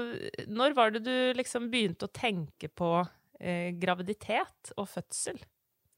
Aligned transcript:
når 0.47 0.77
var 0.77 0.93
det 0.95 1.01
du 1.03 1.35
liksom 1.35 1.65
begynte 1.73 2.07
å 2.07 2.13
tenke 2.15 2.69
på 2.71 2.93
eh, 3.41 3.75
graviditet 3.75 4.71
og 4.77 4.87
fødsel? 4.87 5.41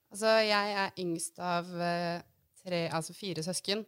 Altså, 0.10 0.32
jeg 0.48 0.74
er 0.82 0.98
yngst 1.04 1.38
av 1.46 1.70
eh, 1.78 2.24
tre, 2.64 2.80
altså 2.90 3.14
fire 3.14 3.46
søsken. 3.46 3.86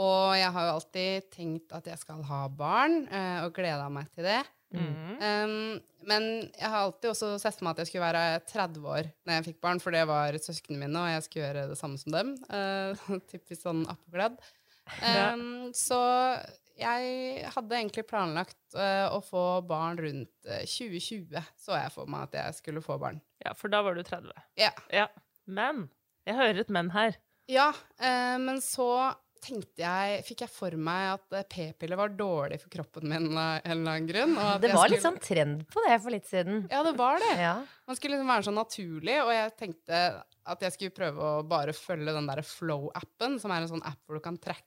Og 0.00 0.32
jeg 0.38 0.48
har 0.56 0.64
jo 0.64 0.72
alltid 0.78 1.28
tenkt 1.36 1.76
at 1.76 1.92
jeg 1.92 2.00
skal 2.00 2.24
ha 2.32 2.40
barn, 2.48 3.02
eh, 3.04 3.44
og 3.44 3.52
gleda 3.60 3.92
meg 3.92 4.08
til 4.16 4.30
det. 4.30 4.40
Mm. 4.70 5.16
Um, 5.18 5.80
men 6.06 6.26
jeg 6.54 6.70
har 6.70 6.84
alltid 6.84 7.10
også 7.10 7.32
sett 7.42 7.58
for 7.58 7.66
meg 7.66 7.74
at 7.74 7.82
jeg 7.82 7.90
skulle 7.90 8.06
være 8.06 8.40
30 8.48 8.86
år 8.86 9.10
når 9.26 9.34
jeg 9.36 9.46
fikk 9.50 9.60
barn, 9.66 9.82
for 9.82 9.94
det 9.94 10.06
var 10.08 10.38
søsknene 10.40 10.80
mine, 10.84 11.02
og 11.02 11.10
jeg 11.10 11.26
skulle 11.26 11.44
gjøre 11.44 11.66
det 11.72 11.78
samme 11.80 12.00
som 12.00 12.16
dem. 12.16 12.32
Uh, 12.48 13.20
typisk 13.32 13.64
sånn 13.64 13.84
appåkledd. 13.90 14.40
Um, 15.04 15.70
så 15.76 16.00
jeg 16.80 17.48
hadde 17.54 17.76
egentlig 17.76 18.06
planlagt 18.08 18.58
uh, 18.74 19.12
å 19.12 19.20
få 19.24 19.44
barn 19.68 20.00
rundt 20.00 20.48
uh, 20.48 20.62
2020, 20.64 21.50
så 21.60 21.76
jeg 21.76 21.94
for 21.94 22.10
meg 22.10 22.30
at 22.30 22.38
jeg 22.40 22.60
skulle 22.62 22.84
få 22.84 22.96
barn. 23.00 23.20
Ja, 23.44 23.54
for 23.56 23.72
da 23.72 23.82
var 23.86 23.98
du 23.98 24.04
30. 24.06 24.32
Ja. 24.60 24.72
Ja. 24.94 25.08
Men 25.50 25.88
jeg 26.28 26.38
hører 26.38 26.62
et 26.62 26.72
men 26.72 26.92
her. 26.94 27.18
Ja, 27.50 27.70
uh, 28.00 28.38
men 28.40 28.62
så 28.64 28.88
tenkte 29.40 29.82
jeg, 29.82 30.22
fikk 30.26 30.42
jeg 30.44 30.50
for 30.52 30.76
meg 30.76 31.06
at 31.14 31.36
eh, 31.40 31.44
p-piller 31.50 31.96
var 32.00 32.12
dårlig 32.16 32.58
for 32.62 32.72
kroppen 32.72 33.08
min 33.08 33.28
av 33.34 33.60
en 33.64 33.70
eller 33.74 33.92
annen 33.94 34.08
grunn. 34.10 34.34
og 34.38 34.48
at 34.56 34.60
Det 34.64 34.70
jeg 34.70 34.76
var 34.78 34.92
litt 34.92 35.04
sånn 35.06 35.20
trend 35.24 35.62
på 35.72 35.84
det 35.88 35.96
for 36.04 36.14
litt 36.14 36.28
siden. 36.30 36.66
Ja, 36.70 36.82
det 36.86 36.94
var 36.98 37.18
det. 37.22 37.30
Ja. 37.40 37.54
Man 37.88 37.96
skulle 37.98 38.16
liksom 38.18 38.32
være 38.34 38.46
så 38.48 38.54
naturlig, 38.54 39.16
og 39.24 39.32
jeg 39.34 39.54
tenkte 39.58 40.02
at 40.50 40.62
jeg 40.66 40.72
skulle 40.76 40.96
prøve 40.96 41.30
å 41.40 41.42
bare 41.46 41.72
følge 41.76 42.12
den 42.16 42.26
der 42.30 42.42
Flow-appen, 42.46 43.38
som 43.42 43.50
er 43.54 43.62
en 43.64 43.72
sånn 43.72 43.84
app 43.86 43.98
hvor 44.06 44.20
du 44.20 44.24
kan 44.24 44.38
trekke 44.40 44.66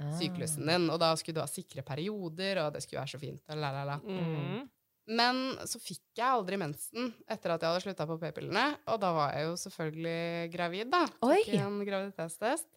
Ah. 0.00 0.12
syklusen 0.16 0.64
din, 0.64 0.86
og 0.88 0.96
da 1.02 1.10
skulle 1.20 1.34
du 1.36 1.40
ha 1.42 1.46
sikre 1.50 1.82
perioder, 1.84 2.56
og 2.62 2.72
det 2.72 2.80
skulle 2.82 3.02
være 3.02 3.12
så 3.12 3.18
fint. 3.20 3.42
og 3.52 3.58
La, 3.60 3.68
la, 3.74 3.82
la. 3.84 3.98
Mm. 4.00 4.62
Men 5.12 5.40
så 5.68 5.76
fikk 5.82 6.00
jeg 6.16 6.24
aldri 6.24 6.56
mensen 6.56 7.10
etter 7.28 7.52
at 7.52 7.60
jeg 7.60 7.68
hadde 7.68 7.82
slutta 7.84 8.06
på 8.08 8.16
p-pillene, 8.22 8.62
og 8.88 9.00
da 9.02 9.10
var 9.12 9.34
jeg 9.36 9.48
jo 9.50 9.56
selvfølgelig 9.60 10.52
gravid, 10.54 10.90
da. 10.94 11.02
Tok 11.20 11.34
Oi. 11.34 11.58
en 11.58 11.76
graviditetstest. 11.84 12.68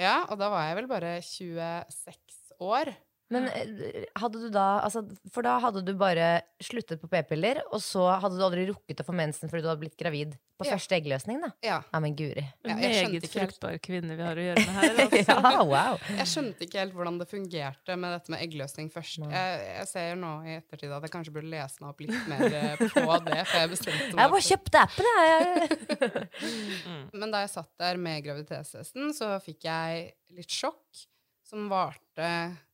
Ja, 0.00 0.22
og 0.32 0.38
da 0.40 0.48
var 0.48 0.64
jeg 0.70 0.78
vel 0.80 0.88
bare 0.88 1.16
26 1.22 2.56
år. 2.64 2.92
Men 3.30 3.46
eh, 3.54 4.04
hadde 4.18 4.40
du 4.42 4.48
da 4.50 4.80
altså, 4.82 5.04
For 5.30 5.46
da 5.46 5.52
hadde 5.62 5.84
du 5.86 5.92
bare 5.98 6.40
sluttet 6.62 6.98
på 7.02 7.06
p-piller, 7.12 7.60
og 7.70 7.78
så 7.84 8.08
hadde 8.20 8.34
du 8.38 8.42
aldri 8.42 8.64
rukket 8.72 9.02
å 9.02 9.06
få 9.06 9.14
mensen 9.14 9.50
fordi 9.50 9.62
du 9.62 9.68
hadde 9.70 9.84
blitt 9.84 9.98
gravid 10.00 10.34
på 10.60 10.66
Ja. 10.66 10.74
første 10.76 10.92
eggløsning, 10.98 11.38
da? 11.40 11.48
Ja. 11.64 11.76
Ja, 11.88 12.00
men 12.04 12.12
guri. 12.18 12.42
Ja, 12.68 12.74
meget 12.76 13.24
fruktbar 13.32 13.78
kvinne 13.80 14.12
vi 14.18 14.24
har 14.26 14.36
å 14.36 14.42
gjøre 14.44 14.60
med 14.66 14.74
her. 14.76 14.98
Altså. 15.06 15.36
Ja, 15.54 15.62
wow. 15.64 15.96
Jeg 16.18 16.26
skjønte 16.28 16.66
ikke 16.66 16.82
helt 16.82 16.92
hvordan 16.98 17.16
det 17.22 17.28
fungerte 17.30 17.96
med 17.96 18.12
dette 18.12 18.34
med 18.34 18.42
eggløsning 18.44 18.90
først. 18.92 19.22
Jeg, 19.30 19.62
jeg 19.78 19.86
ser 19.88 20.18
nå 20.20 20.34
i 20.44 20.58
ettertid 20.58 20.92
at 20.92 21.06
jeg 21.06 21.14
kanskje 21.14 21.32
burde 21.38 21.48
lese 21.54 21.80
meg 21.80 21.94
opp 21.94 22.02
litt 22.04 22.28
mer 22.28 22.44
eh, 22.50 22.76
på 22.92 23.16
det, 23.30 23.38
for 23.48 23.56
jeg 23.62 23.72
bestemte 23.72 24.10
Jeg 24.10 24.34
bare 24.34 24.44
kjøpte 24.50 24.82
appen, 24.84 25.08
jeg. 25.22 26.28
Men 27.22 27.32
da 27.32 27.40
jeg 27.46 27.54
satt 27.54 27.70
der 27.80 28.00
med 28.00 28.20
graviditetstesten, 28.26 29.14
så 29.16 29.32
fikk 29.44 29.64
jeg 29.70 30.10
litt 30.36 30.52
sjokk, 30.60 31.06
som 31.50 31.66
varte 31.70 32.28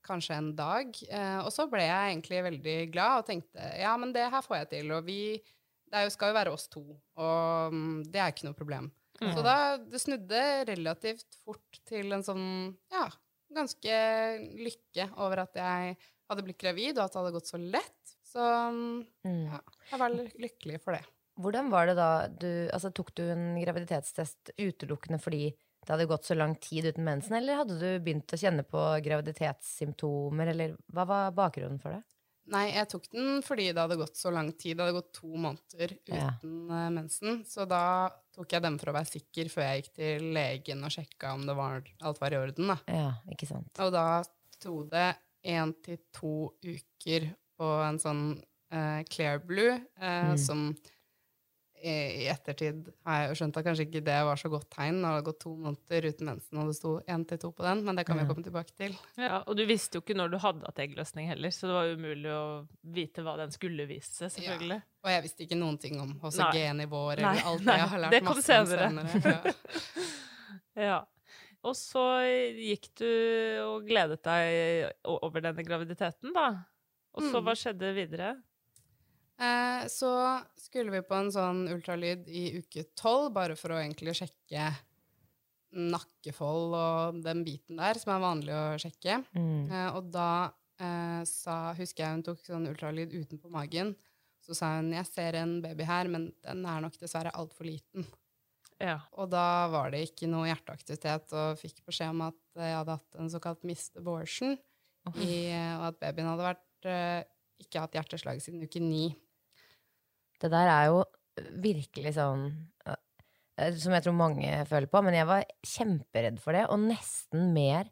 kanskje 0.06 0.37
en 0.38 0.53
dag. 0.59 0.92
Eh, 1.09 1.38
og 1.42 1.48
så 1.54 1.66
ble 1.70 1.82
jeg 1.87 2.12
egentlig 2.12 2.42
veldig 2.47 2.76
glad 2.94 3.22
og 3.22 3.26
tenkte 3.31 3.70
ja, 3.81 3.94
men 3.98 4.12
det 4.14 4.28
her 4.32 4.44
får 4.44 4.60
jeg 4.62 4.69
til. 4.76 4.92
Og 4.98 5.06
vi 5.09 5.20
Det 5.87 6.03
jo, 6.03 6.10
skal 6.12 6.32
jo 6.32 6.34
være 6.37 6.50
oss 6.53 6.64
to, 6.69 6.82
og 7.22 7.72
mm, 7.72 8.00
det 8.10 8.19
er 8.20 8.32
ikke 8.32 8.48
noe 8.48 8.59
problem. 8.59 8.88
Så 9.16 9.41
da 9.47 9.53
det 9.80 10.01
snudde 10.03 10.41
relativt 10.68 11.39
fort 11.47 11.78
til 11.89 12.10
en 12.12 12.24
sånn 12.27 12.48
ja, 12.92 13.06
ganske 13.54 13.95
lykke 14.60 15.06
over 15.22 15.45
at 15.47 15.54
jeg 15.56 15.95
hadde 16.28 16.45
blitt 16.45 16.59
gravid, 16.60 16.98
og 16.98 17.04
at 17.06 17.15
det 17.15 17.21
hadde 17.22 17.34
gått 17.39 17.48
så 17.53 17.60
lett. 17.62 18.16
Så 18.27 18.42
mm, 18.74 19.06
Mm. 19.24 19.45
ja, 19.54 19.60
jeg 19.92 20.01
var 20.03 20.16
lykkelig 20.18 20.80
for 20.83 20.98
det. 20.98 21.04
Hvordan 21.41 21.71
var 21.72 21.86
det 21.89 21.95
da 21.98 22.10
du 22.33 22.48
Altså, 22.74 22.91
tok 22.97 23.15
du 23.16 23.22
en 23.30 23.47
graviditetstest 23.62 24.53
utelukkende 24.59 25.18
fordi 25.22 25.51
det 25.86 25.94
hadde 25.94 26.09
gått 26.10 26.27
så 26.27 26.34
lang 26.34 26.56
tid 26.59 26.88
uten 26.91 27.04
mensen, 27.06 27.36
eller 27.38 27.60
hadde 27.62 27.78
du 27.78 27.88
begynt 28.03 28.33
å 28.34 28.38
kjenne 28.41 28.65
på 28.66 28.80
graviditetssymptomer, 29.06 30.50
eller 30.53 30.77
hva 30.92 31.04
var 31.09 31.33
bakgrunnen 31.36 31.78
for 31.83 31.94
det? 31.97 32.03
Nei, 32.47 32.68
jeg 32.77 32.86
tok 32.92 33.09
den 33.10 33.41
fordi 33.42 33.65
det 33.74 33.83
hadde 33.83 33.97
gått 33.98 34.18
så 34.18 34.30
lang 34.30 34.53
tid. 34.54 34.77
Det 34.78 34.84
hadde 34.84 34.94
gått 35.00 35.12
to 35.16 35.33
måneder 35.34 35.97
uten 36.06 36.53
ja. 36.71 36.91
mensen. 36.94 37.41
Så 37.48 37.65
da 37.66 38.06
tok 38.36 38.53
jeg 38.54 38.62
den 38.62 38.77
for 38.78 38.92
å 38.92 38.94
være 38.94 39.10
sikker 39.10 39.50
før 39.50 39.66
jeg 39.66 39.80
gikk 39.83 39.92
til 39.98 40.28
legen 40.36 40.84
og 40.86 40.94
sjekka 40.94 41.33
om 41.34 41.42
det 41.48 41.56
var, 41.59 41.83
alt 42.06 42.21
var 42.22 42.36
i 42.36 42.39
orden. 42.39 42.71
Da. 42.71 42.77
Ja, 42.86 43.09
ikke 43.34 43.48
sant. 43.50 43.72
Og 43.82 43.91
da 43.97 44.04
sto 44.54 44.84
det 44.92 45.09
én 45.47 45.74
til 45.82 45.98
to 46.15 46.36
uker 46.62 47.27
på 47.59 47.72
en 47.89 47.98
sånn 48.03 48.22
eh, 48.71 49.03
Clear 49.10 49.42
Blue, 49.42 49.74
eh, 49.98 50.30
Mm. 50.30 50.39
som 50.39 50.68
i, 51.86 52.27
ettertid 52.33 52.88
har 53.06 53.21
jeg 53.22 53.28
jo 53.30 53.36
skjønt 53.38 53.56
at 53.60 53.65
kanskje 53.66 53.84
ikke 53.86 54.00
det 54.06 54.16
var 54.27 54.36
så 54.41 54.50
godt 54.50 54.66
tegn 54.74 54.98
det 55.03 55.10
hadde 55.12 55.24
gått 55.28 55.38
to 55.44 55.53
måneder 55.56 56.09
uten 56.10 56.27
mensen, 56.30 56.59
og 56.59 56.66
det 56.71 56.77
sto 56.78 56.92
én 57.06 57.24
til 57.30 57.38
to 57.44 57.50
på 57.54 57.62
den, 57.66 57.84
men 57.86 57.97
det 58.00 58.04
kan 58.09 58.18
vi 58.18 58.24
Mm. 58.24 58.28
komme 58.33 58.44
tilbake 58.48 58.72
til. 58.77 58.97
Ja, 59.16 59.42
og 59.47 59.56
du 59.56 59.65
visste 59.66 59.98
jo 59.98 60.03
ikke 60.03 60.16
når 60.18 60.30
du 60.34 60.38
hadde 60.42 60.66
hatt 60.66 60.83
eggløsning 60.83 61.28
heller, 61.30 61.48
så 61.54 61.66
det 61.71 61.77
var 61.78 61.92
umulig 61.94 62.33
å 62.34 62.44
vite 62.83 63.22
hva 63.22 63.36
den 63.38 63.50
skulle 63.54 63.86
vise 63.86 64.27
selvfølgelig. 64.33 64.80
Ja. 64.83 64.92
Og 65.06 65.10
jeg 65.15 65.22
visste 65.22 65.44
ikke 65.47 65.59
noen 65.60 65.78
ting 65.78 66.00
om. 66.00 66.15
HCG-nivåer 66.22 67.18
eller 67.22 67.44
alt 67.47 67.65
det 67.65 67.77
jeg 67.78 67.89
har 67.92 67.98
lært 68.03 68.10
det 68.16 68.22
kom 68.24 68.36
masse 68.36 68.59
om 68.60 68.66
senere. 68.66 69.21
Ja. 69.22 69.53
Ja. 70.77 70.97
Og 71.66 71.74
så 71.74 72.03
gikk 72.54 72.91
du 73.00 73.06
og 73.65 73.86
gledet 73.89 74.21
deg 74.22 74.92
over 75.09 75.41
denne 75.42 75.65
graviditeten, 75.66 76.34
da. 76.36 76.65
Og 77.16 77.22
så 77.24 77.41
Mm. 77.41 77.44
hva 77.47 77.54
skjedde 77.56 77.94
videre? 77.97 78.36
Eh, 79.36 79.86
så 79.92 80.10
skulle 80.56 80.94
vi 80.94 81.04
på 81.04 81.16
en 81.18 81.33
sånn 81.33 81.66
ultralyd 81.68 82.28
i 82.28 82.48
uke 82.60 82.86
tolv, 82.97 83.33
bare 83.36 83.56
for 83.59 83.74
å 83.74 83.80
egentlig 83.83 84.16
sjekke 84.16 84.71
nakkefold 85.77 86.77
og 86.78 87.18
den 87.24 87.42
biten 87.44 87.80
der, 87.80 87.98
som 88.00 88.15
er 88.15 88.22
vanlig 88.22 88.54
å 88.56 88.66
sjekke. 88.80 89.21
Mm. 89.36 89.66
Eh, 89.68 89.88
og 89.98 90.12
da 90.15 90.30
eh, 90.80 91.22
sa, 91.28 91.74
husker 91.77 92.04
jeg 92.04 92.18
hun 92.18 92.27
tok 92.30 92.44
sånn 92.47 92.68
ultralyd 92.71 93.12
utenpå 93.12 93.53
magen. 93.53 93.94
Så 94.47 94.54
sa 94.56 94.77
hun 94.78 94.92
jeg 94.94 95.09
ser 95.10 95.41
en 95.41 95.59
baby 95.65 95.84
her, 95.89 96.09
men 96.12 96.30
den 96.47 96.62
er 96.71 96.84
nok 96.84 96.97
dessverre 97.00 97.34
altfor 97.36 97.68
liten. 97.68 98.06
Ja. 98.78 99.00
Og 99.16 99.30
da 99.32 99.66
var 99.72 99.91
det 99.92 100.04
ikke 100.06 100.28
noe 100.30 100.48
hjerteaktivitet, 100.50 101.32
og 101.36 101.60
fikk 101.60 101.80
beskjed 101.89 102.12
om 102.12 102.27
at 102.28 102.41
jeg 102.60 102.77
hadde 102.77 102.97
hatt 102.98 103.21
en 103.21 103.30
såkalt 103.32 103.65
missed 103.68 103.97
abortion, 104.00 104.56
i, 105.22 105.54
og 105.78 105.84
at 105.92 105.98
babyen 106.00 106.28
hadde 106.32 106.47
vært, 106.48 106.89
eh, 106.91 107.21
ikke 107.62 107.82
hatt 107.84 107.94
hjerteslag 107.97 108.41
siden 108.42 108.65
uke 108.66 108.82
ni. 108.82 109.04
Det 110.42 110.50
der 110.53 110.71
er 110.71 110.91
jo 110.91 111.03
virkelig 111.62 112.15
sånn 112.16 112.47
eh, 112.86 113.72
Som 113.80 113.97
jeg 113.97 114.04
tror 114.04 114.16
mange 114.16 114.50
føler 114.68 114.88
på, 114.91 115.03
men 115.04 115.16
jeg 115.16 115.28
var 115.28 115.44
kjemperedd 115.65 116.41
for 116.42 116.56
det, 116.56 116.66
og 116.71 116.83
nesten 116.86 117.53
mer 117.56 117.88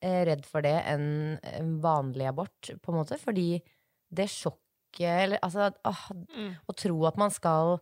eh, 0.00 0.22
redd 0.28 0.46
for 0.48 0.64
det 0.66 0.76
enn 0.88 1.38
vanlig 1.84 2.28
abort, 2.30 2.72
på 2.82 2.92
en 2.92 3.00
måte, 3.00 3.20
fordi 3.20 3.50
det 4.08 4.28
sjokket 4.32 4.64
Eller 5.04 5.40
altså 5.44 5.70
åh, 5.84 6.04
Mm. 6.32 6.52
Å 6.64 6.72
tro 6.76 6.98
at 7.06 7.18
man 7.20 7.30
skal 7.34 7.78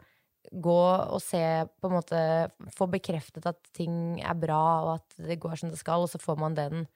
gå 0.51 0.81
og 1.13 1.21
se, 1.23 1.41
på 1.81 1.89
en 1.89 1.95
måte 1.97 2.21
få 2.75 2.87
bekreftet 2.91 3.47
at 3.47 3.59
ting 3.75 4.21
er 4.23 4.35
bra, 4.39 4.63
og 4.85 4.91
at 4.97 5.17
det 5.29 5.39
går 5.43 5.59
som 5.59 5.71
det 5.71 5.79
skal, 5.81 6.05
og 6.05 6.11
så 6.11 6.21
får 6.23 6.39
man 6.39 6.55
den 6.59 6.87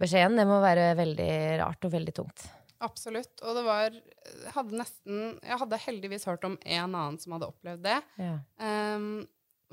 beskjeden. 0.00 0.38
Det 0.38 0.46
må 0.48 0.60
være 0.62 0.94
veldig 0.98 1.32
rart 1.62 1.86
og 1.86 1.94
veldig 1.94 2.14
tungt. 2.16 2.46
Absolutt. 2.80 3.34
Og 3.44 3.58
det 3.58 3.64
var 3.66 3.96
hadde 4.54 4.78
nesten 4.80 5.36
Jeg 5.44 5.60
hadde 5.60 5.82
heldigvis 5.84 6.24
hørt 6.28 6.46
om 6.48 6.56
en 6.64 6.86
annen 6.86 7.18
som 7.20 7.36
hadde 7.36 7.50
opplevd 7.50 7.84
det. 7.84 7.98
Ja. 8.20 8.38
Um, 8.56 9.26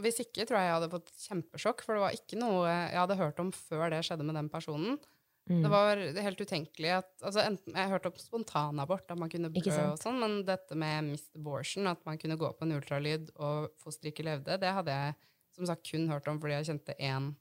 hvis 0.03 0.19
ikke 0.21 0.45
tror 0.45 0.59
jeg 0.59 0.67
jeg 0.67 0.75
hadde 0.75 0.91
fått 0.91 1.13
kjempesjokk, 1.23 1.85
for 1.85 1.97
det 1.97 2.03
var 2.03 2.17
ikke 2.17 2.37
noe 2.37 2.65
jeg 2.69 2.99
hadde 2.99 3.21
hørt 3.21 3.39
om 3.41 3.53
før 3.55 3.87
det 3.93 4.03
skjedde 4.05 4.27
med 4.27 4.37
den 4.37 4.51
personen. 4.53 4.99
Mm. 5.47 5.61
Det 5.63 5.71
var 5.71 6.01
helt 6.25 6.41
utenkelig 6.43 6.89
at 6.97 7.09
altså 7.23 7.39
enten, 7.39 7.75
Jeg 7.75 7.89
hørte 7.89 8.11
om 8.11 8.19
spontanabort, 8.19 9.07
at 9.09 9.19
man 9.19 9.31
kunne 9.31 9.49
brø 9.53 9.75
og 9.85 9.97
sånn, 10.01 10.19
men 10.19 10.41
dette 10.45 10.75
med 10.75 11.07
missed 11.13 11.39
abortion, 11.39 11.87
at 11.87 12.03
man 12.05 12.19
kunne 12.19 12.37
gå 12.37 12.51
på 12.51 12.67
en 12.67 12.75
ultralyd 12.75 13.31
og 13.39 13.71
fosteret 13.79 14.11
ikke 14.11 14.27
levde, 14.27 14.59
det 14.59 14.73
hadde 14.75 14.97
jeg 14.99 15.15
som 15.55 15.69
sagt 15.69 15.87
kun 15.87 16.09
hørt 16.11 16.27
om 16.29 16.41
fordi 16.41 16.59
jeg 16.59 16.69
kjente 16.73 16.97
én 16.99 17.31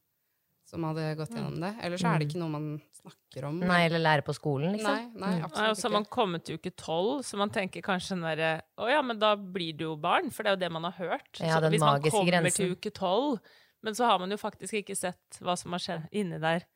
som 0.66 0.84
hadde 0.88 1.04
gått 1.18 1.34
gjennom 1.34 1.60
det. 1.62 1.72
Ellers 1.86 2.02
så 2.02 2.10
er 2.10 2.22
det 2.22 2.26
ikke 2.26 2.40
noe 2.40 2.52
man 2.52 2.64
snakker 2.96 3.46
om. 3.48 3.60
Mm. 3.60 3.68
Nei, 3.70 3.80
eller 3.86 4.02
lære 4.02 4.24
på 4.26 4.34
skolen, 4.34 4.74
liksom. 4.74 4.96
Nei, 4.96 5.20
nei, 5.22 5.34
absolutt 5.46 5.62
ikke. 5.62 5.70
og 5.70 5.78
så 5.78 5.86
har 5.86 5.94
man 5.94 6.08
kommet 6.16 6.46
til 6.46 6.58
uke 6.58 6.72
tolv, 6.82 7.12
så 7.28 7.40
man 7.40 7.52
tenker 7.54 7.84
kanskje 7.86 8.16
den 8.16 8.26
derre 8.26 8.50
Å 8.82 8.90
ja, 8.90 9.02
men 9.06 9.20
da 9.22 9.34
blir 9.38 9.76
du 9.78 9.86
jo 9.86 9.94
barn, 10.00 10.32
for 10.34 10.42
det 10.42 10.52
er 10.52 10.58
jo 10.58 10.62
det 10.64 10.72
man 10.74 10.88
har 10.88 10.96
hørt. 10.98 11.30
Ja, 11.38 11.56
så 11.56 11.62
den 11.64 11.76
hvis 11.76 11.84
man 11.84 12.02
kommer 12.02 12.32
grensen. 12.32 12.56
til 12.58 12.74
uke 12.74 12.94
tolv, 12.96 13.38
men 13.86 13.98
så 13.98 14.10
har 14.10 14.22
man 14.22 14.34
jo 14.34 14.40
faktisk 14.40 14.80
ikke 14.82 14.98
sett 14.98 15.38
hva 15.38 15.54
som 15.60 15.76
har 15.76 15.84
skjedd 15.84 16.08
inni 16.18 16.40
der 16.42 16.66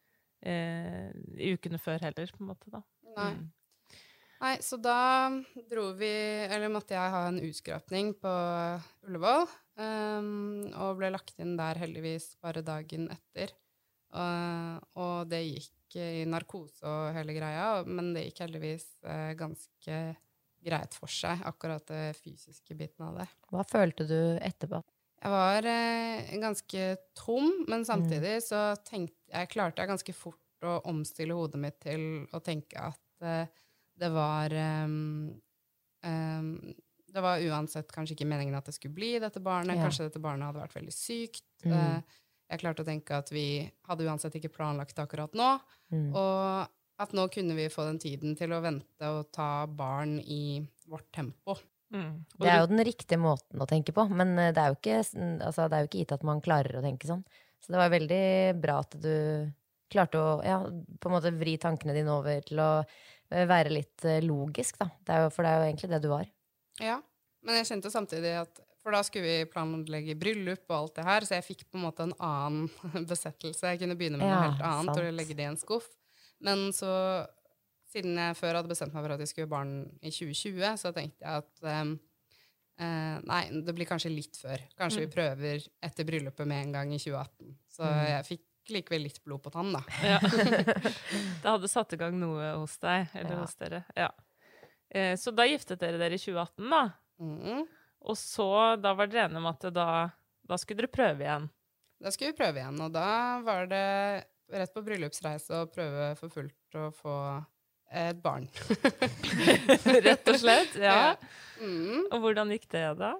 eh, 0.46 1.10
i 1.40 1.54
ukene 1.56 1.80
før 1.82 2.06
heller, 2.06 2.30
på 2.36 2.44
en 2.44 2.52
måte, 2.52 2.70
da. 2.70 2.84
Nei. 3.16 3.32
Mm. 3.38 3.48
Nei, 4.40 4.54
så 4.64 4.78
da 4.80 5.28
dro 5.68 5.90
vi 5.98 6.08
Eller 6.46 6.70
måtte 6.72 6.94
jeg 6.96 7.12
ha 7.12 7.26
en 7.28 7.40
utskrapning 7.44 8.14
på 8.22 8.30
Ullevål. 9.08 9.44
Um, 9.80 10.68
og 10.76 10.98
ble 11.00 11.10
lagt 11.12 11.38
inn 11.40 11.58
der 11.58 11.78
heldigvis 11.80 12.34
bare 12.44 12.64
dagen 12.64 13.08
etter. 13.12 13.52
Og, 14.10 14.88
og 14.98 15.30
det 15.30 15.44
gikk 15.46 15.98
i 16.00 16.24
narkose 16.30 16.86
og 16.86 17.14
hele 17.14 17.34
greia, 17.36 17.82
men 17.86 18.12
det 18.14 18.28
gikk 18.28 18.44
heldigvis 18.46 18.86
eh, 19.06 19.32
ganske 19.38 20.00
greit 20.60 20.96
for 20.98 21.10
seg, 21.10 21.40
akkurat 21.48 21.86
det 21.88 22.16
fysiske 22.18 22.76
biten 22.76 23.06
av 23.06 23.20
det. 23.22 23.28
Hva 23.50 23.64
følte 23.66 24.06
du 24.08 24.18
etterpå? 24.42 24.82
Jeg 25.20 25.32
var 25.34 25.66
eh, 25.68 26.36
ganske 26.40 26.84
tom, 27.18 27.50
men 27.68 27.84
samtidig 27.84 28.38
så 28.44 28.70
tenkte 28.86 29.16
jeg 29.30 29.50
klarte 29.52 29.82
jeg 29.82 29.90
ganske 29.92 30.14
fort 30.16 30.64
å 30.64 30.78
omstille 30.88 31.36
hodet 31.36 31.60
mitt 31.60 31.76
til 31.82 32.06
å 32.36 32.40
tenke 32.44 32.80
at 32.90 33.24
eh, 33.24 33.50
det 34.00 34.08
var 34.14 34.52
um, 34.84 35.28
um, 36.06 36.54
Det 37.10 37.20
var 37.20 37.42
uansett 37.44 37.92
kanskje 37.92 38.16
ikke 38.16 38.28
meningen 38.30 38.56
at 38.56 38.70
det 38.70 38.74
skulle 38.76 38.96
bli 38.96 39.12
dette 39.20 39.42
barnet. 39.44 39.76
Ja. 39.76 39.88
Kanskje 39.88 40.06
dette 40.08 40.22
barnet 40.22 40.48
hadde 40.48 40.62
vært 40.62 40.76
veldig 40.78 40.94
sykt. 40.94 41.44
Mm. 41.66 41.74
Eh, 41.74 42.20
jeg 42.50 42.62
klarte 42.62 42.82
å 42.82 42.88
tenke 42.88 43.16
at 43.16 43.30
vi 43.32 43.62
hadde 43.86 44.06
uansett 44.08 44.36
ikke 44.38 44.52
planlagt 44.52 44.96
det 44.96 45.04
akkurat 45.04 45.36
nå. 45.38 45.50
Mm. 45.94 46.08
Og 46.18 47.00
at 47.00 47.12
nå 47.16 47.26
kunne 47.32 47.56
vi 47.56 47.68
få 47.72 47.86
den 47.88 48.00
tiden 48.02 48.34
til 48.36 48.52
å 48.52 48.62
vente 48.64 49.12
og 49.14 49.30
ta 49.32 49.66
barn 49.66 50.18
i 50.20 50.60
vårt 50.90 51.08
tempo. 51.14 51.56
Mm. 51.94 52.24
Det 52.38 52.50
er 52.50 52.60
jo 52.60 52.70
den 52.70 52.84
riktige 52.86 53.18
måten 53.18 53.62
å 53.62 53.68
tenke 53.70 53.94
på, 53.94 54.04
men 54.14 54.36
eh, 54.38 54.52
det 54.54 54.62
er 54.62 54.72
jo 54.72 54.78
ikke, 54.78 54.98
altså, 55.46 55.66
det 55.66 55.76
er 55.76 55.84
jo 55.84 55.90
ikke 55.90 56.02
gitt 56.02 56.16
at 56.18 56.26
man 56.26 56.42
klarer 56.44 56.78
å 56.78 56.84
tenke 56.84 57.08
sånn. 57.08 57.24
Så 57.60 57.72
det 57.74 57.80
var 57.80 57.92
veldig 57.92 58.26
bra 58.60 58.76
at 58.84 58.94
du 59.00 59.14
klarte 59.90 60.20
å 60.20 60.34
ja, 60.46 60.60
på 60.62 61.10
en 61.10 61.16
måte 61.16 61.34
vri 61.34 61.56
tankene 61.60 61.96
dine 61.96 62.14
over 62.14 62.44
til 62.46 62.62
å 62.62 62.70
eh, 62.80 63.46
være 63.48 63.74
litt 63.74 64.06
eh, 64.06 64.22
logisk, 64.24 64.78
da. 64.82 64.90
Det 65.02 65.16
er 65.16 65.24
jo, 65.26 65.32
for 65.34 65.46
det 65.46 65.52
er 65.52 65.62
jo 65.62 65.70
egentlig 65.70 65.92
det 65.94 66.02
du 66.04 66.10
var. 66.12 66.28
Ja, 66.80 67.00
men 67.46 67.58
jeg 67.58 67.70
kjente 67.72 67.92
samtidig 67.92 68.36
at 68.44 68.62
For 68.90 68.98
da 68.98 69.02
skulle 69.06 69.24
vi 69.30 69.46
planlegge 69.52 70.16
bryllup 70.18 70.64
og 70.66 70.76
alt 70.80 70.96
det 70.98 71.04
her, 71.06 71.26
så 71.28 71.36
jeg 71.38 71.46
fikk 71.46 71.60
på 71.70 71.78
en 71.78 71.84
måte 71.86 72.02
en 72.08 72.14
annen 72.18 73.06
besettelse. 73.10 73.70
Jeg 73.70 73.78
kunne 73.84 73.94
begynne 74.00 74.18
med 74.18 74.26
Ja, 74.26 74.34
noe 74.40 74.48
helt 74.50 74.64
annet 74.66 74.90
sant. 74.90 75.04
og 75.06 75.14
legge 75.14 75.36
det 75.38 75.46
i 75.46 75.50
en 75.52 75.58
skuff. 75.60 75.86
Men 76.42 76.70
så, 76.74 76.90
siden 77.92 78.18
jeg 78.18 78.34
før 78.38 78.58
hadde 78.58 78.72
bestemt 78.72 78.94
meg 78.96 79.04
for 79.06 79.14
at 79.14 79.22
jeg 79.22 79.30
skulle 79.30 79.46
ha 79.46 79.54
barn 79.54 79.74
i 80.02 80.10
2020, 80.10 80.76
så 80.82 80.90
tenkte 80.96 81.22
jeg 81.22 81.44
at 81.46 81.66
um, 81.86 81.98
Uh, 82.80 83.18
Nei, 83.28 83.42
det 83.60 83.74
blir 83.76 83.84
kanskje 83.84 84.08
litt 84.08 84.38
før. 84.40 84.62
Kanskje 84.80 85.02
vi 85.02 85.08
prøver 85.12 85.60
etter 85.84 86.06
bryllupet 86.08 86.46
med 86.48 86.62
en 86.64 86.70
gang 86.72 86.92
i 86.94 87.00
2018. 87.02 87.50
Så 87.68 87.82
Mm. 87.84 87.98
jeg 88.08 88.24
fikk 88.24 88.72
likevel 88.72 89.02
litt 89.04 89.18
blod 89.22 89.42
på 89.44 89.52
tann, 89.52 89.68
da. 89.74 89.82
Ja. 90.00 90.16
det 90.24 91.44
hadde 91.44 91.68
satt 91.68 91.92
i 91.92 91.98
gang 92.00 92.16
noe 92.16 92.54
hos 92.56 92.78
deg, 92.80 93.10
eller 93.20 93.34
Ja. 93.36 93.40
hos 93.42 93.54
dere. 93.60 93.82
Ja. 94.00 94.08
Uh, 94.96 95.12
så 95.20 95.28
da 95.36 95.44
giftet 95.44 95.82
dere 95.84 96.00
dere 96.00 96.16
i 96.16 96.22
2018, 96.24 96.70
da. 96.72 96.80
Mm. 97.20 97.66
Og 98.08 98.16
så, 98.18 98.76
da 98.80 98.94
var 98.96 99.10
dere 99.10 99.28
enige 99.28 99.42
om 99.42 99.48
at 99.50 99.66
da, 99.76 99.88
da 100.48 100.58
skulle 100.60 100.82
dere 100.82 100.92
prøve 100.92 101.26
igjen. 101.26 101.48
Da 102.00 102.12
skulle 102.14 102.32
vi 102.32 102.38
prøve 102.38 102.62
igjen, 102.62 102.80
og 102.80 102.92
da 102.94 103.08
var 103.44 103.66
det 103.68 103.86
rett 104.50 104.72
på 104.74 104.82
bryllupsreise 104.86 105.60
å 105.60 105.68
prøve 105.70 106.12
for 106.18 106.32
fullt 106.32 106.78
å 106.80 106.88
få 106.96 107.16
et 107.90 108.18
barn. 108.22 108.46
Rett 110.06 110.30
og 110.30 110.38
slett. 110.38 110.76
Ja. 110.78 111.16
Mm. 111.60 112.06
Og 112.06 112.22
hvordan 112.22 112.52
gikk 112.54 112.68
det, 112.70 112.86
da? 113.00 113.12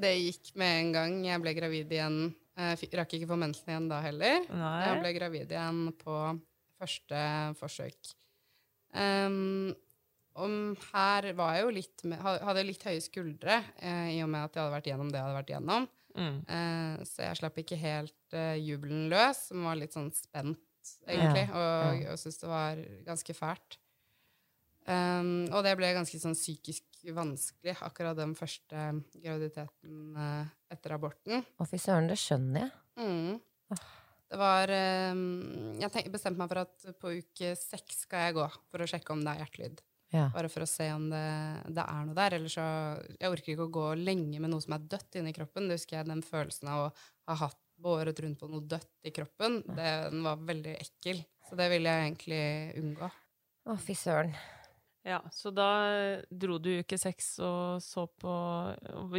Det 0.00 0.12
gikk 0.16 0.54
med 0.56 0.80
en 0.80 0.92
gang. 0.94 1.16
Jeg 1.26 1.42
ble 1.44 1.52
gravid 1.56 1.92
igjen. 1.92 2.20
Jeg 2.56 2.90
rakk 2.96 3.12
ikke 3.18 3.28
få 3.28 3.36
mensen 3.38 3.68
igjen 3.68 3.88
da 3.90 4.00
heller. 4.00 4.46
Jeg 4.48 5.00
ble 5.02 5.12
gravid 5.18 5.52
igjen 5.52 5.82
på 6.00 6.20
første 6.80 7.20
forsøk. 7.60 8.14
Um, 8.96 9.74
om 10.42 10.74
her 10.92 11.30
var 11.38 11.54
jeg 11.56 11.64
jo 11.66 11.72
litt 11.76 12.04
med, 12.08 12.20
ha- 12.24 12.38
hadde 12.50 12.64
litt 12.68 12.84
høye 12.86 13.02
skuldre, 13.04 13.60
eh, 13.80 14.10
i 14.16 14.20
og 14.24 14.28
med 14.32 14.44
at 14.46 14.54
jeg 14.56 14.62
hadde 14.64 14.74
vært 14.76 14.90
gjennom 14.90 15.10
det 15.12 15.18
jeg 15.20 15.26
hadde 15.26 15.38
vært 15.40 15.52
gjennom. 15.54 15.88
Mm. 16.16 16.36
Eh, 16.48 17.04
så 17.08 17.26
jeg 17.26 17.38
slapp 17.40 17.58
ikke 17.60 17.78
helt 17.80 18.36
eh, 18.36 18.54
jubelen 18.64 19.08
løs, 19.12 19.46
som 19.50 19.64
var 19.68 19.76
litt 19.80 19.96
sånn 19.96 20.12
spent, 20.16 20.62
egentlig, 21.08 21.48
og, 21.50 22.04
og 22.12 22.20
syntes 22.22 22.40
det 22.44 22.50
var 22.52 22.84
ganske 23.08 23.34
fælt. 23.36 23.78
Um, 24.86 25.48
og 25.50 25.64
det 25.66 25.72
ble 25.80 25.88
ganske 25.96 26.18
sånn 26.22 26.36
psykisk 26.38 26.84
vanskelig, 27.16 27.72
akkurat 27.82 28.14
den 28.18 28.36
første 28.38 28.84
graviditeten 29.18 30.14
eh, 30.14 30.52
etter 30.70 30.94
aborten. 30.94 31.42
Å, 31.58 31.66
fy 31.66 31.80
søren, 31.82 32.06
det 32.10 32.18
skjønner 32.22 32.68
jeg. 32.68 32.76
Mm. 33.02 33.80
Det 34.26 34.38
var 34.40 34.70
um, 35.10 35.74
Jeg 35.82 36.10
bestemte 36.14 36.38
meg 36.38 36.48
for 36.50 36.62
at 36.62 36.86
på 37.02 37.12
uke 37.18 37.50
seks 37.58 38.04
skal 38.06 38.28
jeg 38.28 38.36
gå 38.38 38.46
for 38.70 38.82
å 38.82 38.88
sjekke 38.90 39.14
om 39.14 39.20
det 39.26 39.34
er 39.34 39.42
hjertelyd. 39.42 39.82
Ja. 40.14 40.28
Bare 40.34 40.48
for 40.52 40.62
å 40.62 40.70
se 40.70 40.86
om 40.94 41.08
det, 41.10 41.26
det 41.74 41.82
er 41.82 42.02
noe 42.06 42.16
der. 42.16 42.36
Ellers 42.38 42.54
så 42.54 42.66
Jeg 43.18 43.32
orker 43.32 43.52
ikke 43.54 43.66
å 43.66 43.74
gå 43.74 43.86
lenge 43.98 44.40
med 44.42 44.52
noe 44.52 44.62
som 44.62 44.76
er 44.76 44.84
dødt 44.92 45.18
inni 45.18 45.34
kroppen. 45.36 45.68
Det 45.68 45.80
husker 45.80 45.98
jeg 45.98 46.10
den 46.10 46.22
følelsen 46.26 46.70
av 46.72 46.84
å 46.86 46.90
ha 47.32 47.38
hatt 47.46 47.62
båret 47.76 48.20
rundt 48.22 48.40
på 48.40 48.48
noe 48.50 48.64
dødt 48.64 49.08
i 49.08 49.12
kroppen. 49.14 49.60
Det, 49.66 49.88
den 50.12 50.22
var 50.24 50.44
veldig 50.46 50.76
ekkel. 50.78 51.24
Så 51.48 51.58
det 51.58 51.70
ville 51.72 51.90
jeg 51.92 52.06
egentlig 52.10 52.44
unngå. 52.82 53.10
Å, 53.66 53.76
fy 53.82 53.96
søren. 53.98 54.36
Ja, 55.06 55.20
så 55.30 55.52
da 55.54 55.68
dro 56.30 56.56
du 56.58 56.72
uke 56.80 56.98
seks 56.98 57.36
og 57.44 57.82
så 57.82 58.08
på 58.10 58.30
og 58.30 59.18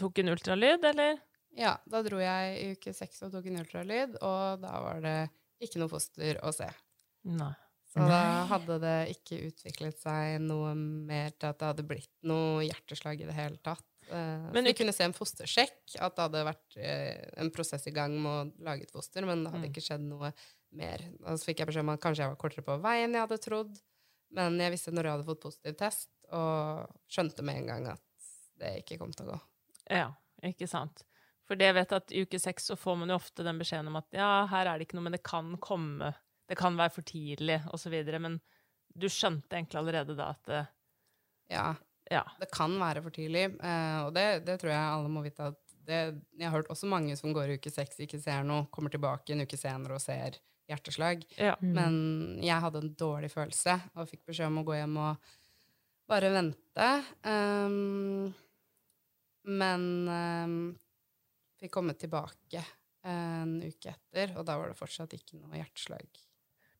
Tok 0.00 0.20
en 0.22 0.32
ultralyd, 0.32 0.84
eller? 0.92 1.18
Ja, 1.58 1.74
da 1.84 2.00
dro 2.06 2.20
jeg 2.22 2.54
i 2.60 2.70
uke 2.76 2.94
seks 2.96 3.24
og 3.26 3.34
tok 3.34 3.48
en 3.50 3.58
ultralyd, 3.60 4.14
og 4.22 4.62
da 4.62 4.76
var 4.84 5.02
det 5.04 5.16
ikke 5.60 5.82
noe 5.82 5.92
foster 5.92 6.38
å 6.46 6.52
se. 6.54 6.68
Nei. 7.28 7.52
Så 7.90 8.04
da 8.06 8.46
hadde 8.46 8.76
det 8.84 8.96
ikke 9.16 9.40
utviklet 9.48 9.98
seg 9.98 10.36
noe 10.44 10.74
mer 10.78 11.32
til 11.34 11.48
at 11.50 11.58
det 11.58 11.70
hadde 11.72 11.84
blitt 11.90 12.12
noe 12.22 12.60
hjerteslag 12.62 13.18
i 13.20 13.26
det 13.26 13.34
hele 13.34 13.58
tatt. 13.66 13.82
Eh, 14.10 14.44
Men 14.54 14.64
vi 14.68 14.74
kunne 14.78 14.94
se 14.94 15.02
en 15.08 15.14
fostersjekk, 15.16 15.96
at 15.98 16.14
det 16.14 16.22
hadde 16.28 16.44
vært 16.46 16.76
eh, 16.78 17.24
en 17.42 17.50
prosess 17.50 17.88
i 17.90 17.94
gang 17.94 18.14
med 18.22 18.30
å 18.30 18.64
lage 18.68 18.86
et 18.86 18.94
foster, 18.94 19.26
men 19.26 19.42
det 19.42 19.50
hadde 19.52 19.66
Mm. 19.66 19.72
ikke 19.72 19.82
skjedd 19.88 20.06
noe 20.06 20.30
mer. 20.78 21.02
Da 21.18 21.34
så 21.34 21.48
fikk 21.50 21.58
jeg 21.64 21.66
beskjed 21.72 21.82
om 21.82 21.90
at 21.96 22.00
kanskje 22.04 22.22
jeg 22.22 22.30
var 22.30 22.38
kortere 22.38 22.62
på 22.68 22.78
vei 22.80 22.96
enn 23.02 23.12
jeg 23.18 23.26
hadde 23.26 23.40
trodd, 23.42 23.80
men 24.38 24.58
jeg 24.62 24.70
visste 24.70 24.94
når 24.94 25.02
jeg 25.08 25.16
hadde 25.16 25.28
fått 25.32 25.42
positiv 25.42 25.76
test, 25.82 26.08
og 26.30 26.86
skjønte 27.10 27.42
med 27.42 27.56
en 27.58 27.66
gang 27.66 27.86
at 27.96 28.02
det 28.62 28.84
ikke 28.84 28.98
kom 29.02 29.10
til 29.10 29.26
å 29.26 29.32
gå. 29.34 29.40
Ja, 29.90 30.12
ikke 30.46 30.68
sant. 30.70 31.02
For 31.50 31.58
det 31.58 31.66
jeg 31.66 31.74
vet 31.74 31.92
at 31.98 32.12
i 32.14 32.22
uke 32.22 32.38
seks 32.38 32.70
så 32.70 32.76
får 32.78 32.96
man 33.02 33.10
jo 33.10 33.16
ofte 33.18 33.42
den 33.42 33.58
beskjeden 33.58 33.88
om 33.90 33.96
at 33.98 34.06
ja, 34.14 34.46
her 34.46 34.66
er 34.70 34.78
det 34.78 34.86
ikke 34.86 34.94
noe, 35.00 35.08
men 35.08 35.16
det 35.18 35.24
kan 35.26 35.56
komme, 35.58 36.12
det 36.50 36.58
kan 36.58 36.74
være 36.78 36.90
for 36.90 37.06
tidlig, 37.06 37.60
videre. 37.92 38.18
Men 38.18 38.40
du 38.90 39.06
skjønte 39.06 39.54
egentlig 39.54 39.78
allerede 39.78 40.16
da 40.18 40.32
at 40.34 40.50
det, 40.50 40.64
Ja, 41.50 41.68
ja. 42.10 42.24
det 42.40 42.50
kan 42.50 42.74
være 42.78 43.02
for 43.04 43.14
tidlig, 43.14 43.46
eh, 43.62 43.98
og 44.04 44.14
det, 44.14 44.44
det 44.46 44.58
tror 44.60 44.72
jeg 44.72 44.94
alle 44.96 45.10
må 45.10 45.22
vite 45.22 45.50
at 45.52 45.60
det, 45.86 46.00
Jeg 46.38 46.46
har 46.46 46.58
hørt 46.58 46.70
også 46.70 46.86
mange 46.90 47.16
som 47.16 47.32
går 47.34 47.50
i 47.50 47.58
uke 47.58 47.70
seks, 47.72 47.98
ikke 48.02 48.20
ser 48.20 48.44
noe, 48.46 48.66
kommer 48.70 48.90
tilbake 48.90 49.32
en 49.32 49.42
uke 49.46 49.58
senere 49.58 49.96
og 49.96 50.02
ser 50.02 50.38
hjerteslag. 50.70 51.24
ja. 51.38 51.56
Men 51.62 52.38
jeg 52.42 52.62
hadde 52.62 52.82
en 52.82 52.92
dårlig 52.94 53.30
følelse 53.32 53.78
og 53.94 54.10
fikk 54.10 54.26
beskjed 54.30 54.50
om 54.50 54.60
å 54.60 54.66
gå 54.68 54.76
hjem 54.78 54.98
og 55.02 55.32
bare 56.10 56.30
vente. 56.34 56.90
Um, 57.26 58.30
men 59.50 59.84
um, 60.10 60.56
fikk 61.58 61.74
komme 61.74 61.94
tilbake 61.98 62.62
en 63.06 63.56
uke 63.64 63.94
etter, 63.94 64.34
og 64.36 64.44
da 64.46 64.58
var 64.60 64.70
det 64.70 64.78
fortsatt 64.78 65.14
ikke 65.16 65.38
noe 65.40 65.58
hjerteslag. 65.58 66.06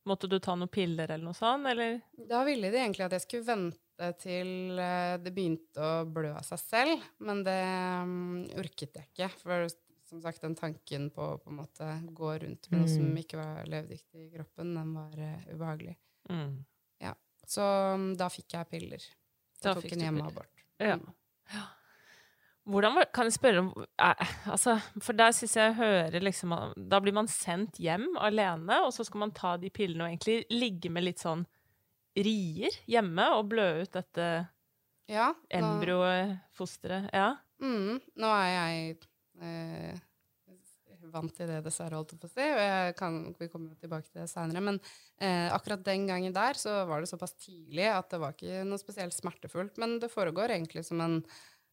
Måtte 0.09 0.27
du 0.27 0.39
ta 0.41 0.55
noen 0.57 0.71
piller 0.71 1.11
eller 1.11 1.23
noe 1.27 1.37
sånt, 1.37 1.67
eller? 1.69 1.99
Da 2.29 2.41
ville 2.47 2.71
de 2.73 2.79
egentlig 2.81 3.05
at 3.05 3.13
jeg 3.17 3.25
skulle 3.25 3.45
vente 3.51 4.07
til 4.21 4.79
eh, 4.81 5.17
det 5.21 5.33
begynte 5.35 5.77
å 5.85 6.05
blø 6.09 6.31
av 6.33 6.45
seg 6.47 6.61
selv, 6.63 7.03
men 7.21 7.43
det 7.45 7.59
um, 8.01 8.41
orket 8.57 8.97
jeg 8.97 9.11
ikke. 9.11 9.29
For 9.43 9.67
som 10.09 10.23
sagt, 10.23 10.41
den 10.41 10.57
tanken 10.57 11.09
på 11.13 11.27
å 11.35 11.37
på 11.39 11.53
en 11.53 11.59
måte 11.61 11.91
gå 12.17 12.33
rundt 12.41 12.65
med 12.71 12.81
noe 12.81 12.89
som 12.91 13.05
Mm. 13.05 13.19
ikke 13.21 13.37
var 13.39 13.69
levedyktig 13.69 14.25
i 14.25 14.31
kroppen, 14.33 14.73
den 14.75 14.95
var 14.97 15.13
uh, 15.21 15.45
ubehagelig. 15.53 15.95
Mm. 16.29 16.59
Så 17.51 17.63
um, 17.95 18.11
da 18.15 18.27
fikk 18.31 18.53
jeg 18.53 18.67
piller. 18.69 19.05
Da 19.61 19.73
tok 19.75 19.91
en 19.91 20.03
hjemmeabort. 20.05 20.61
Ja. 20.79 20.97
Mm. 20.97 21.13
Ja. 21.51 21.63
Hvordan 22.69 22.99
Kan 23.13 23.25
jeg 23.29 23.33
spørre 23.33 23.63
om 23.63 23.71
eh, 23.81 24.33
altså, 24.51 24.75
For 25.01 25.17
der 25.17 25.33
syns 25.33 25.55
jeg 25.57 25.71
jeg 25.71 25.79
hører 25.79 26.21
liksom 26.21 26.53
Da 26.91 26.99
blir 27.01 27.15
man 27.15 27.29
sendt 27.31 27.79
hjem 27.81 28.11
alene, 28.21 28.83
og 28.85 28.93
så 28.93 29.05
skal 29.07 29.23
man 29.25 29.33
ta 29.33 29.55
de 29.57 29.71
pillene 29.73 30.05
og 30.05 30.11
egentlig 30.11 30.43
ligge 30.53 30.91
med 30.93 31.07
litt 31.09 31.23
sånn 31.23 31.45
rier 32.11 32.75
hjemme 32.91 33.23
og 33.37 33.45
blø 33.53 33.67
ut 33.85 33.93
dette 33.95 34.27
Ja, 35.07 35.31
nå, 35.31 35.59
embryofosteret. 35.61 37.07
Ja. 37.15 37.29
mm, 37.63 38.01
nå 38.19 38.31
er 38.35 38.49
jeg 38.51 38.97
eh, 39.39 40.01
vant 41.11 41.33
til 41.35 41.49
det, 41.49 41.61
dessverre, 41.65 41.97
holdt 41.97 42.13
jeg 42.15 42.21
på 42.21 42.29
å 42.29 42.33
si. 42.33 42.47
Og 42.51 42.97
kan, 42.99 43.17
vi 43.39 43.47
kommer 43.51 43.79
tilbake 43.79 44.09
til 44.09 44.21
det 44.21 44.29
seinere. 44.31 44.63
Men 44.63 44.79
eh, 45.19 45.47
akkurat 45.53 45.83
den 45.85 46.07
gangen 46.09 46.35
der 46.35 46.59
så 46.59 46.81
var 46.89 47.01
det 47.01 47.11
såpass 47.11 47.35
tidlig 47.39 47.87
at 47.91 48.11
det 48.13 48.21
var 48.21 48.35
ikke 48.35 48.63
noe 48.67 48.81
spesielt 48.81 49.15
smertefullt. 49.15 49.79
Men 49.81 49.97
det 50.03 50.11
foregår 50.13 50.55
egentlig 50.55 50.85
som 50.87 51.01
en, 51.03 51.19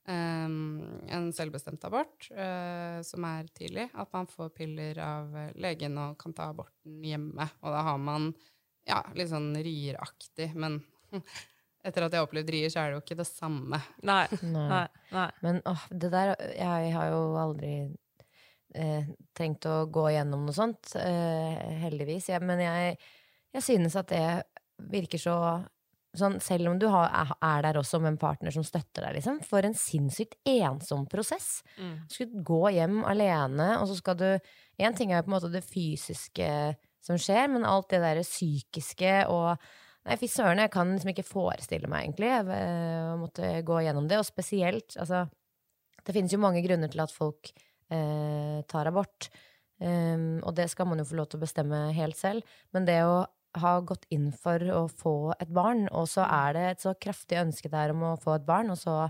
en 0.08 1.28
selvbestemt 1.36 1.84
abort, 1.84 2.30
eh, 2.30 3.00
som 3.04 3.26
er 3.28 3.48
tidlig. 3.54 3.88
At 3.94 4.12
man 4.14 4.28
får 4.30 4.54
piller 4.56 5.00
av 5.04 5.36
eh, 5.36 5.52
legen 5.60 5.98
og 6.00 6.16
kan 6.20 6.34
ta 6.36 6.48
aborten 6.52 7.02
hjemme. 7.04 7.48
Og 7.60 7.74
da 7.74 7.84
har 7.90 8.00
man 8.00 8.32
ja, 8.88 9.02
litt 9.16 9.30
sånn 9.32 9.52
rieraktig, 9.64 10.50
men 10.56 10.80
etter 11.84 12.06
at 12.06 12.12
jeg 12.14 12.20
har 12.22 12.28
opplevd 12.28 12.52
rier, 12.54 12.72
så 12.72 12.82
er 12.82 12.90
det 12.90 12.98
jo 12.98 13.04
ikke 13.04 13.20
det 13.20 13.28
samme. 13.28 13.80
Nei. 14.02 14.24
Nei. 14.42 14.66
Nei. 14.72 14.84
Nei. 15.14 15.30
Men 15.44 15.62
åh, 15.68 15.88
det 15.90 16.12
der 16.14 16.34
Jeg 16.56 16.92
har 16.96 17.10
jo 17.12 17.22
aldri 17.40 17.72
eh, 18.74 19.08
trengt 19.36 19.68
å 19.68 19.82
gå 19.92 20.08
gjennom 20.14 20.46
noe 20.48 20.56
sånt, 20.56 20.94
eh, 21.00 21.58
heldigvis. 21.84 22.30
Ja, 22.32 22.40
men 22.44 22.62
jeg, 22.64 22.96
jeg 23.56 23.66
synes 23.66 23.96
at 24.00 24.12
det 24.12 24.24
virker 24.88 25.20
så 25.20 25.36
Sånn, 26.18 26.38
selv 26.42 26.70
om 26.70 26.78
du 26.80 26.88
har, 26.92 27.08
er, 27.14 27.32
er 27.44 27.64
der 27.68 27.78
også 27.80 28.00
med 28.02 28.14
en 28.14 28.20
partner 28.20 28.54
som 28.54 28.64
støtter 28.66 29.06
deg, 29.06 29.18
liksom. 29.18 29.40
For 29.46 29.66
en 29.66 29.76
sinnssykt 29.78 30.38
ensom 30.48 31.06
prosess. 31.10 31.62
Mm. 31.78 31.94
Du 32.06 32.16
skulle 32.16 32.44
gå 32.50 32.62
hjem 32.76 33.02
alene, 33.08 33.74
og 33.78 33.88
så 33.90 33.98
skal 34.00 34.18
du 34.20 34.30
Én 34.78 34.94
ting 34.94 35.10
er 35.10 35.18
jo 35.18 35.24
på 35.26 35.32
en 35.32 35.34
måte 35.34 35.48
det 35.50 35.64
fysiske 35.66 36.48
som 37.02 37.18
skjer, 37.18 37.48
men 37.50 37.64
alt 37.66 37.88
det 37.90 37.98
derre 38.04 38.22
psykiske 38.26 39.20
og 39.32 39.56
Nei, 40.08 40.14
fy 40.16 40.28
søren, 40.30 40.60
jeg 40.62 40.70
kan 40.72 40.88
liksom 40.88 41.10
ikke 41.12 41.26
forestille 41.26 41.88
meg, 41.90 42.06
egentlig, 42.06 42.30
eh, 42.54 43.08
å 43.10 43.18
måtte 43.20 43.50
gå 43.66 43.82
gjennom 43.84 44.06
det. 44.08 44.16
Og 44.22 44.24
spesielt, 44.24 44.94
altså 44.96 45.26
Det 46.06 46.14
finnes 46.16 46.32
jo 46.32 46.40
mange 46.40 46.62
grunner 46.64 46.88
til 46.88 47.02
at 47.02 47.12
folk 47.12 47.50
eh, 47.92 48.62
tar 48.70 48.88
abort. 48.88 49.28
Um, 49.78 50.40
og 50.42 50.54
det 50.56 50.70
skal 50.72 50.88
man 50.88 50.98
jo 50.98 51.06
få 51.06 51.18
lov 51.18 51.28
til 51.28 51.38
å 51.38 51.44
bestemme 51.44 51.80
helt 51.92 52.16
selv. 52.16 52.46
Men 52.72 52.86
det 52.88 53.02
å 53.04 53.26
ha 53.62 53.78
gått 53.86 54.06
inn 54.14 54.30
for 54.34 54.62
å 54.74 54.84
få 54.90 55.14
et 55.38 55.50
barn, 55.54 55.86
og 55.90 56.08
så 56.10 56.26
er 56.26 56.54
det 56.56 56.64
et 56.68 56.84
så 56.84 56.94
kraftig 57.00 57.40
ønske 57.40 57.70
der 57.72 57.94
om 57.94 58.04
å 58.10 58.18
få 58.20 58.36
et 58.38 58.46
barn, 58.48 58.72
og 58.74 58.78
så 58.80 59.08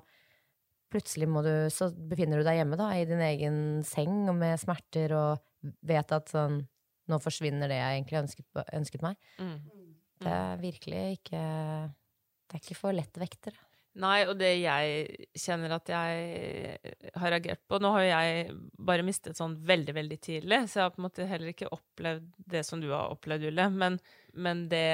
plutselig 0.93 1.29
må 1.29 1.43
du, 1.45 1.53
så 1.73 1.91
befinner 1.93 2.41
du 2.41 2.47
deg 2.49 2.61
hjemme 2.61 2.79
da, 2.81 2.89
i 2.97 3.07
din 3.09 3.23
egen 3.25 3.61
seng 3.87 4.29
og 4.31 4.39
med 4.41 4.57
smerter 4.61 5.15
og 5.17 5.73
vet 5.87 6.17
at 6.17 6.35
sånn 6.35 6.63
Nå 7.09 7.17
forsvinner 7.25 7.71
det 7.73 7.79
jeg 7.79 7.93
egentlig 7.95 8.17
ønsket, 8.19 8.45
ønsket 8.77 9.01
meg. 9.01 9.15
Mm. 9.41 9.55
Det 10.21 10.29
er 10.29 10.59
virkelig 10.61 11.05
ikke 11.15 11.39
Det 11.41 12.59
er 12.59 12.61
ikke 12.61 12.77
for 12.77 12.93
lettvektere. 12.93 13.68
Nei, 13.99 14.19
og 14.31 14.37
det 14.39 14.53
jeg 14.61 15.27
kjenner 15.35 15.73
at 15.75 15.89
jeg 15.91 16.79
har 17.19 17.33
reagert 17.35 17.65
på 17.67 17.81
Nå 17.83 17.91
har 17.97 18.05
jo 18.05 18.11
jeg 18.13 18.53
bare 18.91 19.03
mistet 19.07 19.39
sånn 19.39 19.57
veldig, 19.67 19.95
veldig 19.97 20.19
tidlig, 20.23 20.61
så 20.71 20.79
jeg 20.79 20.85
har 20.87 20.93
på 20.95 21.01
en 21.03 21.07
måte 21.09 21.27
heller 21.27 21.51
ikke 21.51 21.71
opplevd 21.75 22.29
det 22.55 22.63
som 22.69 22.81
du 22.83 22.91
har 22.93 23.11
opplevd, 23.17 23.49
Julie. 23.49 23.67
Men, 23.75 23.99
men 24.39 24.69
det 24.71 24.85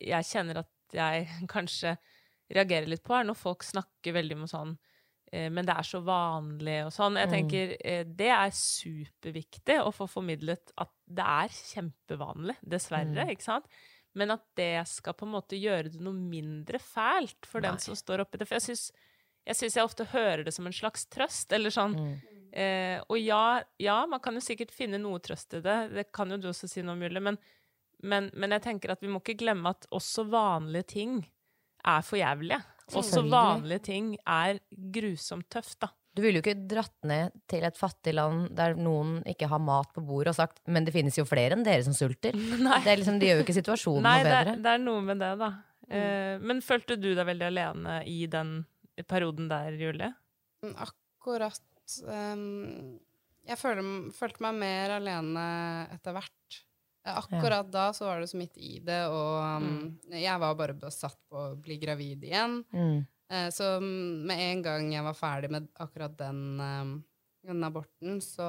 jeg 0.00 0.24
kjenner 0.30 0.62
at 0.62 0.96
jeg 0.96 1.28
kanskje 1.54 1.96
reagerer 2.50 2.88
litt 2.90 3.04
på, 3.06 3.14
er 3.14 3.28
når 3.28 3.36
folk 3.38 3.62
snakker 3.62 4.16
veldig 4.16 4.40
om 4.40 4.48
sånn 4.50 4.72
eh, 5.32 5.46
men 5.52 5.62
det 5.68 5.76
er 5.76 5.86
så 5.86 6.00
vanlig 6.02 6.80
og 6.88 6.92
sånn. 6.96 7.20
Jeg 7.20 7.28
Mm. 7.30 7.34
tenker 7.36 7.76
eh, 7.84 8.02
det 8.08 8.32
er 8.34 8.50
superviktig 8.56 9.76
å 9.84 9.92
få 9.94 10.08
formidlet 10.10 10.72
at 10.80 10.90
det 11.06 11.26
er 11.28 11.52
kjempevanlig, 11.74 12.56
dessverre, 12.64 13.26
Mm. 13.28 13.30
ikke 13.36 13.46
sant? 13.46 13.68
Men 14.18 14.34
at 14.34 14.42
det 14.58 14.88
skal 14.90 15.14
på 15.14 15.26
en 15.26 15.34
måte 15.36 15.58
gjøre 15.60 15.92
det 15.92 16.00
noe 16.02 16.14
mindre 16.14 16.80
fælt 16.82 17.46
for 17.46 17.62
den 17.62 17.78
som 17.78 17.94
står 17.94 18.24
oppi 18.24 18.38
det. 18.40 18.48
For 18.48 18.58
jeg 18.58 18.66
syns 18.66 18.90
jeg, 19.46 19.70
jeg 19.70 19.84
ofte 19.84 20.04
hører 20.12 20.44
det 20.44 20.52
som 20.54 20.66
en 20.66 20.74
slags 20.74 21.06
trøst, 21.06 21.52
eller 21.52 21.70
sånn 21.70 21.94
Mm. 21.96 22.16
eh, 22.52 23.00
Og 23.08 23.18
ja, 23.18 23.62
ja, 23.78 24.06
man 24.06 24.20
kan 24.20 24.34
jo 24.34 24.40
sikkert 24.40 24.70
finne 24.74 24.98
noe 24.98 25.18
trøst 25.20 25.54
i 25.54 25.60
det, 25.60 25.94
det 25.94 26.12
kan 26.12 26.30
jo 26.30 26.36
du 26.36 26.48
også 26.48 26.68
si 26.68 26.82
noe 26.82 26.92
om, 26.98 27.02
Julie, 27.02 27.20
men, 27.20 27.38
men, 28.02 28.30
men 28.34 28.50
jeg 28.50 28.62
tenker 28.62 28.90
at 28.90 29.00
vi 29.00 29.08
må 29.08 29.20
ikke 29.22 29.38
glemme 29.38 29.70
at 29.70 29.86
også 29.90 30.26
vanlige 30.28 30.82
ting 30.82 31.20
er 31.86 32.02
for 32.02 32.18
jævlige. 32.18 32.60
Også 32.98 33.22
vanlige 33.30 33.78
ting 33.86 34.16
er 34.26 34.58
grusomt 34.68 35.48
tøft, 35.48 35.78
da. 35.80 35.88
Du 36.16 36.22
ville 36.24 36.40
jo 36.40 36.42
ikke 36.42 36.66
dratt 36.70 36.96
ned 37.06 37.34
til 37.50 37.64
et 37.66 37.78
fattig 37.78 38.16
land 38.16 38.48
der 38.58 38.74
noen 38.74 39.20
ikke 39.30 39.48
har 39.50 39.62
mat 39.62 39.92
på 39.94 40.02
bordet 40.02 40.32
og 40.34 40.38
sagt 40.40 40.58
men 40.66 40.86
det 40.86 40.94
finnes 40.96 41.16
jo 41.16 41.26
flere 41.28 41.54
enn 41.54 41.66
dere 41.66 41.86
som 41.86 41.94
sulter. 41.96 42.34
Nei. 42.66 42.80
Det, 42.82 42.90
er 42.90 43.02
liksom, 43.02 43.20
det 43.22 43.30
gjør 43.30 43.40
jo 43.40 43.46
ikke 43.46 43.58
situasjonen 43.60 44.06
Nei, 44.08 44.16
noe 44.18 44.30
bedre. 44.30 44.56
Nei, 44.56 44.64
det 44.66 44.74
er 44.74 44.84
noe 44.84 45.06
med 45.06 45.22
det, 45.22 45.32
da. 45.40 45.50
Eh, 45.90 46.34
men 46.42 46.62
følte 46.66 46.98
du 46.98 47.12
deg 47.14 47.26
veldig 47.30 47.48
alene 47.50 48.00
i 48.10 48.20
den 48.30 48.60
perioden 49.08 49.48
der, 49.50 49.74
Julie? 49.78 50.12
Akkurat 50.76 51.62
Um, 52.06 52.98
Jeg 53.48 53.58
følte, 53.58 53.84
følte 54.14 54.44
meg 54.44 54.58
mer 54.60 54.96
alene 54.98 55.44
etter 55.96 56.14
hvert. 56.14 56.58
Akkurat 57.00 57.38
Akkurat 57.40 57.70
da 57.72 57.86
så 57.96 58.04
var 58.10 58.20
det 58.20 58.28
så 58.30 58.38
midt 58.38 58.58
i 58.60 58.74
det, 58.84 59.00
og 59.08 59.62
um, 59.64 59.86
jeg 60.12 60.42
var 60.42 60.58
bare 60.58 60.76
besatt 60.76 61.16
på 61.30 61.38
å 61.48 61.56
bli 61.58 61.78
gravid 61.80 62.26
igjen. 62.28 62.60
Mm. 62.70 63.00
Eh, 63.30 63.48
så 63.54 63.76
med 63.80 64.40
en 64.50 64.62
gang 64.62 64.92
jeg 64.92 65.06
var 65.06 65.18
ferdig 65.18 65.50
med 65.54 65.68
akkurat 65.78 66.16
den, 66.18 66.40
ehm, 66.60 66.94
den 67.46 67.64
aborten, 67.64 68.18
så 68.24 68.48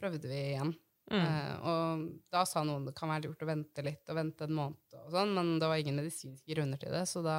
prøvde 0.00 0.30
vi 0.30 0.38
igjen. 0.54 0.72
Mm. 1.10 1.24
Eh, 1.26 1.54
og 1.66 2.06
da 2.30 2.44
sa 2.46 2.62
noen 2.64 2.86
det 2.86 2.94
kan 2.96 3.10
være 3.10 3.28
lurt 3.28 3.42
å 3.42 3.50
vente 3.50 3.84
litt, 3.84 4.02
og 4.08 4.16
vente 4.16 4.46
en 4.46 4.56
måned 4.56 4.98
og 5.02 5.10
sånn, 5.12 5.34
men 5.34 5.58
det 5.60 5.68
var 5.68 5.82
ingen 5.82 5.98
medisinske 5.98 6.54
grunner 6.54 6.80
til 6.80 6.94
det, 6.94 7.02
så 7.10 7.22
da 7.26 7.38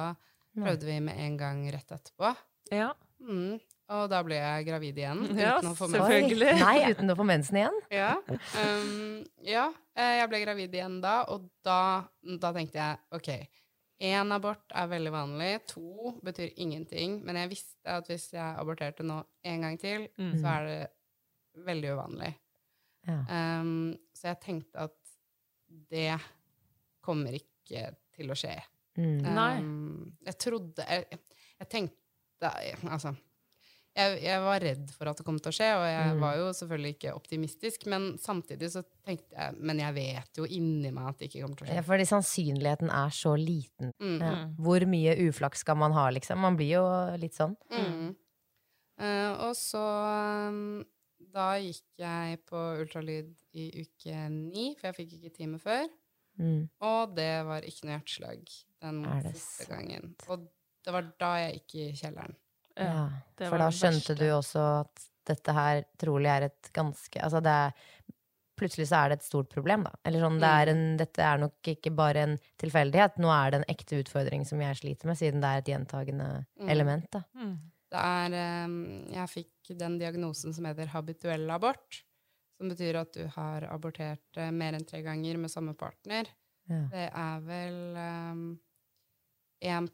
prøvde 0.52 0.86
vi 0.86 0.98
med 1.00 1.18
en 1.18 1.38
gang 1.40 1.62
rett 1.72 1.94
etterpå. 1.96 2.34
Ja. 2.70 2.92
Mm. 3.24 3.56
Og 3.92 4.04
da 4.08 4.20
ble 4.24 4.38
jeg 4.38 4.66
gravid 4.68 5.00
igjen. 5.00 5.24
Ja, 5.40 5.56
uten 5.58 5.72
å 5.72 5.76
få 5.76 5.88
selvfølgelig. 5.92 6.52
Nei, 6.60 6.76
uten 6.92 7.12
å 7.12 7.16
få 7.18 7.26
mensen 7.28 7.58
igjen. 7.58 7.80
Ja. 7.92 8.12
Um, 8.28 9.24
ja, 9.46 9.66
eh, 9.96 10.18
jeg 10.20 10.30
ble 10.30 10.42
gravid 10.44 10.76
igjen 10.78 11.00
da, 11.02 11.22
og 11.32 11.48
da, 11.66 11.80
da 12.40 12.52
tenkte 12.56 12.80
jeg 12.80 13.00
OK, 13.18 13.32
én 14.02 14.32
abort 14.34 14.72
er 14.74 14.88
veldig 14.90 15.12
vanlig. 15.14 15.50
To 15.72 16.12
betyr 16.26 16.50
ingenting. 16.60 17.20
Men 17.24 17.36
jeg 17.38 17.52
visste 17.52 17.86
at 17.98 18.08
hvis 18.10 18.28
jeg 18.34 18.58
aborterte 18.58 19.04
nå 19.06 19.20
en 19.46 19.60
gang 19.66 19.78
til, 19.80 20.08
Mm. 20.18 20.32
så 20.42 20.46
er 20.56 20.66
det 20.66 21.64
veldig 21.66 21.92
uvanlig. 21.96 22.32
Ja. 23.06 23.18
Um, 23.60 23.96
så 24.14 24.28
jeg 24.32 24.40
tenkte 24.44 24.78
at 24.88 24.96
det 25.90 26.18
kommer 27.02 27.34
ikke 27.34 27.88
til 28.14 28.30
å 28.30 28.36
skje. 28.38 28.56
Mm. 28.98 29.22
Nei. 29.34 29.58
Um, 29.58 30.16
jeg 30.26 30.36
trodde 30.38 30.84
Jeg, 30.84 31.06
jeg 31.58 31.68
tenkte 31.72 32.50
Altså 32.84 33.14
jeg, 33.96 34.22
jeg 34.24 34.40
var 34.40 34.60
redd 34.64 34.90
for 34.96 35.08
at 35.10 35.18
det 35.20 35.24
kom 35.26 35.38
til 35.38 35.50
å 35.52 35.56
skje, 35.56 35.66
og 35.76 35.84
jeg 35.84 36.12
Mm. 36.14 36.20
var 36.20 36.36
jo 36.36 36.46
selvfølgelig 36.56 36.92
ikke 36.96 37.12
optimistisk, 37.14 37.86
men 37.92 38.06
samtidig 38.18 38.70
så 38.72 38.82
tenkte 39.04 39.36
jeg 39.36 39.54
Men 39.60 39.78
jeg 39.78 39.94
vet 39.94 40.36
jo 40.40 40.44
inni 40.46 40.90
meg 40.92 41.08
at 41.10 41.18
det 41.18 41.28
ikke 41.30 41.42
kommer 41.42 41.56
til 41.60 41.66
å 41.66 41.74
Ja, 41.74 41.82
skje. 41.82 41.86
fordi 41.90 42.06
sannsynligheten 42.08 42.90
er 42.90 43.10
så 43.10 43.34
liten. 43.36 43.92
Mm. 44.00 44.18
Ja. 44.20 44.32
Mm. 44.46 44.56
Hvor 44.56 44.86
mye 44.86 45.16
uflaks 45.28 45.58
skal 45.66 45.76
man 45.76 45.92
ha, 45.92 46.08
liksom? 46.10 46.38
Man 46.38 46.56
blir 46.56 46.72
jo 46.78 47.16
litt 47.18 47.34
sånn. 47.34 47.56
Mm. 47.70 48.16
Uh, 49.00 49.48
og 49.48 49.54
så 49.56 49.82
um, 50.48 50.84
Da 51.32 51.54
gikk 51.58 51.82
jeg 51.98 52.40
på 52.44 52.58
ultralyd 52.82 53.30
i 53.56 53.70
uke 53.82 54.28
ni, 54.30 54.74
for 54.78 54.88
jeg 54.90 54.96
fikk 54.98 55.12
ikke 55.18 55.34
time 55.36 55.58
før. 55.58 55.86
Mm. 56.38 56.68
Og 56.80 57.14
det 57.16 57.44
var 57.46 57.62
ikke 57.62 57.84
noe 57.88 57.98
hjerteslag 57.98 58.42
den 58.82 59.04
siste 59.32 59.66
gangen. 59.70 60.14
Og 60.28 60.46
det 60.84 60.92
var 60.92 61.02
da 61.20 61.30
jeg 61.38 61.60
gikk 61.60 61.74
i 61.74 61.86
kjelleren. 62.02 62.34
Ja, 62.76 63.08
for 63.38 63.50
var 63.56 63.58
da 63.66 63.70
skjønte 63.74 64.14
du 64.16 64.26
også 64.32 64.62
at 64.80 65.02
dette 65.28 65.52
her 65.54 65.82
trolig 66.00 66.30
er 66.32 66.48
et 66.48 66.70
ganske 66.74 67.20
Altså 67.22 67.40
det 67.44 67.52
er 67.52 67.72
Plutselig 68.62 68.84
så 68.90 68.98
er 69.00 69.08
det 69.10 69.16
et 69.18 69.24
stort 69.26 69.48
problem, 69.50 69.82
da. 69.88 69.90
Eller 70.06 70.20
sånn, 70.22 70.36
det 70.38 70.46
er 70.60 70.70
en, 70.70 70.82
dette 71.00 71.22
er 71.24 71.38
nok 71.40 71.66
ikke 71.72 71.90
bare 71.96 72.20
en 72.28 72.34
tilfeldighet. 72.60 73.16
Nå 73.18 73.30
er 73.32 73.50
det 73.50 73.58
en 73.58 73.64
ekte 73.72 73.96
utfordring 74.02 74.44
som 74.46 74.60
jeg 74.60 74.76
sliter 74.78 75.08
med, 75.08 75.18
siden 75.18 75.40
det 75.42 75.48
er 75.48 75.62
et 75.62 75.70
gjentagende 75.72 76.26
Mm. 76.60 76.68
element, 76.68 77.08
da. 77.10 77.22
Mm. 77.34 77.54
Det 77.90 78.02
er 78.04 78.36
um, 78.66 78.76
Jeg 79.10 79.28
fikk 79.32 79.72
den 79.80 79.96
diagnosen 79.98 80.54
som 80.54 80.68
heter 80.68 80.92
habituell 80.92 81.48
abort. 81.50 82.02
Som 82.60 82.68
betyr 82.70 83.00
at 83.00 83.12
du 83.16 83.26
har 83.34 83.66
abortert 83.72 84.36
eh, 84.36 84.52
mer 84.52 84.76
enn 84.78 84.84
tre 84.86 85.00
ganger 85.02 85.40
med 85.40 85.50
samme 85.50 85.74
partner. 85.74 86.28
Ja. 86.68 86.84
Det 86.92 87.08
er 87.10 87.40
vel 87.48 87.80
um, 87.96 88.44
1 89.64 89.90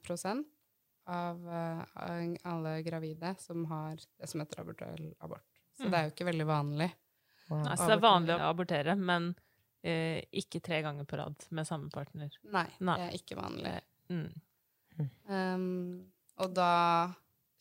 av 1.09 1.45
eh, 1.49 2.33
alle 2.45 2.73
gravide 2.87 3.35
som 3.41 3.65
har 3.71 3.97
det 3.97 4.29
som 4.31 4.41
heter 4.43 4.61
abortuell 4.63 5.15
abort. 5.25 5.45
Så 5.79 5.85
Mm. 5.87 5.91
det 5.93 5.99
er 5.99 6.05
jo 6.09 6.13
ikke 6.15 6.27
veldig 6.29 6.47
vanlig. 6.49 6.89
Wow. 7.49 7.63
Nei, 7.65 7.77
så 7.79 7.87
det 7.87 7.97
er 7.97 8.03
vanlig 8.03 8.35
å 8.35 8.49
abortere, 8.51 8.95
men 8.99 9.29
eh, 9.87 10.19
ikke 10.33 10.61
tre 10.61 10.83
ganger 10.83 11.07
på 11.09 11.17
rad 11.21 11.47
med 11.55 11.67
samme 11.69 11.89
partner. 11.95 12.31
Nei, 12.53 12.67
Nei. 12.81 12.97
det 12.99 13.07
er 13.07 13.17
ikke 13.21 13.39
vanlig. 13.39 13.75
Mm. 14.11 14.33
Um, 15.31 16.11
og 16.43 16.53
da 16.57 16.73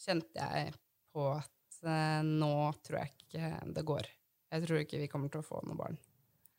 kjente 0.02 0.34
jeg 0.42 0.74
på 1.14 1.28
at 1.36 1.80
eh, 1.86 2.22
nå 2.26 2.52
tror 2.86 3.00
jeg 3.04 3.14
ikke 3.22 3.52
det 3.78 3.86
går. 3.86 4.10
Jeg 4.52 4.64
tror 4.66 4.82
ikke 4.82 5.00
vi 5.02 5.10
kommer 5.12 5.30
til 5.34 5.44
å 5.44 5.46
få 5.48 5.62
noe 5.68 5.78
barn. 5.78 5.98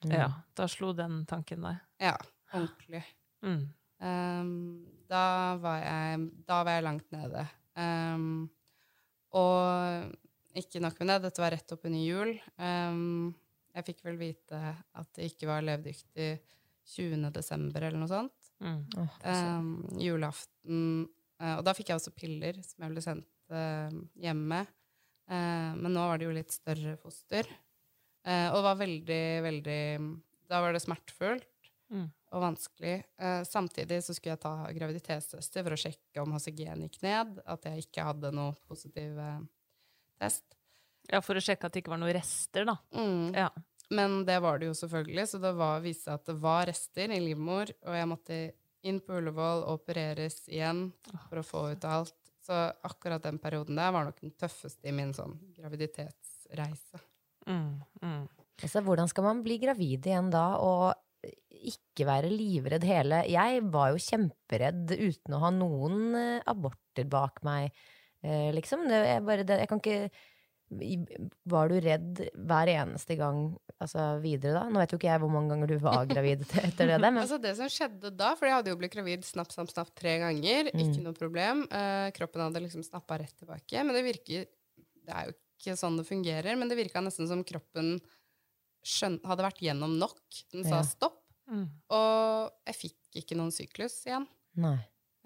Mm. 0.05 0.13
Ja, 0.15 0.29
da 0.55 0.69
slo 0.71 0.93
den 0.95 1.25
tanken 1.27 1.65
deg. 1.67 1.81
Ja, 1.99 2.15
ordentlig. 2.55 3.03
Mm. 3.43 3.65
Um, 3.99 4.87
da, 5.11 5.57
var 5.63 5.83
jeg, 5.83 6.23
da 6.47 6.63
var 6.67 6.79
jeg 6.79 6.87
langt 6.87 7.13
nede. 7.15 7.45
Um, 7.79 8.49
og 9.39 10.59
ikke 10.59 10.83
nok 10.83 10.99
med 11.01 11.11
det, 11.13 11.19
dette 11.29 11.43
var 11.43 11.55
rett 11.55 11.75
oppunder 11.75 12.03
jul. 12.03 12.33
Um, 12.59 13.35
jeg 13.77 13.87
fikk 13.91 14.05
vel 14.09 14.19
vite 14.21 14.59
at 14.59 15.11
det 15.17 15.29
ikke 15.31 15.49
var 15.51 15.67
levedyktig 15.67 16.31
20. 16.89 17.29
desember 17.35 17.85
eller 17.85 18.01
noe 18.01 18.11
sånt. 18.11 18.53
Mm. 18.65 18.81
Oh. 18.99 19.19
Um, 19.23 19.69
julaften 20.03 20.81
eh, 21.39 21.53
Og 21.53 21.61
da 21.63 21.71
fikk 21.77 21.93
jeg 21.93 22.01
også 22.01 22.11
piller 22.17 22.57
som 22.67 22.83
jeg 22.83 22.91
ble 22.91 23.03
sendt 23.05 23.53
eh, 23.55 23.99
hjemme. 24.25 24.65
Uh, 25.29 25.77
men 25.79 25.93
nå 25.93 26.07
var 26.09 26.19
det 26.19 26.27
jo 26.27 26.35
litt 26.35 26.55
større 26.57 26.97
foster. 26.99 27.47
Uh, 28.27 28.49
og 28.57 28.65
var 28.67 28.81
veldig, 28.81 29.23
veldig 29.45 29.83
Da 30.51 30.63
var 30.65 30.75
det 30.75 30.85
smertefullt 30.85 31.47
Mm. 31.89 32.11
Og 32.35 32.43
vanskelig. 32.45 32.99
Eh, 33.19 33.41
samtidig 33.49 34.01
så 34.05 34.15
skulle 34.17 34.35
jeg 34.35 34.43
ta 34.43 34.55
graviditetstester 34.77 35.65
for 35.65 35.77
å 35.77 35.81
sjekke 35.81 36.23
om 36.23 36.35
HCG-en 36.37 36.85
gikk 36.87 37.01
ned. 37.05 37.41
At 37.49 37.67
jeg 37.69 37.87
ikke 37.87 38.07
hadde 38.11 38.33
noe 38.37 38.55
positiv 38.69 39.19
eh, 39.23 39.41
test. 40.21 40.45
Ja, 41.09 41.23
for 41.25 41.39
å 41.39 41.43
sjekke 41.43 41.69
at 41.69 41.75
det 41.75 41.83
ikke 41.83 41.95
var 41.95 42.03
noen 42.03 42.17
rester, 42.19 42.69
da. 42.69 42.77
Mm. 42.93 43.35
Ja. 43.37 43.49
Men 43.97 44.21
det 44.29 44.37
var 44.45 44.61
det 44.61 44.69
jo 44.69 44.77
selvfølgelig, 44.77 45.25
så 45.31 45.41
det 45.41 45.55
var, 45.57 45.81
viste 45.81 46.11
seg 46.11 46.19
at 46.19 46.27
det 46.29 46.37
var 46.43 46.67
rester 46.69 47.15
i 47.15 47.21
livmor, 47.25 47.71
og 47.89 47.97
jeg 47.97 48.09
måtte 48.11 48.41
inn 48.89 49.01
på 49.01 49.17
Ullevål 49.17 49.65
og 49.65 49.79
opereres 49.81 50.43
igjen 50.53 50.91
for 51.29 51.41
å 51.41 51.47
få 51.47 51.63
ut 51.73 51.87
alt. 51.89 52.17
Så 52.45 52.59
akkurat 52.85 53.25
den 53.25 53.41
perioden 53.41 53.81
der 53.81 53.93
var 53.93 54.07
nok 54.09 54.21
den 54.21 54.35
tøffeste 54.37 54.89
i 54.89 54.95
min 54.97 55.15
sånn 55.17 55.35
graviditetsreise. 55.57 57.01
Mm. 57.49 57.81
Mm. 58.03 58.23
Altså, 58.59 58.83
hvordan 58.85 59.09
skal 59.09 59.27
man 59.29 59.43
bli 59.45 59.59
gravid 59.63 60.07
igjen 60.09 60.31
da, 60.33 60.47
og 60.61 60.93
ikke 61.71 62.07
være 62.09 62.31
livredd 62.33 62.85
hele 62.89 63.23
Jeg 63.31 63.63
var 63.73 63.93
jo 63.93 64.01
kjemperedd 64.03 64.95
uten 64.97 65.37
å 65.37 65.43
ha 65.45 65.51
noen 65.55 66.03
eh, 66.19 66.43
aborter 66.51 67.07
bak 67.11 67.43
meg, 67.47 67.71
eh, 68.25 68.51
liksom. 68.57 68.87
Det, 68.91 68.99
jeg, 69.07 69.23
bare, 69.29 69.47
det, 69.47 69.61
jeg 69.63 69.71
kan 69.71 69.83
ikke 69.83 70.01
Var 71.49 71.71
du 71.73 71.77
redd 71.81 72.23
hver 72.35 72.71
eneste 72.75 73.17
gang 73.17 73.41
altså, 73.79 74.19
videre 74.21 74.53
da? 74.59 74.67
Nå 74.69 74.83
vet 74.83 74.93
jo 74.93 74.99
ikke 75.01 75.09
jeg 75.09 75.23
hvor 75.23 75.33
mange 75.33 75.55
ganger 75.55 75.71
du 75.73 75.79
var 75.81 76.05
gravid 76.13 76.45
etter 76.61 76.91
det, 76.93 76.99
men 77.01 77.23
Altså 77.23 77.39
det 77.41 77.55
som 77.57 77.71
skjedde 77.73 78.13
da, 78.19 78.35
for 78.37 78.51
jeg 78.51 78.59
hadde 78.59 78.75
jo 78.75 78.79
blitt 78.81 78.93
gravid 78.97 79.25
snapp, 79.25 79.53
snapp, 79.55 79.73
snapp 79.73 79.95
tre 79.97 80.19
ganger, 80.25 80.73
ikke 80.75 81.01
noe 81.05 81.17
problem. 81.17 81.65
Eh, 81.73 82.09
kroppen 82.19 82.45
hadde 82.45 82.65
liksom 82.67 82.85
snappa 82.87 83.21
rett 83.23 83.37
tilbake. 83.41 83.85
Men 83.85 83.97
det 83.97 84.05
virker 84.07 84.49
Det 85.09 85.15
er 85.17 85.31
jo 85.31 85.37
ikke 85.59 85.75
sånn 85.81 85.97
det 85.99 86.05
fungerer, 86.07 86.55
men 86.61 86.69
det 86.71 86.77
virka 86.79 87.01
nesten 87.03 87.27
som 87.31 87.41
kroppen 87.47 87.97
skjøn, 88.87 89.19
hadde 89.27 89.43
vært 89.47 89.63
gjennom 89.65 89.97
nok. 89.99 90.21
Den 90.53 90.65
sa 90.65 90.79
Ja. 90.79 90.83
stopp. 90.87 91.18
Mm. 91.49 91.67
Og 91.97 92.69
jeg 92.69 92.77
fikk 92.77 93.21
ikke 93.23 93.39
noen 93.39 93.53
syklus 93.55 93.97
igjen. 94.07 94.29
Nei. 94.61 94.79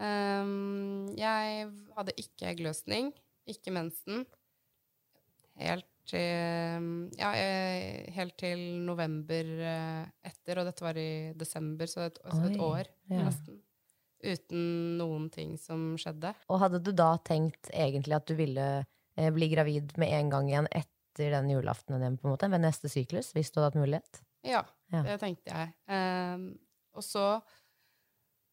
Um, 0.02 1.10
jeg 1.14 1.66
hadde 1.96 2.14
ikke 2.18 2.48
eggløsning, 2.50 3.12
ikke 3.50 3.74
mensen, 3.74 4.24
helt 5.60 5.86
til 6.08 7.12
Ja, 7.18 7.32
eh, 7.38 8.08
helt 8.16 8.34
til 8.40 8.62
november 8.86 9.50
eh, 9.62 10.06
etter, 10.26 10.58
og 10.58 10.66
dette 10.66 10.84
var 10.84 10.98
i 10.98 11.32
desember, 11.38 11.86
så 11.86 12.08
et, 12.08 12.18
så 12.24 12.40
et 12.48 12.56
Oi, 12.56 12.64
år 12.66 12.88
ja. 13.12 13.28
nesten. 13.28 13.60
Uten 14.22 14.64
noen 14.98 15.28
ting 15.34 15.54
som 15.58 15.92
skjedde. 15.98 16.30
Og 16.50 16.60
hadde 16.62 16.82
du 16.82 16.92
da 16.94 17.12
tenkt 17.26 17.70
egentlig 17.74 18.18
at 18.18 18.26
du 18.26 18.36
ville 18.38 18.66
eh, 18.82 19.30
bli 19.34 19.48
gravid 19.54 19.94
med 19.98 20.14
en 20.18 20.34
gang 20.34 20.50
igjen 20.50 20.68
etter 20.70 21.34
den 21.36 21.50
julaftenen 21.54 22.02
din, 22.02 22.18
på 22.18 22.28
en 22.28 22.34
måte, 22.36 22.50
ved 22.50 22.62
neste 22.62 22.90
syklus, 22.90 23.32
hvis 23.36 23.50
du 23.50 23.60
hadde 23.60 23.72
hatt 23.72 23.80
mulighet? 23.82 24.22
Ja, 24.44 24.64
Ja. 24.92 25.02
det 25.06 25.20
tenkte 25.20 25.50
jeg. 25.54 25.74
Um, 25.88 26.58
og 26.94 27.02
så 27.06 27.40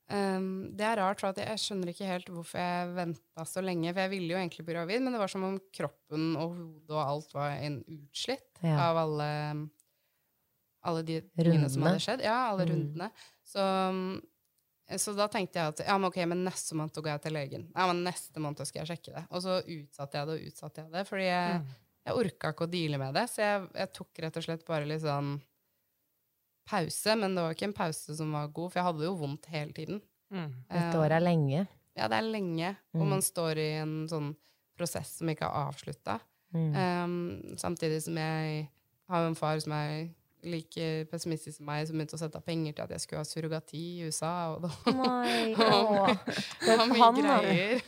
um, 0.09 0.69
Det 0.77 0.85
er 0.85 0.97
rart, 1.01 1.19
for 1.21 1.29
at 1.33 1.37
jeg, 1.41 1.47
jeg 1.49 1.59
skjønner 1.63 1.91
ikke 1.93 2.07
helt 2.09 2.29
hvorfor 2.33 2.61
jeg 2.61 2.93
venta 2.95 3.45
så 3.45 3.61
lenge. 3.65 3.91
For 3.93 4.01
jeg 4.05 4.13
ville 4.13 4.33
jo 4.33 4.39
egentlig 4.39 4.65
bli 4.67 4.75
gravid, 4.77 5.01
men 5.03 5.13
det 5.15 5.19
var 5.21 5.31
som 5.33 5.43
om 5.47 5.57
kroppen 5.75 6.31
og 6.39 6.55
hodet 6.55 6.95
og 6.95 7.03
alt 7.03 7.33
var 7.35 7.57
en 7.57 7.81
utslitt 7.83 8.63
Ja. 8.63 8.77
av 8.89 8.97
alle 9.05 9.29
alle 10.87 11.01
de 11.03 11.17
tingene 11.35 11.67
som 11.69 11.83
hadde 11.83 11.99
skjedd. 11.99 12.21
Ja, 12.23 12.37
alle 12.53 12.63
Mm. 12.65 12.69
rundene. 12.71 13.09
Så, 13.43 13.63
så 14.95 15.13
da 15.13 15.27
tenkte 15.27 15.59
jeg 15.59 15.67
at 15.73 15.79
ja, 15.85 15.97
men 15.97 16.07
ok, 16.07 16.21
men 16.25 16.45
neste 16.45 16.73
måned 16.73 16.95
går 16.95 17.11
jeg 17.17 17.21
til 17.25 17.33
legen. 17.35 17.65
Ja, 17.75 17.85
men 17.91 18.03
neste 18.07 18.39
måned 18.39 18.63
skal 18.65 18.85
jeg 18.85 18.93
sjekke 18.97 19.13
det. 19.17 19.25
Og 19.29 19.41
så 19.43 19.59
utsatte 19.59 20.17
jeg 20.21 20.27
det 20.29 20.37
og 20.39 20.47
utsatte 20.47 20.81
jeg 20.85 20.91
det, 20.95 21.03
fordi 21.09 21.25
jeg, 21.27 21.59
Mm. 21.59 22.15
orka 22.15 22.49
ikke 22.53 22.65
å 22.65 22.71
deale 22.71 22.97
med 22.97 23.13
det. 23.13 23.25
Så 23.29 23.35
jeg, 23.43 23.67
jeg 23.75 23.93
tok 23.93 24.07
rett 24.23 24.37
og 24.37 24.43
slett 24.43 24.65
bare 24.65 24.85
litt 24.87 25.01
sånn 25.03 25.41
pause, 26.69 27.15
men 27.19 27.35
det 27.35 27.43
var 27.43 27.55
ikke 27.55 27.67
en 27.71 27.73
pause 27.77 28.15
som 28.17 28.31
var 28.35 28.47
god, 28.53 28.71
for 28.71 28.79
jeg 28.79 28.87
hadde 28.89 29.07
jo 29.09 29.15
vondt 29.19 29.49
hele 29.53 29.73
tiden. 29.73 30.01
Mm. 30.31 30.51
Et 30.69 30.77
Eh, 30.93 30.99
år 31.01 31.15
er 31.17 31.23
lenge. 31.25 31.65
Ja, 31.97 32.07
det 32.07 32.19
er 32.21 32.27
lenge, 32.31 32.75
og 32.93 33.01
Mm. 33.01 33.09
man 33.09 33.21
står 33.25 33.57
i 33.57 33.69
en 33.81 34.07
sånn 34.07 34.35
prosess 34.77 35.17
som 35.17 35.27
ikke 35.27 35.43
er 35.49 35.67
avslutta. 35.67 36.19
Mm. 36.53 36.75
Um, 36.75 37.57
samtidig 37.57 38.01
som 38.01 38.15
jeg 38.17 38.69
har 39.09 39.27
en 39.27 39.35
far 39.35 39.59
som 39.59 39.73
er 39.73 40.09
like 40.41 41.05
pessimistisk 41.11 41.57
som 41.57 41.65
meg, 41.67 41.85
som 41.85 41.97
begynte 41.97 42.15
å 42.15 42.19
sette 42.21 42.37
av 42.39 42.45
penger 42.45 42.71
til 42.73 42.83
at 42.85 42.89
jeg 42.95 43.01
skulle 43.03 43.19
ha 43.19 43.27
surrogati 43.27 43.81
i 43.99 44.05
USA. 44.07 44.55
Og 44.55 44.61
da, 44.63 44.69
Nei, 44.93 45.53
det 45.57 45.67
åh. 45.67 46.15
var 46.77 46.85
mye 46.87 47.01
Han, 47.01 47.15
greier. 47.19 47.81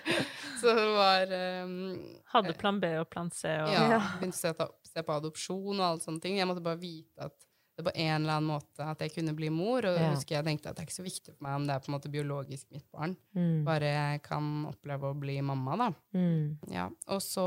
Så 0.60 0.72
det 0.76 0.86
var 0.96 1.32
um, 1.64 2.16
Hadde 2.32 2.54
plan 2.58 2.80
B 2.80 2.86
og 3.00 3.08
plan 3.12 3.30
C 3.30 3.48
og 3.48 3.68
Ja, 3.72 3.84
Ja. 3.90 4.00
begynte 4.18 4.36
å 4.36 4.40
se, 4.40 4.52
ta, 4.56 4.68
se 4.84 5.02
på 5.04 5.12
adopsjon 5.20 5.76
og 5.80 5.84
alle 5.86 6.00
sånne 6.00 6.20
ting. 6.24 6.38
Jeg 6.40 6.48
måtte 6.48 6.62
bare 6.64 6.80
vite 6.80 7.28
at 7.28 7.36
det 7.80 7.86
på 7.88 7.94
en 7.96 8.14
eller 8.22 8.36
annen 8.38 8.50
måte 8.52 8.86
at 8.92 9.02
jeg 9.04 9.14
kunne 9.16 9.34
bli 9.36 9.48
mor. 9.52 9.84
Og 9.88 9.98
Ja. 9.98 10.10
husker 10.14 10.36
jeg 10.38 10.44
tenkte 10.46 10.70
at 10.70 10.76
det 10.76 10.84
er 10.84 10.88
ikke 10.90 10.98
så 11.00 11.06
viktig 11.06 11.34
for 11.34 11.42
meg 11.46 11.56
om 11.58 11.66
det 11.66 11.74
er 11.74 11.82
på 11.84 11.90
en 11.90 11.96
måte 11.98 12.12
biologisk 12.12 12.70
mitt 12.76 12.86
barn. 12.92 13.16
Mm. 13.34 13.64
Bare 13.66 13.90
jeg 13.94 14.22
kan 14.28 14.50
oppleve 14.70 15.10
å 15.10 15.18
bli 15.18 15.38
mamma, 15.40 15.76
da. 15.76 15.90
Mm. 16.14 16.58
Ja, 16.70 16.88
og 17.08 17.20
så 17.24 17.46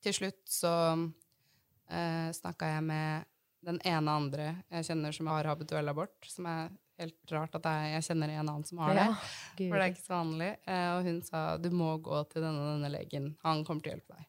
til 0.00 0.12
slutt 0.16 0.44
så 0.48 0.74
eh, 1.90 2.30
snakka 2.36 2.74
jeg 2.76 2.84
med 2.86 3.26
den 3.66 3.80
ene 3.84 4.14
andre 4.16 4.46
jeg 4.72 4.86
kjenner 4.88 5.12
som 5.12 5.28
har 5.28 5.44
habituell 5.50 5.90
abort, 5.92 6.16
som 6.24 6.46
er 6.48 6.70
helt 7.00 7.32
rart 7.32 7.54
at 7.56 7.64
jeg, 7.68 7.92
jeg 7.94 8.06
kjenner 8.10 8.32
en 8.34 8.48
annen 8.48 8.64
som 8.68 8.80
har 8.84 8.94
det. 8.96 9.04
Ja, 9.08 9.14
For 9.70 9.76
det 9.76 9.84
er 9.84 9.92
ikke 9.94 10.04
så 10.06 10.16
vanlig. 10.18 10.50
Eh, 10.68 10.88
og 10.96 11.04
hun 11.08 11.20
sa 11.24 11.44
du 11.60 11.70
må 11.72 11.94
gå 12.04 12.22
til 12.32 12.44
denne 12.44 12.66
denne 12.74 12.90
legen. 12.92 13.30
Han 13.44 13.64
kommer 13.64 13.84
til 13.84 13.92
å 13.92 13.96
hjelpe 13.96 14.16
deg. 14.18 14.26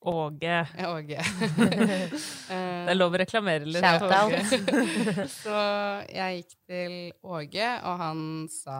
Åge. 0.00 0.56
Åge. 0.86 1.18
Det 2.48 2.92
er 2.94 2.96
lov 2.96 3.16
å 3.16 3.20
reklamere 3.20 3.66
litt. 3.66 3.82
Shout 3.82 4.10
out. 4.14 5.28
Så 5.42 5.60
jeg 6.14 6.42
gikk 6.42 6.58
til 6.70 6.98
Åge, 7.26 7.70
og 7.82 8.02
han 8.04 8.20
sa 8.52 8.78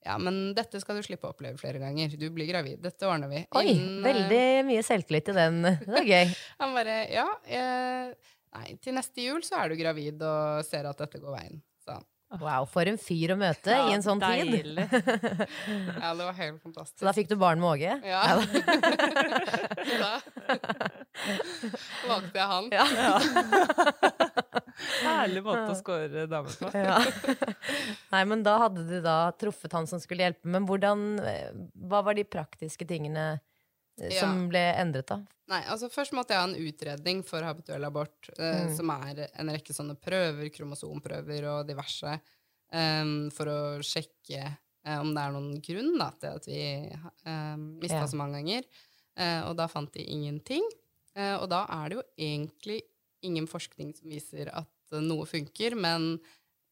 ja, 0.00 0.14
men 0.16 0.54
dette 0.56 0.80
skal 0.80 0.96
du 0.96 1.04
slippe 1.04 1.28
å 1.28 1.34
oppleve 1.34 1.60
flere 1.60 1.80
ganger. 1.82 2.14
Du 2.16 2.30
blir 2.32 2.48
gravid. 2.48 2.78
Dette 2.80 3.04
ordner 3.08 3.28
vi. 3.28 3.42
Oi, 3.58 3.66
Innen, 3.74 3.98
eh, 4.00 4.06
veldig 4.06 4.44
mye 4.70 4.84
selvtillit 4.86 5.28
i 5.28 5.34
den. 5.36 5.58
Det 5.66 5.98
er 6.00 6.08
gøy. 6.08 6.36
Han 6.62 6.76
bare 6.78 6.94
Ja, 7.12 7.26
eh, 7.44 8.30
nei, 8.56 8.68
til 8.80 8.96
neste 8.96 9.26
jul 9.26 9.44
så 9.44 9.60
er 9.60 9.72
du 9.72 9.76
gravid 9.80 10.24
og 10.24 10.64
ser 10.64 10.88
at 10.88 11.04
dette 11.04 11.20
går 11.20 11.36
veien. 11.36 11.60
Wow, 12.38 12.62
for 12.70 12.86
en 12.86 12.94
fyr 13.00 13.32
å 13.34 13.36
møte 13.40 13.74
i 13.74 13.90
en 13.96 14.02
sånn 14.04 14.20
tid. 14.22 14.78
Ja, 16.00 16.12
det 16.14 16.24
var 16.28 16.36
helt 16.38 16.60
fantastisk. 16.62 17.00
Så 17.00 17.08
da 17.08 17.12
fikk 17.16 17.26
du 17.32 17.34
barn 17.40 17.58
med 17.58 17.68
Åge? 17.72 17.96
Ja. 18.06 18.38
da 19.98 20.12
valgte 22.10 22.38
jeg 22.38 22.46
han. 22.52 22.70
Herlig 25.04 25.42
måte 25.44 25.66
å 25.72 25.76
score 25.78 26.26
damer 26.30 26.54
på. 26.60 26.70
Ja. 26.76 26.98
Nei, 28.14 28.22
men 28.30 28.44
da 28.46 28.54
hadde 28.64 28.86
du 28.88 28.96
da 29.04 29.18
truffet 29.40 29.74
han 29.76 29.90
som 29.90 30.00
skulle 30.02 30.28
hjelpe. 30.28 30.46
Men 30.54 30.66
hvordan, 30.70 31.04
eh, 31.26 31.50
hva 31.90 32.00
var 32.06 32.14
de 32.18 32.24
praktiske 32.30 32.86
tingene 32.88 33.26
eh, 34.00 34.10
som 34.20 34.44
Ja. 34.44 34.48
ble 34.54 34.64
endret, 34.80 35.10
da? 35.10 35.18
Nei, 35.50 35.64
altså 35.66 35.88
Først 35.90 36.14
måtte 36.14 36.34
jeg 36.36 36.40
ha 36.44 36.46
en 36.46 36.68
utredning 36.68 37.22
for 37.26 37.42
habituell 37.42 37.84
abort, 37.88 38.28
eh, 38.38 38.66
Mm. 38.68 38.76
som 38.76 38.90
er 38.94 39.24
en 39.34 39.48
rekke 39.50 39.74
sånne 39.74 39.96
prøver, 39.98 40.48
kromosomprøver 40.54 41.48
og 41.50 41.66
diverse, 41.66 42.20
um, 42.72 43.30
for 43.34 43.46
å 43.50 43.58
sjekke 43.82 44.44
eh, 44.86 44.98
om 45.00 45.10
det 45.12 45.20
er 45.24 45.32
noen 45.34 45.60
grunn 45.60 45.98
da, 45.98 46.10
til 46.20 46.36
at 46.38 46.46
vi 46.46 46.60
um, 47.26 47.64
mista 47.80 47.98
Ja. 47.98 48.06
så 48.06 48.16
mange 48.16 48.38
ganger. 48.38 48.64
Eh, 49.16 49.42
og 49.48 49.56
da 49.56 49.66
fant 49.66 49.92
de 49.92 50.04
ingenting. 50.06 50.62
Eh, 51.16 51.34
og 51.36 51.48
da 51.50 51.66
er 51.68 51.88
det 51.90 51.96
jo 51.98 52.04
egentlig 52.16 52.82
ingen 53.22 53.46
forskning 53.50 53.90
som 53.98 54.08
viser 54.08 54.48
at 54.54 54.68
noe 55.02 55.26
funker, 55.26 55.74
men 55.76 56.18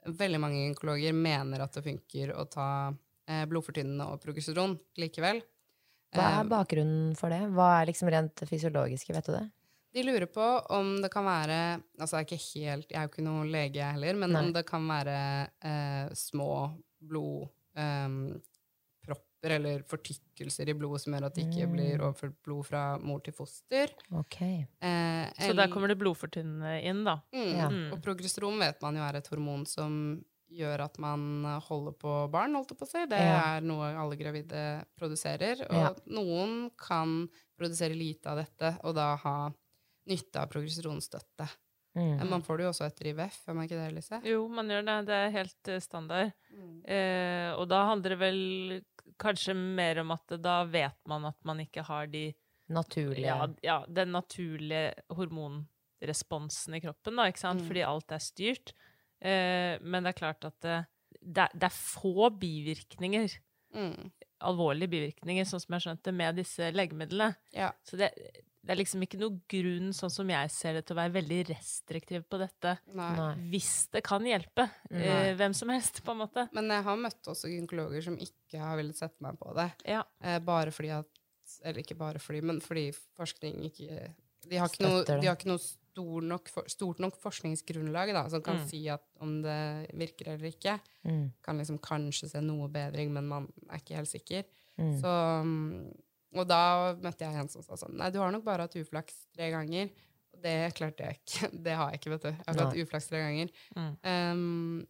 veldig 0.06 0.40
mange 0.40 0.62
gynekologer 0.62 1.12
mener 1.12 1.60
at 1.60 1.72
det 1.74 1.84
funker 1.84 2.32
å 2.34 2.48
ta 2.48 2.94
blodfortynnende 3.28 4.06
og 4.08 4.22
progesteron 4.22 4.78
likevel. 4.96 5.42
Hva 6.14 6.22
Eh, 6.24 6.38
er 6.40 6.44
bakgrunnen 6.48 7.14
for 7.16 7.28
det? 7.30 7.40
Hva 7.52 7.80
er 7.82 7.86
liksom 7.90 8.08
rent 8.10 8.34
fysiologiske, 8.48 9.12
vet 9.14 9.26
du 9.26 9.32
det? 9.32 9.50
De 9.94 10.02
lurer 10.04 10.26
på 10.26 10.44
om 10.70 11.00
det 11.02 11.10
kan 11.10 11.24
være 11.24 11.80
Altså, 12.00 12.16
jeg 12.18 12.20
er 12.20 12.24
ikke 12.28 12.44
helt 12.68 12.90
Jeg 12.92 12.98
er 12.98 13.02
jo 13.06 13.10
ikke 13.12 13.24
noen 13.24 13.48
lege, 13.50 13.74
jeg 13.80 13.92
heller, 13.96 14.14
men 14.20 14.30
Nei. 14.32 14.42
om 14.44 14.52
det 14.52 14.66
kan 14.66 14.84
være 14.88 15.48
eh, 15.64 16.08
små 16.14 16.50
blodpropper 17.00 19.54
eller 19.54 19.82
fortykkelser 19.88 20.68
i 20.68 20.74
blodet 20.76 21.00
som 21.04 21.14
gjør 21.14 21.26
at 21.28 21.34
det 21.38 21.44
ikke 21.46 21.66
Mm. 21.68 21.72
blir 21.76 22.00
overført 22.02 22.34
blod 22.44 22.64
fra 22.66 22.82
mor 22.98 23.20
til 23.22 23.32
foster. 23.32 23.86
Ok. 24.12 24.40
Eh, 24.42 25.30
Så 25.38 25.54
der 25.54 25.68
kommer 25.68 25.88
det 25.88 25.98
blodfortynnende 25.98 26.82
inn, 26.84 27.04
da. 27.04 27.20
mm, 27.32 27.56
Ja. 27.56 27.68
Mm. 27.68 27.92
Og 27.92 28.02
progesteron 28.02 28.58
vet 28.58 28.82
man 28.82 28.96
jo 28.96 29.02
er 29.02 29.16
et 29.16 29.28
hormon 29.28 29.64
som 29.66 30.24
gjør 30.50 30.80
at 30.86 30.98
man 31.02 31.44
holder 31.68 31.92
på 32.00 32.12
barn, 32.32 32.54
holdt 32.56 32.72
jeg 32.72 32.78
på 32.80 32.86
å 32.86 32.90
si. 32.90 33.04
Det 33.06 33.18
Ja. 33.20 33.56
er 33.56 33.60
noe 33.60 33.90
alle 33.94 34.16
gravide 34.16 34.84
produserer. 34.98 35.60
Og 35.68 35.76
Ja. 35.76 35.94
noen 36.06 36.70
kan 36.76 37.28
produsere 37.58 37.94
lite 37.96 38.26
av 38.26 38.36
dette, 38.38 38.78
og 38.84 38.94
da 38.94 39.16
ha 39.16 39.50
nytte 40.08 40.36
av 40.40 40.48
progesteronstøtte. 40.48 41.48
Mm. 41.96 42.28
Man 42.30 42.42
får 42.42 42.56
det 42.58 42.64
jo 42.64 42.70
også 42.70 42.86
etter 42.86 43.06
IVF, 43.10 43.44
gjør 43.46 43.54
man 43.56 43.66
ikke 43.66 43.78
det, 43.80 43.92
Lise? 43.94 44.20
Jo, 44.24 44.46
man 44.48 44.68
gjør 44.68 44.84
det. 44.86 45.06
Det 45.06 45.14
er 45.18 45.30
helt 45.34 45.68
eh, 45.68 45.80
standard. 45.80 46.32
Mm. 46.54 46.84
Eh, 46.86 47.52
og 47.58 47.68
da 47.68 47.80
handler 47.88 48.10
det 48.14 48.18
vel 48.18 48.82
kanskje 49.18 49.54
mer 49.56 49.98
om 50.00 50.12
at 50.12 50.26
da 50.40 50.64
vet 50.64 50.96
man 51.06 51.24
at 51.24 51.36
man 51.44 51.58
ikke 51.58 51.82
har 51.84 52.06
de 52.06 52.34
Naturlige 52.70 53.24
ja, 53.24 53.46
ja, 53.62 53.78
den 53.88 54.12
naturlige 54.12 54.92
hormonresponsen 55.10 56.74
i 56.76 56.80
kroppen, 56.84 57.16
da, 57.16 57.24
ikke 57.30 57.40
sant? 57.40 57.62
Mm. 57.62 57.66
Fordi 57.70 57.84
alt 57.88 58.12
er 58.12 58.22
styrt. 58.22 58.72
Eh, 59.20 59.78
men 59.82 60.04
det 60.06 60.14
er 60.14 60.18
klart 60.20 60.44
at 60.48 60.58
det, 60.62 60.78
det, 61.54 61.68
er, 61.68 61.74
få 61.74 62.30
bivirkninger, 62.38 63.38
Mm. 63.74 64.10
alvorlige 64.40 64.88
bivirkninger, 64.88 65.44
sånn 65.44 65.60
som 65.60 65.74
jeg 65.76 65.82
skjønte, 65.84 66.12
med 66.16 66.38
disse 66.40 66.70
legemidlene. 66.72 67.34
Ja. 67.52 67.66
Så 67.84 67.98
det, 68.00 68.08
det 68.64 68.72
er 68.72 68.78
liksom 68.80 69.02
ikke 69.04 69.18
noe 69.20 69.36
grunn, 69.50 69.90
sånn 69.92 70.12
som 70.12 70.30
jeg 70.32 70.50
ser 70.54 70.78
det, 70.78 70.86
til 70.88 70.96
å 70.96 71.00
være 71.02 71.12
veldig 71.18 71.40
restriktiv 71.50 72.24
på 72.28 72.38
dette. 72.40 72.78
Nei. 72.96 73.10
Nei. 73.18 73.28
Hvis 73.52 73.88
det 73.92 74.02
kan 74.08 74.24
hjelpe 74.24 74.70
Nei. 74.90 75.02
eh, 75.04 75.34
hvem 75.36 75.54
som 75.56 75.68
helst, 75.74 76.00
på 76.04 76.14
en 76.14 76.22
måte. 76.22 76.46
Men 76.56 76.72
jeg 76.72 76.86
har 76.88 76.96
møtt 77.00 77.28
også 77.28 77.50
gynekologer 77.52 78.06
som 78.08 78.16
ikke 78.24 78.62
har 78.62 78.80
villet 78.80 78.96
sette 78.96 79.20
meg 79.24 79.36
på 79.40 79.52
det. 79.58 79.68
Ja. 79.88 80.02
Eh, 80.24 80.38
bare 80.40 80.72
fordi 80.74 80.94
at 81.02 81.06
Eller 81.64 81.80
ikke 81.80 81.96
bare 81.96 82.20
fordi, 82.20 82.42
men 82.44 82.58
fordi 82.60 82.90
forskning 83.16 83.62
ikke 83.70 84.14
De 84.48 84.58
har 84.60 84.68
ikke 84.68 84.84
noe, 84.84 85.04
de 85.04 85.26
har 85.26 85.36
ikke 85.36 85.48
noe 85.48 85.62
stor 85.88 86.22
nok, 86.24 86.48
stort 86.70 86.98
nok 87.02 87.16
forskningsgrunnlag 87.22 88.12
da, 88.14 88.24
som 88.30 88.42
kan 88.44 88.56
Mm. 88.60 88.66
si 88.68 88.80
at 88.88 89.02
om 89.20 89.40
det 89.42 89.90
virker 89.94 90.28
eller 90.34 90.50
ikke. 90.52 90.78
Mm. 91.04 91.32
Kan 91.42 91.58
liksom 91.58 91.78
kanskje 91.80 92.28
se 92.30 92.40
noe 92.40 92.68
bedring, 92.68 93.12
men 93.12 93.26
man 93.28 93.48
er 93.70 93.78
ikke 93.80 93.96
helt 93.96 94.08
sikker. 94.12 94.44
Mm. 94.78 94.92
Så, 95.00 95.14
mm, 95.44 95.94
og 96.38 96.46
da 96.48 96.60
møtte 97.00 97.24
jeg 97.26 97.34
en 97.40 97.48
som 97.48 97.62
sa 97.62 97.74
sånn 97.80 97.96
Nei, 97.98 98.10
du 98.10 98.18
har 98.20 98.30
nok 98.30 98.44
bare 98.44 98.62
hatt 98.68 98.76
uflaks 98.78 99.26
tre 99.34 99.50
ganger. 99.50 99.90
Og 100.34 100.42
det 100.44 100.74
klarte 100.78 101.02
jeg 101.08 101.18
ikke. 101.18 101.50
Det 101.64 101.74
har 101.74 101.90
jeg 101.90 102.00
ikke, 102.00 102.10
vet 102.14 102.22
du. 102.22 102.30
Jeg 102.30 102.46
har 102.54 102.64
hatt 102.66 102.76
uflaks 102.84 103.08
tre 103.08 103.18
ganger. 103.24 103.50
Mm. 103.74 103.96
Um, 104.04 104.86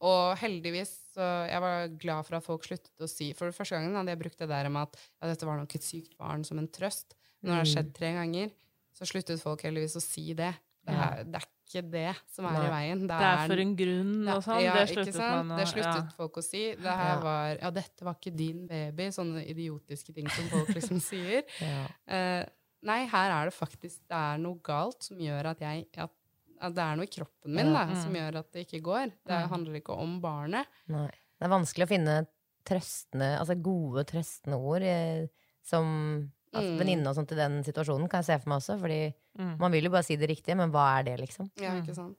og 0.00 0.36
heldigvis 0.38 0.92
så 1.16 1.24
Jeg 1.50 1.58
var 1.64 1.88
glad 1.98 2.26
for 2.28 2.36
at 2.38 2.44
folk 2.46 2.62
sluttet 2.62 3.02
å 3.02 3.08
si 3.10 3.32
For 3.34 3.50
første 3.50 3.74
gangen 3.74 3.96
hadde 3.98 4.12
jeg 4.14 4.20
brukt 4.20 4.38
det 4.38 4.46
der 4.52 4.68
med 4.70 4.84
at 4.86 4.94
ja, 5.18 5.26
dette 5.32 5.48
var 5.48 5.58
nok 5.58 5.74
et 5.74 5.82
sykt 5.82 6.14
barn 6.20 6.44
som 6.46 6.60
en 6.62 6.68
trøst. 6.70 7.16
Nå 7.42 7.50
når 7.50 7.56
det 7.56 7.58
har 7.64 7.70
skjedd 7.72 7.90
tre 7.96 8.12
ganger, 8.14 8.52
så 8.98 9.06
sluttet 9.06 9.40
folk 9.42 9.62
heldigvis 9.62 9.94
å 10.00 10.02
si 10.02 10.32
det. 10.34 10.50
Det 10.88 10.94
er, 10.96 11.24
det 11.28 11.36
er 11.42 11.46
ikke 11.68 11.80
det 11.92 12.10
som 12.32 12.46
er 12.48 12.54
Nei. 12.56 12.60
i 12.64 12.68
veien. 12.72 13.00
Det 13.10 13.16
er 13.28 13.40
for 13.50 13.60
en 13.60 13.72
grunn 13.76 14.28
og 14.32 14.38
sånn. 14.46 14.60
ja, 14.64 14.74
det 14.78 14.84
sluttet 14.88 15.18
man 15.20 15.50
å 15.52 15.58
Det 15.60 15.66
sluttet 15.68 15.98
ja. 16.00 16.14
folk 16.16 16.38
å 16.40 16.44
si. 16.46 16.62
Det 16.80 16.94
her 17.02 17.18
var 17.22 17.58
Ja, 17.60 17.70
dette 17.76 18.06
var 18.08 18.16
ikke 18.16 18.32
din 18.38 18.62
baby. 18.70 19.10
Sånne 19.12 19.42
idiotiske 19.44 20.14
ting 20.16 20.30
som 20.32 20.48
folk 20.48 20.70
liksom 20.74 21.02
sier. 21.10 21.44
Ja. 21.60 21.82
uh, 22.08 22.48
nei, 22.88 23.02
her 23.12 23.34
er 23.36 23.50
det 23.50 23.54
faktisk 23.58 24.00
Det 24.08 24.16
er 24.16 24.40
noe 24.40 24.56
galt 24.64 25.02
som 25.10 25.20
gjør 25.20 25.50
at 25.52 25.60
jeg 25.66 25.84
at, 25.98 26.14
at 26.62 26.74
Det 26.78 26.86
er 26.86 26.96
noe 26.96 27.04
i 27.10 27.12
kroppen 27.18 27.54
min 27.60 27.72
da, 27.76 27.84
som 27.92 28.10
Mm. 28.14 28.18
gjør 28.22 28.38
at 28.40 28.50
det 28.56 28.64
ikke 28.66 28.80
går. 28.88 29.12
Det 29.28 29.42
Mm. 29.44 29.48
handler 29.52 29.74
ikke 29.82 29.98
om 30.06 30.16
barnet. 30.24 30.66
Nei. 30.88 31.10
Det 31.38 31.44
er 31.46 31.52
vanskelig 31.52 31.84
å 31.84 31.92
finne 31.92 32.16
trøstende, 32.64 33.28
altså 33.38 33.54
gode 33.62 34.04
trøstende 34.08 34.56
ord 34.58 34.82
eh, 34.82 35.26
som 35.64 36.30
altså, 36.52 36.72
Mm. 36.72 36.78
venninne 36.78 37.06
og 37.08 37.14
sånt 37.16 37.32
i 37.32 37.34
den 37.36 37.62
situasjonen, 37.64 38.08
kan 38.08 38.22
jeg 38.22 38.26
se 38.26 38.38
for 38.42 38.48
meg 38.50 38.58
også. 38.62 38.78
Fordi 38.80 39.14
Mm. 39.38 39.58
man 39.58 39.70
vil 39.72 39.84
jo 39.84 39.90
bare 39.90 40.02
si 40.04 40.16
det 40.16 40.28
riktige, 40.30 40.56
men 40.56 40.70
hva 40.72 40.98
er 40.98 41.04
det, 41.04 41.18
liksom? 41.20 41.50
Ja, 41.56 41.70
Mm. 41.72 41.82
ikke 41.86 41.94
sant? 41.94 42.16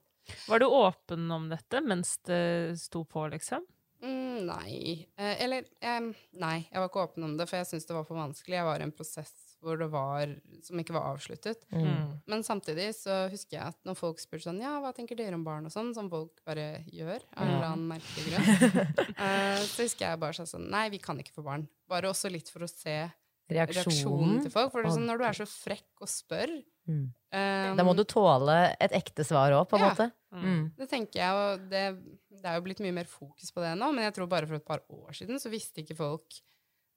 Var 0.48 0.60
du 0.60 0.66
åpen 0.66 1.32
om 1.32 1.50
dette 1.50 1.82
mens 1.84 2.18
det 2.26 2.78
sto 2.80 3.04
på, 3.04 3.30
liksom? 3.32 3.62
Mm, 4.02 4.46
nei. 4.46 5.06
Eh, 5.18 5.36
eller 5.44 5.66
eh, 5.82 6.00
Nei, 6.40 6.68
jeg 6.72 6.80
var 6.80 6.88
ikke 6.88 7.04
åpen 7.10 7.24
om 7.26 7.36
det, 7.36 7.50
for 7.50 7.58
jeg 7.58 7.66
syntes 7.66 7.86
det 7.88 7.96
var 7.98 8.06
for 8.06 8.16
vanskelig. 8.16 8.56
Jeg 8.56 8.64
var 8.64 8.80
i 8.80 8.84
en 8.84 8.92
prosess 8.94 9.34
hvor 9.62 9.78
det 9.78 9.90
var, 9.92 10.26
som 10.64 10.78
ikke 10.80 10.94
var 10.94 11.14
avsluttet. 11.18 11.58
Mm. 11.74 12.22
Men 12.26 12.44
samtidig 12.44 12.96
så 12.96 13.30
husker 13.30 13.58
jeg 13.58 13.68
at 13.68 13.76
når 13.86 13.98
folk 13.98 14.18
spurte 14.18 14.44
sånn 14.48 14.62
Ja, 14.62 14.80
hva 14.80 14.94
tenker 14.96 15.18
dere 15.18 15.34
om 15.34 15.44
barn 15.44 15.66
og 15.66 15.72
sånn, 15.74 15.94
som 15.94 16.10
folk 16.10 16.32
bare 16.46 16.86
gjør 16.88 17.20
av 17.36 17.44
en 17.44 17.48
eller 17.56 17.66
annen 17.74 17.90
merkelig 17.90 18.30
grunn, 18.30 18.46
eh, 19.20 19.60
så 19.68 19.84
husker 19.84 20.08
jeg 20.08 20.20
bare 20.22 20.32
sånn 20.48 20.70
Nei, 20.70 20.88
vi 20.90 20.98
kan 21.00 21.18
ikke 21.20 21.34
få 21.36 21.44
barn. 21.44 21.68
Bare 21.90 22.04
også 22.08 22.32
litt 22.32 22.48
for 22.50 22.60
å 22.62 22.70
se 22.70 23.12
reaksjonen 23.50 23.90
Reaksjonen. 23.90 24.42
til 24.44 24.52
folk. 24.54 24.72
For 24.72 24.82
det 24.84 24.92
er 24.92 24.96
sånn, 24.98 25.08
når 25.10 25.18
du 25.18 25.26
er 25.30 25.38
så 25.40 25.48
frekk 25.50 26.04
og 26.06 26.08
spør 26.12 26.60
Mm. 26.90 27.04
um, 27.34 27.76
Da 27.78 27.84
må 27.86 27.94
du 27.96 28.02
tåle 28.04 28.76
et 28.82 28.92
ekte 28.98 29.22
svar 29.24 29.52
òg, 29.54 29.68
på 29.70 29.78
en 29.78 29.84
Ja. 29.84 29.90
måte. 29.92 30.12
Mm. 30.34 30.42
Mm. 30.44 30.72
Det 30.76 30.88
tenker 30.90 31.20
jeg, 31.20 31.32
og 31.38 31.70
det, 31.70 31.84
det 32.32 32.46
er 32.50 32.56
jo 32.56 32.64
blitt 32.66 32.80
mye 32.82 32.94
mer 32.96 33.06
fokus 33.06 33.52
på 33.54 33.62
det 33.62 33.76
nå, 33.78 33.92
men 33.94 34.06
jeg 34.06 34.14
tror 34.16 34.28
bare 34.28 34.48
for 34.48 34.56
et 34.56 34.66
par 34.66 34.82
år 34.90 35.12
siden 35.14 35.38
så 35.38 35.52
visste 35.54 35.84
ikke 35.84 35.96
folk 35.96 36.40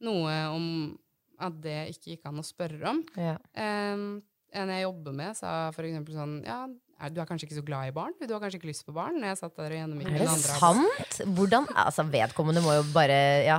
noe 0.00 0.32
om 0.54 0.98
at 1.38 1.60
det 1.60 1.90
ikke 1.92 2.16
gikk 2.16 2.24
an 2.30 2.40
å 2.40 2.46
spørre 2.46 2.88
om. 2.88 3.02
Ja. 3.18 3.36
Um, 3.54 4.22
en 4.54 4.68
jeg 4.68 4.84
jobber 4.86 5.12
med, 5.12 5.36
sa 5.36 5.70
for 5.72 5.82
eksempel 5.84 6.14
sånn 6.16 6.44
Ja, 6.46 6.66
du 7.10 7.20
er 7.22 7.26
kanskje 7.26 7.48
ikke 7.48 7.56
så 7.58 7.64
glad 7.66 7.90
i 7.90 7.94
barn? 7.96 8.14
Du 8.20 8.32
har 8.34 8.42
kanskje 8.42 8.60
ikke 8.60 8.70
lyst 8.70 8.84
på 8.86 8.94
barn? 8.94 9.16
Når 9.18 9.32
jeg 9.32 9.38
satt 9.40 9.56
der 9.58 9.74
og 9.74 9.78
gjennomgikk 9.80 10.10
Er 10.12 10.18
det 10.20 10.28
andre 10.30 10.58
sant? 10.60 11.20
Hvordan 11.36 11.66
Altså, 11.82 12.04
vedkommende 12.12 12.62
må 12.62 12.76
jo 12.76 12.84
bare 12.94 13.18
ja, 13.46 13.58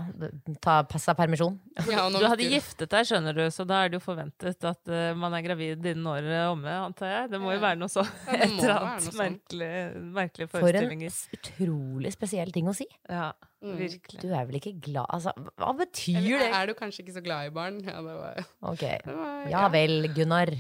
ta 0.64 0.80
pass 0.88 1.10
av 1.12 1.18
permisjon. 1.20 1.58
Ja, 1.94 2.06
Du 2.14 2.24
hadde 2.24 2.48
giftet 2.48 2.92
deg, 2.94 3.08
skjønner 3.10 3.36
du, 3.36 3.44
så 3.54 3.66
da 3.68 3.84
er 3.84 3.92
det 3.92 4.00
jo 4.00 4.04
forventet 4.06 4.68
at 4.70 4.92
uh, 4.92 5.12
man 5.20 5.36
er 5.36 5.44
gravid 5.46 5.84
innen 5.94 6.08
året 6.10 6.30
er 6.32 6.52
omme, 6.52 6.76
antar 6.88 7.12
jeg. 7.12 7.32
Det 7.34 7.42
må 7.44 7.56
jo 7.56 7.64
være 7.64 7.82
noe 7.82 7.92
sånn. 7.92 8.10
Ja, 8.28 8.38
Et 8.44 8.52
eller 8.52 8.76
annet 8.78 9.08
sånn. 9.08 9.20
merkelig, 9.20 9.72
merkelige 10.20 10.54
For 10.54 10.84
en 10.84 11.08
utrolig 11.40 12.14
spesiell 12.16 12.54
ting 12.56 12.70
å 12.72 12.76
si. 12.78 12.88
Ja, 13.10 13.32
Mm. 13.64 13.78
virkelig. 13.80 14.20
Du 14.22 14.28
er 14.36 14.46
vel 14.50 14.58
ikke 14.60 14.74
glad 14.84 15.06
Altså, 15.16 15.32
hva 15.58 15.70
betyr 15.80 16.18
Eller 16.20 16.40
det? 16.44 16.50
er 16.58 16.68
du 16.68 16.74
kanskje 16.76 17.04
ikke 17.06 17.14
så 17.16 17.24
glad 17.24 17.48
i 17.48 17.54
barn? 17.56 17.78
Ja, 17.88 18.02
det 18.04 18.16
var, 18.20 18.42
Ok. 18.74 18.84
det 19.06 19.16
var 19.16 19.48
Ja 19.50 19.62
vel, 19.72 20.08
Gunnar. 20.14 20.52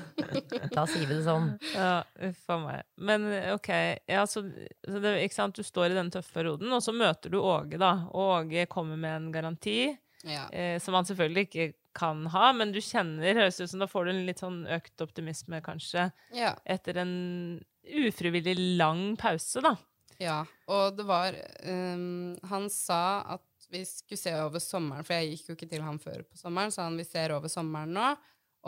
da 0.76 0.84
sier 0.86 1.06
vi 1.08 1.14
det 1.16 1.24
sånn. 1.26 1.48
Ja, 1.74 2.02
uff 2.28 2.44
a 2.52 2.58
meg. 2.62 2.82
Men 2.98 3.26
ok, 3.54 3.68
ja, 4.08 4.24
så, 4.28 4.44
så 4.84 5.00
det, 5.02 5.14
ikke 5.24 5.38
sant? 5.38 5.56
du 5.56 5.64
står 5.66 5.92
i 5.92 5.98
den 5.98 6.10
tøffe 6.12 6.32
perioden, 6.36 6.72
og 6.72 6.82
så 6.84 6.92
møter 6.96 7.32
du 7.32 7.38
Åge, 7.40 7.78
da. 7.80 7.92
Og 8.12 8.36
Åge 8.42 8.66
kommer 8.72 8.96
med 9.00 9.16
en 9.16 9.30
garanti, 9.34 9.78
Ja. 10.24 10.44
eh, 10.52 10.78
som 10.78 10.94
han 10.94 11.04
selvfølgelig 11.08 11.48
ikke 11.48 11.72
kan 11.98 12.26
ha, 12.32 12.52
men 12.56 12.70
du 12.72 12.78
kjenner, 12.80 13.34
høres 13.34 13.58
ut 13.60 13.68
som 13.72 13.80
da 13.82 13.88
får 13.90 14.04
du 14.06 14.10
en 14.14 14.26
litt 14.26 14.38
sånn 14.40 14.62
økt 14.70 15.02
optimisme, 15.04 15.58
kanskje, 15.64 16.10
ja. 16.32 16.54
etter 16.64 16.96
en 17.02 17.60
ufrivillig 17.84 18.54
lang 18.78 19.16
pause, 19.20 19.60
da. 19.64 19.74
Ja, 20.20 20.42
og 20.70 20.96
det 20.98 21.06
var 21.08 21.36
um, 21.64 22.34
Han 22.50 22.68
sa 22.72 23.22
at 23.36 23.68
vi 23.72 23.84
skulle 23.88 24.20
se 24.20 24.34
over 24.36 24.60
sommeren, 24.60 25.06
for 25.06 25.16
jeg 25.16 25.32
gikk 25.32 25.48
jo 25.48 25.56
ikke 25.56 25.70
til 25.70 25.84
han 25.86 26.00
før 26.02 26.26
på 26.26 26.36
sommeren, 26.36 26.72
så 26.74 26.84
han 26.84 26.98
vi 27.00 27.06
ser 27.08 27.32
over 27.32 27.48
sommeren 27.48 27.94
nå 27.96 28.10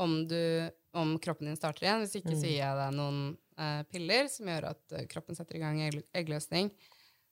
om, 0.01 0.17
du, 0.29 0.71
om 0.97 1.15
kroppen 1.23 1.51
din 1.51 1.59
starter 1.59 1.85
igjen. 1.85 2.03
Hvis 2.03 2.17
ikke 2.23 2.33
så 2.33 2.49
gir 2.49 2.63
jeg 2.63 2.79
deg 2.81 2.97
noen 2.97 3.21
uh, 3.61 3.83
piller 3.91 4.31
som 4.33 4.49
gjør 4.51 4.71
at 4.73 4.97
eh, 4.97 5.07
kroppen 5.11 5.37
setter 5.37 5.59
i 5.59 5.63
gang 5.63 5.83
egg 5.85 6.01
eggløsning. 6.17 6.73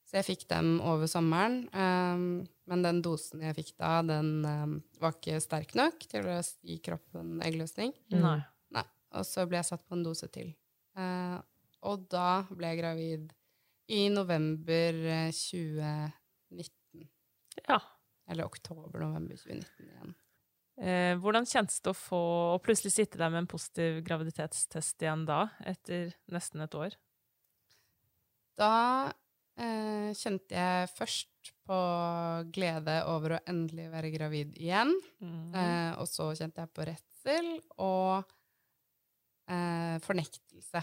Så 0.06 0.18
jeg 0.18 0.28
fikk 0.28 0.48
dem 0.50 0.74
over 0.84 1.08
sommeren, 1.10 1.64
Um, 1.72 2.42
men 2.70 2.82
den 2.84 3.00
dosen 3.04 3.42
jeg 3.42 3.56
fikk 3.56 3.70
da, 3.80 4.00
den 4.06 4.44
um, 4.46 4.74
var 5.02 5.16
ikke 5.16 5.40
sterk 5.42 5.72
nok 5.78 6.04
til 6.08 6.28
å 6.30 6.38
gi 6.62 6.76
kroppen 6.84 7.40
eggløsning. 7.44 7.94
Nei. 8.14 8.38
Nei. 8.76 8.84
Og 9.18 9.26
så 9.28 9.46
ble 9.48 9.58
jeg 9.58 9.70
satt 9.72 9.86
på 9.88 9.96
en 9.96 10.04
dose 10.06 10.28
til. 10.32 10.52
Uh, 10.98 11.40
og 11.88 12.04
da 12.12 12.44
ble 12.52 12.70
jeg 12.70 12.80
gravid 12.82 13.32
i 13.86 14.08
november 14.12 14.98
eh, 15.04 15.30
2019. 15.32 17.08
Ja. 17.68 17.80
Eller 18.30 18.46
oktober-november 18.46 19.36
2019 19.36 19.88
igjen. 19.88 20.14
Eh, 20.82 21.14
hvordan 21.20 21.46
kjentes 21.46 21.82
det 21.84 21.92
å 21.92 21.96
få 21.96 22.20
å 22.54 22.60
plutselig 22.64 22.94
sitte 22.94 23.20
der 23.20 23.32
med 23.32 23.42
en 23.42 23.50
positiv 23.50 24.00
graviditetstest 24.06 25.04
igjen 25.04 25.26
da, 25.28 25.44
etter 25.68 26.14
nesten 26.32 26.64
et 26.64 26.76
år? 26.78 26.96
Da 28.58 28.72
eh, 29.60 30.12
kjente 30.16 30.56
jeg 30.56 30.90
først 30.94 31.52
på 31.68 31.78
glede 32.54 32.96
over 33.10 33.36
å 33.36 33.42
endelig 33.50 33.90
være 33.92 34.12
gravid 34.14 34.56
igjen. 34.60 34.94
Mm. 35.20 35.52
Eh, 35.52 35.92
og 36.00 36.08
så 36.08 36.30
kjente 36.38 36.64
jeg 36.64 36.72
på 36.72 36.88
redsel 36.88 37.52
og 37.82 38.32
eh, 39.52 39.96
fornektelse. 40.04 40.82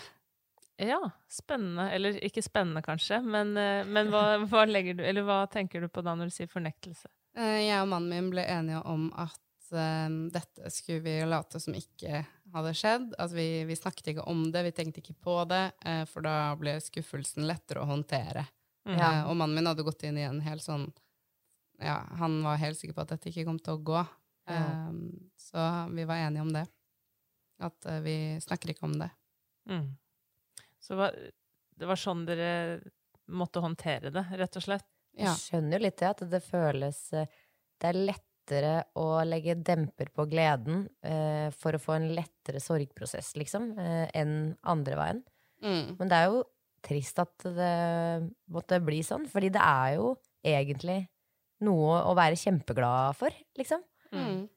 Ja, 0.80 1.02
spennende. 1.32 1.90
Eller 1.92 2.18
ikke 2.24 2.44
spennende, 2.46 2.82
kanskje, 2.86 3.20
men, 3.26 3.52
eh, 3.60 3.84
men 3.88 4.12
hva, 4.14 4.38
hva, 4.50 4.66
du, 4.66 5.04
eller 5.04 5.28
hva 5.28 5.44
tenker 5.52 5.84
du 5.84 5.92
på 5.92 6.04
da 6.06 6.16
når 6.16 6.32
du 6.32 6.38
sier 6.38 6.52
fornektelse? 6.52 7.12
Eh, 7.38 7.66
jeg 7.68 7.84
og 7.84 7.92
mannen 7.92 8.12
min 8.14 8.32
ble 8.34 8.46
enige 8.48 8.82
om 8.88 9.10
at 9.20 9.74
eh, 9.76 10.08
dette 10.34 10.72
skulle 10.74 11.04
vi 11.06 11.18
late 11.28 11.60
som 11.62 11.76
ikke 11.76 12.24
hadde 12.54 12.74
skjedd. 12.78 13.12
At 13.22 13.34
vi, 13.36 13.48
vi 13.70 13.78
snakket 13.78 14.14
ikke 14.14 14.28
om 14.30 14.48
det, 14.54 14.64
vi 14.70 14.76
tenkte 14.76 15.04
ikke 15.04 15.18
på 15.24 15.36
det, 15.50 15.66
uh, 15.86 16.04
for 16.10 16.26
da 16.26 16.56
ble 16.60 16.78
skuffelsen 16.84 17.48
lettere 17.50 17.84
å 17.84 17.90
håndtere. 17.90 18.46
Mm. 18.88 18.96
Ja. 18.96 19.12
Eh, 19.12 19.24
og 19.30 19.38
mannen 19.38 19.60
min 19.60 19.70
hadde 19.70 19.86
gått 19.86 20.04
inn 20.08 20.18
i 20.18 20.26
en 20.26 20.42
helt 20.42 20.64
sånn 20.64 20.88
Ja, 21.80 22.02
han 22.20 22.40
var 22.44 22.58
helt 22.60 22.80
sikker 22.80 22.96
på 22.96 23.04
at 23.06 23.12
dette 23.14 23.30
ikke 23.30 23.46
kom 23.48 23.60
til 23.64 23.78
å 23.78 23.84
gå. 23.92 24.02
Ja. 24.50 24.90
Um, 24.90 25.30
så 25.40 25.66
vi 25.94 26.04
var 26.10 26.20
enige 26.26 26.44
om 26.44 26.52
det. 26.52 26.66
At 27.64 27.88
uh, 27.88 28.00
vi 28.04 28.16
snakker 28.44 28.74
ikke 28.74 28.88
om 28.90 28.98
det. 29.00 29.08
Mm. 29.70 29.86
Så 30.80 30.96
det 31.80 31.88
var 31.88 32.00
sånn 32.00 32.26
dere 32.28 32.80
måtte 33.30 33.62
håndtere 33.64 34.12
det, 34.14 34.26
rett 34.40 34.58
og 34.58 34.66
slett? 34.66 34.88
Ja. 35.18 35.32
Jeg 35.32 35.42
skjønner 35.44 35.78
jo 35.78 35.86
litt 35.86 36.00
det, 36.00 36.10
at 36.14 36.24
det 36.32 36.40
føles 36.46 37.00
eh, 37.18 37.40
Det 37.80 37.90
er 37.90 38.00
lettere 38.10 38.74
å 39.00 39.08
legge 39.28 39.58
demper 39.58 40.12
på 40.16 40.26
gleden 40.30 40.86
eh, 41.06 41.50
for 41.56 41.76
å 41.76 41.82
få 41.82 41.98
en 41.98 42.08
lettere 42.16 42.62
sorgprosess, 42.64 43.36
liksom, 43.40 43.72
eh, 43.80 44.08
enn 44.18 44.56
andre 44.70 44.98
veien. 45.00 45.22
Mm. 45.64 45.98
Men 46.00 46.12
det 46.12 46.18
er 46.18 46.32
jo 46.32 46.44
trist 46.86 47.20
at 47.22 47.46
det 47.46 47.74
måtte 48.52 48.80
bli 48.84 49.02
sånn, 49.06 49.28
fordi 49.30 49.52
det 49.54 49.64
er 49.64 49.98
jo 49.98 50.14
egentlig 50.46 51.02
noe 51.66 52.00
å 52.08 52.16
være 52.18 52.40
kjempeglad 52.40 53.18
for, 53.20 53.36
liksom. 53.60 53.84
Mm. 54.16 54.48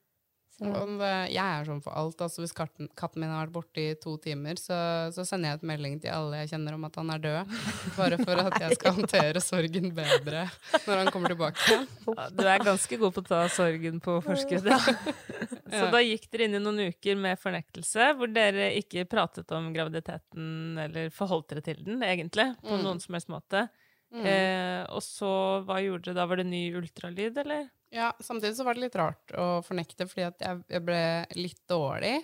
Det- 0.63 1.33
jeg 1.35 1.43
er 1.43 1.65
sånn 1.67 1.83
for 1.83 1.93
alt. 1.99 2.17
Altså, 2.23 2.43
hvis 2.45 2.53
katten, 2.55 2.89
katten 2.97 3.21
min 3.21 3.31
har 3.31 3.47
vært 3.47 3.53
borte 3.57 3.83
i 3.83 3.95
to 3.99 4.17
timer, 4.23 4.55
så, 4.61 4.77
så 5.13 5.25
sender 5.27 5.51
jeg 5.51 5.59
et 5.61 5.67
melding 5.73 5.97
til 6.01 6.11
alle 6.15 6.43
jeg 6.45 6.53
kjenner 6.53 6.75
om 6.79 6.85
at 6.87 6.95
han 7.01 7.11
er 7.11 7.19
død. 7.19 7.55
Bare 7.97 8.19
for 8.23 8.43
at 8.45 8.59
jeg 8.61 8.77
skal 8.79 8.93
håndtere 9.01 9.43
sorgen 9.43 9.91
bedre 9.97 10.45
når 10.87 10.97
han 11.03 11.11
kommer 11.15 11.35
tilbake. 11.35 11.79
Ja, 12.07 12.29
Du 12.31 12.45
er 12.47 12.59
ganske 12.69 12.99
god 13.03 13.15
på 13.17 13.25
å 13.25 13.29
ta 13.33 13.43
sorgen 13.49 14.01
på 14.05 14.19
forskudd, 14.23 14.71
ja. 14.71 14.79
Så 15.73 15.87
da 15.91 16.03
gikk 16.05 16.27
dere 16.31 16.45
inn 16.51 16.55
i 16.59 16.61
noen 16.61 16.83
uker 16.93 17.17
med 17.17 17.39
fornektelse, 17.41 18.11
hvor 18.19 18.29
dere 18.29 18.71
ikke 18.77 19.07
pratet 19.09 19.51
om 19.57 19.71
graviditeten 19.73 20.77
eller 20.79 21.09
forholdt 21.15 21.49
dere 21.55 21.63
til 21.65 21.79
den, 21.87 22.03
egentlig, 22.05 22.51
på 22.61 22.77
Mm. 22.77 22.83
noen 22.85 23.01
som 23.01 23.15
helst 23.17 23.29
måte. 23.33 23.69
Mm. 24.13 24.27
Eh, 24.29 24.83
og 24.93 25.01
så, 25.01 25.65
hva 25.65 25.79
gjorde 25.81 26.11
dere 26.11 26.19
da? 26.21 26.27
Var 26.29 26.37
det 26.43 26.47
ny 26.51 26.61
ultralyd, 26.77 27.39
eller? 27.41 27.71
Ja, 27.93 28.13
samtidig 28.25 28.57
så 28.57 28.65
var 28.65 28.75
det 28.79 28.87
litt 28.87 28.97
rart 28.97 29.33
å 29.37 29.61
fornekte, 29.67 30.07
fordi 30.09 30.25
at 30.31 30.41
jeg, 30.41 30.83
ble 30.87 31.01
litt 31.37 31.61
dårlig. 31.69 32.15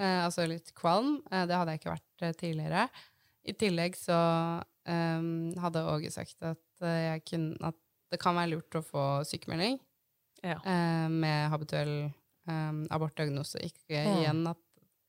Eh, 0.00 0.20
altså 0.24 0.46
litt 0.48 0.72
kvalm. 0.78 1.18
Eh, 1.30 1.44
det 1.48 1.58
hadde 1.58 1.74
jeg 1.74 1.82
ikke 1.82 1.92
vært 1.92 2.24
eh, 2.24 2.32
tidligere. 2.40 2.86
I 3.44 3.54
tillegg 3.60 3.98
så 4.00 4.16
eh, 4.88 5.26
hadde 5.60 5.82
Åge 5.92 6.12
sagt 6.14 6.40
at, 6.48 6.62
eh, 6.80 7.02
jeg 7.10 7.24
kunne, 7.28 7.58
at 7.68 7.76
det 8.10 8.20
kan 8.22 8.38
være 8.38 8.54
lurt 8.54 8.78
å 8.80 8.82
få 8.84 9.04
sykemelding 9.28 9.76
Ja. 10.42 10.56
eh, 10.64 11.06
med 11.12 11.50
habituell 11.52 11.94
abortdiagnose. 12.90 13.60
Ikke 13.62 13.94
Ja. 13.94 14.14
igjen 14.16 14.40
at 14.50 14.58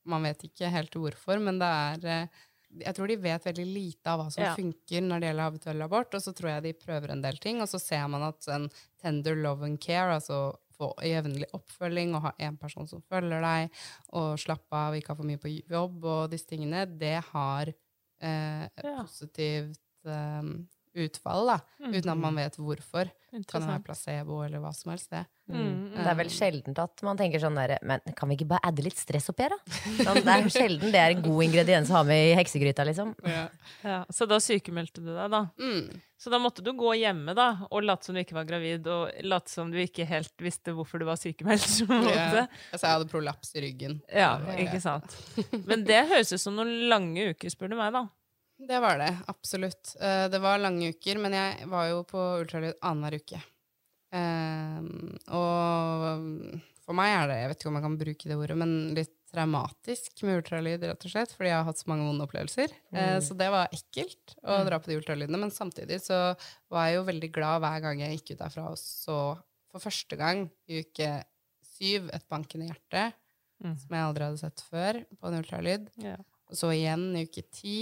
man 0.06 0.24
vet 0.28 0.43
ikke 0.45 0.69
helt 0.69 0.93
hvorfor, 0.93 1.39
men 1.41 1.58
det 1.58 1.69
er 2.04 2.30
Jeg 2.79 2.95
tror 2.95 3.07
de 3.12 3.15
vet 3.19 3.45
veldig 3.45 3.65
lite 3.67 4.07
av 4.07 4.19
hva 4.21 4.31
som 4.31 4.43
Ja. 4.43 4.55
funker 4.55 5.01
når 5.03 5.19
det 5.19 5.27
gjelder 5.29 5.43
habituell 5.49 5.81
abort, 5.81 6.13
og 6.15 6.21
så 6.21 6.34
tror 6.34 6.49
jeg 6.49 6.63
de 6.63 6.73
prøver 6.73 7.12
en 7.12 7.21
del 7.21 7.38
ting, 7.38 7.62
og 7.62 7.67
så 7.67 7.79
ser 7.81 8.07
man 8.07 8.23
at 8.23 8.47
en 8.47 8.69
tender 9.01 9.36
love 9.36 9.63
and 9.65 9.79
care, 9.81 10.13
altså 10.15 10.55
få 10.77 10.93
jevnlig 11.03 11.45
oppfølging 11.53 12.15
og 12.15 12.21
ha 12.21 12.31
en 12.39 12.57
person 12.57 12.88
som 12.88 13.01
følger 13.12 13.41
deg, 13.41 13.69
og 14.13 14.39
slappe 14.39 14.73
av, 14.73 14.95
ikke 14.95 15.10
ha 15.13 15.15
for 15.15 15.27
mye 15.27 15.38
på 15.38 15.51
jobb 15.69 16.05
og 16.05 16.29
disse 16.31 16.47
tingene, 16.47 16.86
det 16.97 17.19
har 17.34 17.67
eh, 18.21 18.67
Ja. 18.84 19.03
positivt 19.03 19.79
eh, 20.05 20.41
utfall, 20.95 21.47
da, 21.54 21.60
uten 21.88 22.12
at 22.12 22.19
man 22.19 22.36
vet 22.41 22.58
hvorfor. 22.60 23.10
Kan 23.47 23.63
det 23.63 23.67
være 23.69 23.84
placebo 23.86 24.41
eller 24.43 24.60
hva 24.60 24.73
som 24.75 24.89
helst, 24.91 25.08
det. 25.13 25.21
Mm, 25.47 25.93
Det 25.95 26.04
er 26.08 26.15
vel 26.19 26.30
sjeldent 26.32 26.80
at 26.84 27.01
man 27.04 27.17
tenker 27.19 27.39
sånn 27.43 27.56
der 27.56 27.73
Men 27.84 27.99
kan 28.15 28.27
vi 28.30 28.36
ikke 28.38 28.47
bare 28.54 28.63
adde 28.69 28.84
litt 28.86 28.99
stress 28.99 29.27
oppi 29.32 29.43
her, 29.45 29.51
da? 29.51 29.58
Sånn, 30.06 30.19
det 30.23 30.34
er 30.36 30.49
sjelden 30.51 30.91
det 30.93 30.99
er 30.99 31.15
en 31.15 31.23
god 31.23 31.43
ingrediens 31.43 31.91
å 31.91 31.97
ha 31.97 32.04
med 32.08 32.30
i 32.30 32.36
heksegryta, 32.39 32.84
liksom. 32.88 33.13
Ja, 33.23 34.01
så 34.12 34.27
da 34.27 34.39
sykemeldte 34.43 35.04
du 35.04 35.13
deg, 35.15 35.32
da. 35.32 35.41
Mm. 35.60 35.89
Så 36.19 36.30
da 36.32 36.39
måtte 36.43 36.63
du 36.63 36.71
gå 36.77 36.91
hjemme 36.99 37.34
da, 37.36 37.47
og 37.71 37.84
late 37.88 38.06
som 38.08 38.15
du 38.15 38.21
ikke 38.21 38.36
var 38.36 38.47
gravid, 38.51 38.88
og 38.91 39.23
late 39.23 39.49
som 39.51 39.71
du 39.71 39.80
ikke 39.82 40.06
helt 40.12 40.36
visste 40.43 40.75
hvorfor 40.75 40.99
du 40.99 41.08
var 41.08 41.19
sykemeldt. 41.19 41.82
Ja. 42.12 42.45
Altså, 42.71 42.86
jeg 42.86 42.91
hadde 42.97 43.12
prolaps 43.12 43.56
i 43.56 43.63
ryggen. 43.63 44.01
Ja, 44.12 44.36
ikke 44.60 44.80
sant. 44.84 45.15
Men 45.69 45.84
det 45.88 46.04
høres 46.12 46.32
ut 46.36 46.43
som 46.43 46.60
noen 46.60 46.89
lange 46.91 47.32
uker, 47.32 47.51
spør 47.51 47.71
du 47.71 47.80
meg, 47.80 47.95
da. 47.95 48.06
Det 48.67 48.80
var 48.84 49.00
det, 49.02 49.10
absolutt. 49.32 49.95
Eh, 50.02 50.28
det 50.30 50.39
var 50.43 50.60
lange 50.62 50.91
uker, 50.93 51.17
men 51.21 51.34
jeg 51.34 51.67
var 51.71 51.88
jo 51.89 52.04
på 52.08 52.19
ultralyd 52.43 52.78
annenhver 52.86 53.17
uke. 53.21 53.39
Eh, 54.13 54.82
og 55.34 56.62
for 56.82 56.97
meg 56.97 57.13
er 57.15 57.30
det, 57.32 57.39
jeg 57.41 57.50
vet 57.52 57.62
ikke 57.63 57.71
om 57.71 57.80
jeg 57.80 57.86
kan 57.88 57.97
bruke 58.02 58.30
det 58.32 58.38
ordet, 58.38 58.58
men 58.62 58.74
litt 58.97 59.15
traumatisk 59.32 60.24
med 60.28 60.41
ultralyd, 60.41 60.84
rett 60.84 61.06
og 61.08 61.13
slett, 61.13 61.32
fordi 61.38 61.47
jeg 61.54 61.56
har 61.56 61.67
hatt 61.69 61.80
så 61.80 61.88
mange 61.88 62.04
vonde 62.10 62.26
opplevelser. 62.28 62.74
Mm. 62.91 63.21
så 63.24 63.38
det 63.39 63.47
var 63.54 63.71
ekkelt 63.71 64.34
å 64.43 64.58
dra 64.67 64.80
på 64.82 64.91
de 64.91 64.97
ultralydene, 65.00 65.39
men 65.39 65.54
samtidig 65.56 66.02
så 66.04 66.17
var 66.74 66.89
jeg 66.89 66.97
jo 66.97 67.06
veldig 67.08 67.30
glad 67.32 67.63
hver 67.63 67.80
gang 67.86 68.02
jeg 68.04 68.17
gikk 68.17 68.34
ut 68.34 68.41
derfra 68.43 68.65
og 68.74 68.80
så 68.82 69.17
for 69.71 69.80
første 69.86 70.17
gang 70.19 70.50
i 70.67 70.82
uke 70.84 71.08
syv 71.63 72.10
et 72.13 72.28
bankende 72.30 72.69
hjerte, 72.71 73.10
Mm. 73.62 73.76
som 73.78 73.91
jeg 73.93 74.02
aldri 74.08 74.26
hadde 74.26 74.39
sett 74.41 74.62
før 74.65 74.97
på 75.21 75.28
en 75.30 75.36
ultralyd. 75.38 75.84
Ja. 76.02 76.15
Og 76.50 76.58
så 76.58 76.71
igjen 76.74 77.04
i 77.13 77.28
uke 77.28 77.43
ti 77.54 77.76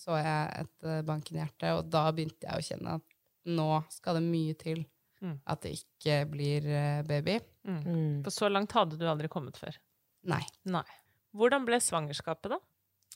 så 0.00 0.16
jeg 0.20 0.64
et 0.64 0.86
eh, 0.88 1.02
bankende 1.06 1.42
hjerte, 1.44 1.72
og 1.78 1.88
da 1.92 2.04
begynte 2.12 2.46
jeg 2.48 2.58
å 2.60 2.66
kjenne 2.68 2.94
at 3.00 3.16
nå 3.46 3.70
skal 3.94 4.20
det 4.20 4.26
mye 4.28 4.54
til 4.58 4.84
Mm. 5.16 5.38
at 5.48 5.62
det 5.64 5.70
ikke 5.78 6.16
blir 6.28 6.66
eh, 6.68 6.98
baby. 7.08 7.38
Mm. 7.64 7.76
Mm. 7.88 8.16
For 8.26 8.30
så 8.34 8.50
langt 8.52 8.74
hadde 8.76 8.98
du 9.00 9.06
aldri 9.08 9.30
kommet 9.32 9.56
før. 9.56 9.72
Nei. 10.28 10.42
Nei. 10.68 10.82
Hvordan 11.32 11.64
ble 11.64 11.78
svangerskapet, 11.80 12.52
da? 12.52 12.58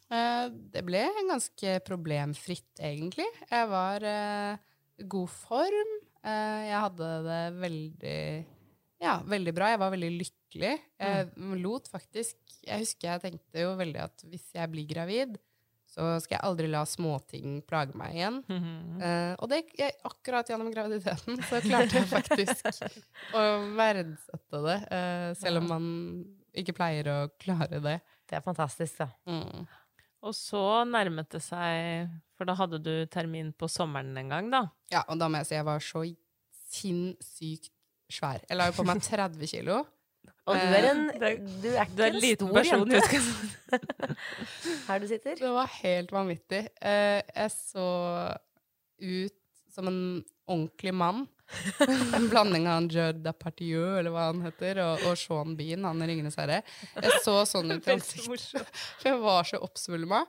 Eh, 0.09 0.47
Det 0.73 0.81
ble 0.89 1.03
ganske 1.29 1.75
problemfritt, 1.85 2.73
egentlig. 2.81 3.27
Jeg 3.51 3.69
var 3.69 4.01
eh, 4.09 4.57
i 4.97 5.05
god 5.13 5.29
form. 5.29 5.93
Eh, 6.25 6.71
Jeg 6.71 6.81
hadde 6.87 7.11
det 7.29 7.43
veldig 7.61 8.17
ja, 9.05 9.19
veldig 9.21 9.55
bra. 9.61 9.69
Jeg 9.75 9.83
var 9.85 9.93
veldig 9.93 10.11
lykkelig. 10.25 10.73
Jeg 11.05 11.61
lot 11.61 11.87
faktisk 11.93 12.37
Jeg 12.65 12.81
husker 12.81 13.13
jeg 13.13 13.23
tenkte 13.29 13.61
jo 13.69 13.77
veldig 13.77 14.03
at 14.09 14.25
hvis 14.25 14.49
jeg 14.57 14.73
blir 14.73 14.89
gravid, 14.89 15.37
så 15.91 16.07
skal 16.23 16.37
jeg 16.37 16.47
aldri 16.47 16.69
la 16.71 16.85
småting 16.87 17.61
plage 17.67 17.97
meg 17.99 18.15
igjen. 18.15 18.39
Eh, 19.03 19.33
og 19.43 19.51
det, 19.51 19.65
jeg, 19.79 19.97
akkurat 20.07 20.49
gjennom 20.51 20.71
graviditeten 20.71 21.41
så 21.49 21.59
klarte 21.65 21.99
jeg 21.99 22.07
faktisk 22.11 22.69
å 23.39 23.43
verdsette 23.75 24.63
det, 24.69 24.79
uh, 24.87 25.27
selv 25.41 25.63
om 25.63 25.69
man 25.73 25.89
ikke 26.55 26.77
pleier 26.79 27.11
å 27.11 27.19
klare 27.43 27.83
det. 27.83 27.99
Det 28.31 28.39
er 28.39 28.47
fantastisk, 28.47 29.03
da. 29.03 29.11
Mm. 29.27 29.67
Og 30.27 30.37
så 30.37 30.63
nærmet 30.85 31.31
det 31.33 31.41
seg 31.41 32.11
For 32.37 32.45
da 32.45 32.53
hadde 32.59 32.77
du 32.85 32.93
termin 33.09 33.55
på 33.57 33.69
sommeren 33.73 34.13
en 34.21 34.33
gang, 34.33 34.51
da. 34.53 34.65
Ja, 34.93 35.03
og 35.09 35.19
da 35.21 35.31
må 35.31 35.41
jeg 35.41 35.51
si 35.51 35.57
jeg 35.57 35.67
var 35.67 35.83
så 35.85 36.05
sinnssykt 36.71 37.73
svær. 38.11 38.45
Jeg 38.47 38.59
la 38.59 38.69
jo 38.71 38.77
på 38.79 38.87
meg 38.87 39.03
30 39.11 39.51
kilo. 39.51 39.83
Og 40.51 40.59
du 40.61 40.77
er 40.77 40.87
en, 40.91 41.03
er- 41.15 41.41
du 41.63 41.69
er 41.71 41.85
ikke 41.87 41.97
Du 41.97 42.03
er 42.03 42.11
en 42.11 42.15
en 42.15 42.21
liten 42.25 42.49
stor 42.49 42.57
person 42.59 42.91
jente. 42.91 43.21
Her 44.89 45.03
du 45.03 45.07
sitter. 45.11 45.37
Det 45.41 45.51
var 45.55 45.71
helt 45.81 46.13
vanvittig. 46.15 46.65
Eh, 46.83 47.21
jeg 47.35 47.53
så 47.55 47.87
ut 49.01 49.37
som 49.75 49.87
en 49.91 50.01
ordentlig 50.51 50.95
mann. 50.95 51.27
En 52.15 52.29
blanding 52.31 52.67
av 52.71 52.77
en 52.83 52.89
Judd 52.93 53.23
Departieu, 53.25 53.97
eller 53.99 54.13
hva 54.15 54.29
han 54.29 54.43
heter, 54.45 54.79
og, 54.85 55.03
og 55.11 55.17
Sean 55.19 55.57
Bean, 55.59 55.83
han 55.87 56.03
i 56.05 56.07
Ringenes 56.11 56.37
herre. 56.39 56.61
Jeg 56.95 57.17
så 57.25 57.41
sånn 57.49 57.73
ut 57.75 57.89
i 57.89 57.93
ansiktet. 57.97 58.71
For 59.01 59.09
jeg 59.11 59.19
var 59.25 59.49
så 59.49 59.59
oppsvulma. 59.67 60.23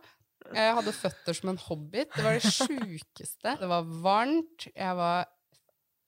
Jeg 0.51 0.73
hadde 0.79 0.93
føtter 0.97 1.37
som 1.37 1.51
en 1.53 1.59
hobbit. 1.67 2.09
Det 2.15 2.23
var 2.25 2.39
det 2.39 2.49
sjukeste. 2.49 3.53
Det 3.61 3.69
var 3.69 3.85
varmt. 4.03 4.65
Jeg 4.73 4.97
var 4.97 5.29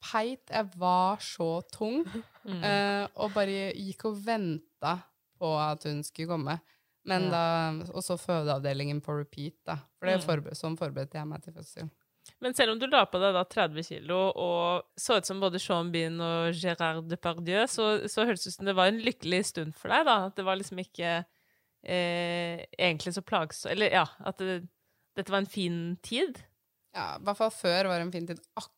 peit. 0.04 0.42
Jeg 0.50 0.72
var 0.82 1.22
så 1.24 1.48
tung. 1.72 2.02
Mm. 2.44 2.62
Eh, 2.64 3.08
og 3.16 3.32
bare 3.32 3.72
gikk 3.72 4.04
og 4.10 4.16
venta 4.24 4.98
på 5.40 5.50
at 5.58 5.82
hun 5.88 6.02
skulle 6.04 6.28
komme. 6.28 6.60
Men 7.06 7.22
Ja. 7.24 7.30
da, 7.30 7.92
Og 7.94 8.02
så 8.02 8.16
fødeavdelingen 8.20 9.00
på 9.02 9.16
repeat, 9.18 9.54
da. 9.66 9.76
For 9.98 10.06
det 10.06 10.20
Mm. 10.20 10.26
forbe 10.26 10.50
sånn 10.56 10.76
forberedte 10.78 11.14
jeg 11.20 11.26
meg 11.26 11.42
til 11.42 11.52
fødsel. 11.52 11.90
Men 12.40 12.54
selv 12.54 12.72
om 12.72 12.78
du 12.78 12.86
la 12.86 13.04
på 13.04 13.20
deg 13.20 13.34
da 13.34 13.44
30 13.44 13.82
kilo 13.84 14.32
og 14.34 14.84
så 14.98 15.18
ut 15.18 15.26
som 15.26 15.40
både 15.40 15.60
Sean 15.60 15.90
Bean 15.92 16.18
og 16.20 16.54
Gérard 16.54 17.06
Depardieu, 17.08 17.66
så, 17.68 18.08
så 18.08 18.24
hørtes 18.24 18.44
det 18.44 18.48
ut 18.48 18.54
som 18.56 18.64
det 18.66 18.74
var 18.76 18.86
en 18.88 19.00
lykkelig 19.00 19.44
stund 19.44 19.74
for 19.74 19.88
deg, 19.88 20.06
da. 20.06 20.26
At 20.26 20.36
det 20.36 20.44
var 20.46 20.56
liksom 20.56 20.78
ikke 20.80 21.24
eh, 21.84 22.64
egentlig 22.78 23.12
så 23.12 23.20
plagsomt 23.22 23.72
Eller 23.72 23.90
ja, 23.92 24.06
at 24.24 24.38
det, 24.38 24.68
dette 25.16 25.30
var 25.30 25.38
en 25.42 25.46
fin 25.46 25.98
tid. 26.02 26.40
Ja, 26.94 27.16
I 27.18 27.24
hvert 27.26 27.36
fall 27.36 27.50
før 27.50 27.88
var 27.90 27.98
det 27.98 28.06
en 28.06 28.12
fin 28.12 28.26
tid. 28.26 28.40
Akkurat 28.56 28.72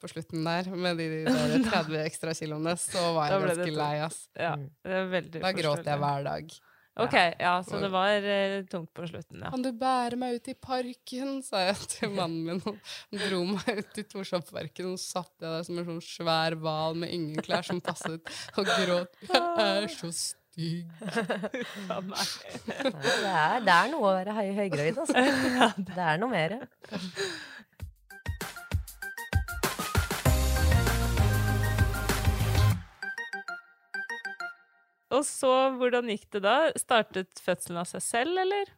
på 0.00 0.08
slutten 0.12 0.44
der, 0.46 0.70
med 0.76 0.96
de 0.96 1.24
de 1.24 1.62
30 1.70 1.98
ekstra 2.08 2.34
kiloene, 2.34 2.76
så 2.78 3.02
var 3.16 3.30
jeg 3.32 3.40
ble 3.42 3.48
det 3.50 3.56
ganske 3.64 3.74
lei, 3.80 3.96
ass. 4.06 4.20
Ja, 4.38 4.54
Mm. 4.56 4.68
det 4.84 4.92
er 5.00 5.10
veldig 5.16 5.40
Da 5.42 5.52
gråt 5.52 5.84
jeg 5.84 5.98
hver 5.98 6.24
dag. 6.24 6.54
Ok, 6.96 7.14
ja, 7.42 7.56
så 7.66 7.80
det 7.82 7.88
var 7.90 8.22
eh, 8.22 8.62
tungt 8.70 8.92
på 8.94 9.02
slutten, 9.10 9.40
ja. 9.42 9.48
Kan 9.50 9.62
du 9.64 9.72
bære 9.74 10.14
meg 10.16 10.36
ut 10.36 10.46
i 10.46 10.54
parken, 10.54 11.42
sa 11.42 11.64
jeg 11.66 11.74
til 11.90 12.12
mannen 12.14 12.44
min. 12.46 12.60
og 12.62 12.76
Han 13.10 13.18
dro 13.24 13.40
meg 13.50 13.80
ut 13.80 13.98
i 13.98 14.04
Torshov-parken, 14.06 14.92
og 14.92 15.00
satt 15.02 15.32
jeg 15.42 15.50
der 15.50 15.64
som 15.66 15.78
en 15.82 15.88
sånn 15.88 15.98
svær 16.06 16.54
hval 16.62 16.94
med 17.02 17.10
ingen 17.10 17.42
klær 17.42 17.66
som 17.66 17.80
passet, 17.82 18.22
og 18.54 18.64
gråt. 18.78 19.10
Jeg 19.26 19.42
er 19.42 19.88
så 19.90 20.12
stygg. 20.14 20.86
Ja, 21.90 21.98
det, 21.98 23.26
er, 23.26 23.58
det 23.66 23.74
er 23.74 23.90
noe 23.90 24.06
å 24.06 24.14
være 24.14 24.36
høy, 24.38 24.52
høygravid, 24.60 25.00
altså. 25.02 25.26
Det 25.90 25.98
er 26.12 26.22
noe 26.22 26.30
mer. 26.30 26.54
Og 35.14 35.24
så, 35.28 35.52
hvordan 35.78 36.10
gikk 36.12 36.26
det 36.34 36.44
da? 36.46 36.56
Startet 36.80 37.42
fødselen 37.42 37.80
av 37.82 37.88
seg 37.90 38.02
selv, 38.04 38.40
eller? 38.44 38.72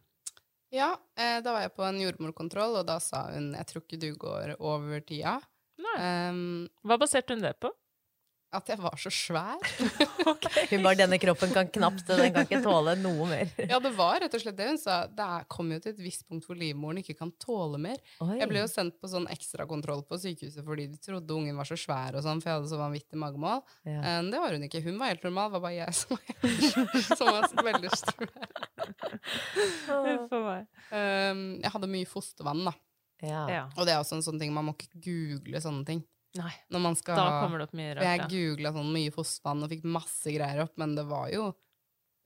Ja, 0.75 0.93
eh, 1.17 1.39
da 1.45 1.55
var 1.55 1.65
jeg 1.65 1.75
på 1.77 1.85
en 1.87 2.01
jordmorkontroll, 2.03 2.81
og 2.81 2.89
da 2.89 2.99
sa 3.03 3.29
hun 3.31 3.53
jeg 3.55 3.69
tror 3.71 3.85
ikke 3.85 4.01
du 4.03 4.11
går 4.21 4.57
over 4.59 5.03
tida. 5.07 5.39
Nei. 5.81 5.97
Um, 6.31 6.41
Hva 6.87 6.99
baserte 7.01 7.37
hun 7.37 7.45
det 7.45 7.55
på? 7.63 7.71
At 8.55 8.69
jeg 8.71 8.79
var 8.79 8.95
så 9.01 9.11
svær. 9.13 9.59
Hun 10.71 10.85
bare, 10.85 10.97
denne 10.99 11.19
kroppen 11.21 11.53
kan 11.55 11.69
knapt, 11.73 12.07
den 12.09 12.33
kan 12.35 12.47
ikke 12.47 12.63
tåle 12.65 12.97
noe 13.01 13.29
mer. 13.31 13.51
Ja, 13.71 13.81
det 13.83 13.93
var 13.97 14.21
rett 14.23 14.35
og 14.37 14.43
slett 14.43 14.57
det 14.59 14.69
hun 14.71 14.79
sa. 14.81 14.99
Det 15.11 15.27
kom 15.53 15.73
jo 15.75 15.79
til 15.83 15.95
et 15.95 16.03
visst 16.03 16.27
punkt 16.29 16.47
hvor 16.47 16.59
livmoren 16.59 17.01
ikke 17.03 17.17
kan 17.19 17.33
tåle 17.43 17.81
mer. 17.83 17.99
Oi. 18.25 18.37
Jeg 18.41 18.51
ble 18.51 18.63
jo 18.63 18.71
sendt 18.71 18.97
på 19.03 19.11
sånn 19.11 19.27
ekstrakontroll 19.33 20.05
på 20.07 20.19
sykehuset 20.23 20.65
fordi 20.67 20.87
de 20.93 21.01
trodde 21.03 21.37
ungen 21.37 21.59
var 21.59 21.69
så 21.69 21.79
svær 21.81 22.19
og 22.19 22.25
sånn, 22.25 22.41
for 22.43 22.53
jeg 22.53 22.61
hadde 22.61 22.73
så 22.73 22.81
vanvittig 22.81 23.21
magemål. 23.21 23.63
Ja. 23.89 24.17
Det 24.27 24.41
var 24.43 24.57
hun 24.57 24.67
ikke. 24.69 24.83
Hun 24.87 25.01
var 25.03 25.13
helt 25.13 25.27
normal. 25.27 25.51
Det 25.51 25.59
var 25.59 25.67
bare 25.67 25.77
jeg 25.77 25.99
som 25.99 26.17
var, 26.17 27.49
som 27.51 27.61
var 27.61 27.71
veldig 27.73 27.93
svær. 27.97 28.35
Huff. 29.87 30.35
Um, 30.91 31.47
jeg 31.63 31.73
hadde 31.75 31.91
mye 31.91 32.09
fostervann, 32.09 32.67
da. 32.71 32.77
Ja. 33.25 33.47
Ja. 33.51 33.63
Og 33.77 33.87
det 33.89 33.95
er 33.95 34.03
også 34.03 34.19
en 34.19 34.27
sånn 34.27 34.41
ting, 34.41 34.53
man 34.55 34.69
må 34.69 34.77
ikke 34.77 35.01
google 35.07 35.63
sånne 35.65 35.87
ting. 35.89 36.05
Nei. 36.39 36.53
Når 36.75 36.83
man 36.85 36.99
skal 36.99 37.21
Da 37.21 37.29
kommer 37.43 37.61
det 37.61 37.69
opp 37.69 37.77
mye 37.79 37.95
rart. 37.97 38.07
jeg. 38.07 38.27
Googla 38.33 38.73
sånn 38.77 38.91
mye 38.95 39.15
fostervann 39.15 39.65
og 39.67 39.73
fikk 39.73 39.87
masse 39.97 40.35
greier 40.35 40.65
opp, 40.67 40.75
men 40.81 40.97
det 40.99 41.07
var 41.09 41.31
jo 41.35 41.51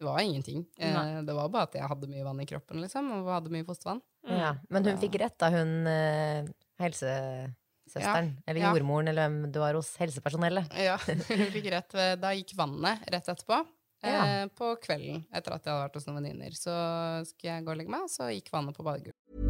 det 0.01 0.07
var 0.07 0.21
ingenting. 0.25 0.65
Eh, 0.79 0.95
Nei. 0.95 1.23
det 1.29 1.35
var 1.37 1.51
bare 1.53 1.69
at 1.69 1.75
jeg 1.77 1.89
hadde 1.91 2.09
mye 2.09 2.25
vann 2.25 2.39
i 2.41 2.47
kroppen, 2.49 2.81
liksom, 2.81 3.11
og 3.19 3.27
hadde 3.35 3.53
mye 3.53 3.67
fostervann. 3.69 4.01
Mm. 4.25 4.39
Ja. 4.39 4.55
Men 4.73 4.89
hun 4.89 5.01
fikk 5.03 5.19
rett, 5.21 5.37
da, 5.41 5.51
hun 5.53 5.75
eh, 5.91 6.49
helsesøsteren, 6.81 8.31
eller 8.49 8.63
ja. 8.63 8.73
jordmoren, 8.73 9.13
eller 9.13 9.29
hvem 9.29 9.53
du 9.53 9.61
var 9.61 9.77
hos 9.77 9.93
helsepersonellet. 10.01 10.73
Ja, 10.81 10.97
hun 11.05 11.45
fikk 11.53 11.69
rett 11.77 12.01
Da 12.23 12.33
gikk 12.33 12.57
vannet 12.57 13.05
rett 13.13 13.29
etterpå. 13.29 13.61
Eh, 14.01 14.47
på 14.57 14.73
kvelden, 14.81 15.27
etter 15.29 15.59
at 15.59 15.67
jeg 15.67 15.75
hadde 15.75 15.85
vært 15.85 16.01
hos 16.01 16.09
noen 16.09 16.23
venninner. 16.23 16.57
Så 16.57 16.73
skulle 17.29 17.59
jeg 17.59 17.69
gå 17.69 17.77
og 17.77 17.83
legge 17.83 17.93
meg, 17.93 18.09
og 18.09 18.13
så 18.17 18.33
gikk 18.33 18.49
vannet 18.57 18.81
på 18.81 18.89
badegulvet. 18.89 19.50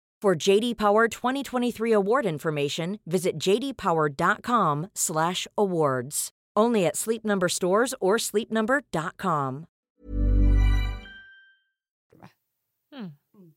For 0.21 0.35
JD 0.35 0.77
Power 0.77 1.07
2023 1.07 1.93
award 1.93 2.27
information, 2.27 2.99
visit 3.07 3.39
jdpower.com/awards. 3.39 6.31
Only 6.55 6.85
at 6.85 6.95
Sleep 6.95 7.25
Number 7.25 7.49
stores 7.49 7.95
or 7.99 8.17
sleepnumber.com. 8.17 9.65
Hmm. 12.91 13.07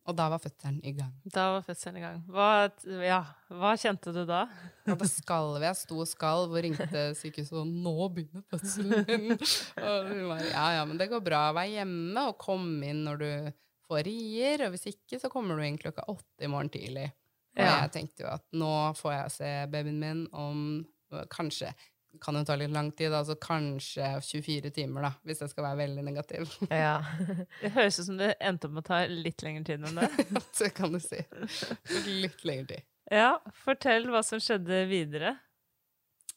Og 0.07 0.15
da 0.17 0.29
var 0.31 0.39
fødselen 0.39 0.81
i 0.87 0.93
gang. 0.93 1.13
Da 1.35 1.41
var 1.57 1.63
fødselen 1.67 1.97
i 1.99 2.03
gang. 2.05 2.23
Hva, 2.31 2.69
ja, 3.03 3.25
hva 3.51 3.75
kjente 3.81 4.13
du 4.15 4.25
da? 4.29 4.45
Ja, 4.87 4.95
da 5.01 5.07
skalv 5.11 5.63
jeg, 5.65 5.77
sto 5.77 5.99
og 6.01 6.09
skalv 6.09 6.55
og 6.55 6.63
ringte 6.65 7.15
sykehuset 7.19 7.59
og 7.61 7.67
'nå 7.67 8.09
begynner 8.15 8.43
fødselen 8.53 9.05
min'. 9.09 9.39
Og 9.85 10.09
hun 10.09 10.29
var 10.31 10.41
ja 10.49 10.67
ja, 10.79 10.85
men 10.89 10.97
det 10.97 11.11
går 11.11 11.21
bra. 11.21 11.53
Vær 11.53 11.69
hjemme 11.69 12.29
og 12.31 12.39
kom 12.39 12.83
inn 12.83 13.05
når 13.05 13.17
du 13.21 13.53
får 13.89 14.05
rier, 14.09 14.67
og 14.67 14.75
hvis 14.75 14.89
ikke 14.93 15.21
så 15.23 15.31
kommer 15.33 15.57
du 15.59 15.65
inn 15.67 15.79
klokka 15.81 16.07
åtte 16.13 16.45
i 16.47 16.51
morgen 16.51 16.71
tidlig. 16.75 17.11
Og 17.55 17.63
Ja. 17.63 17.83
jeg 17.85 17.93
tenkte 17.95 18.25
jo 18.25 18.31
at 18.33 18.45
nå 18.53 18.71
får 18.99 19.13
jeg 19.15 19.31
se 19.31 19.51
babyen 19.71 20.01
min 20.01 20.25
om 20.33 20.63
kanskje 21.31 21.73
kan 22.23 22.37
jo 22.39 22.45
ta 22.47 22.55
litt 22.55 22.71
lang 22.71 22.93
tid, 22.95 23.13
altså 23.15 23.35
kanskje 23.41 24.07
24 24.23 24.71
timer, 24.75 25.03
da, 25.03 25.11
hvis 25.27 25.41
jeg 25.43 25.51
skal 25.51 25.65
være 25.67 25.81
veldig 25.83 26.05
negativ. 26.07 26.51
Ja. 26.71 27.03
Det 27.61 27.73
høres 27.75 27.99
ut 28.01 28.07
som 28.07 28.19
det 28.21 28.35
endte 28.41 28.69
opp 28.69 28.77
med 28.77 28.85
å 28.85 28.87
ta 28.87 29.01
litt 29.11 29.43
lengre 29.43 29.65
tid 29.67 29.87
enn 29.89 29.99
det. 29.99 30.27
det 30.61 30.71
kan 30.77 30.95
du 30.95 31.01
si. 31.03 31.19
Litt 32.07 32.45
lengre 32.47 32.69
tid. 32.77 32.85
Ja, 33.13 33.33
fortell 33.65 34.07
hva 34.13 34.23
som 34.25 34.41
skjedde 34.43 34.85
videre. 34.89 35.35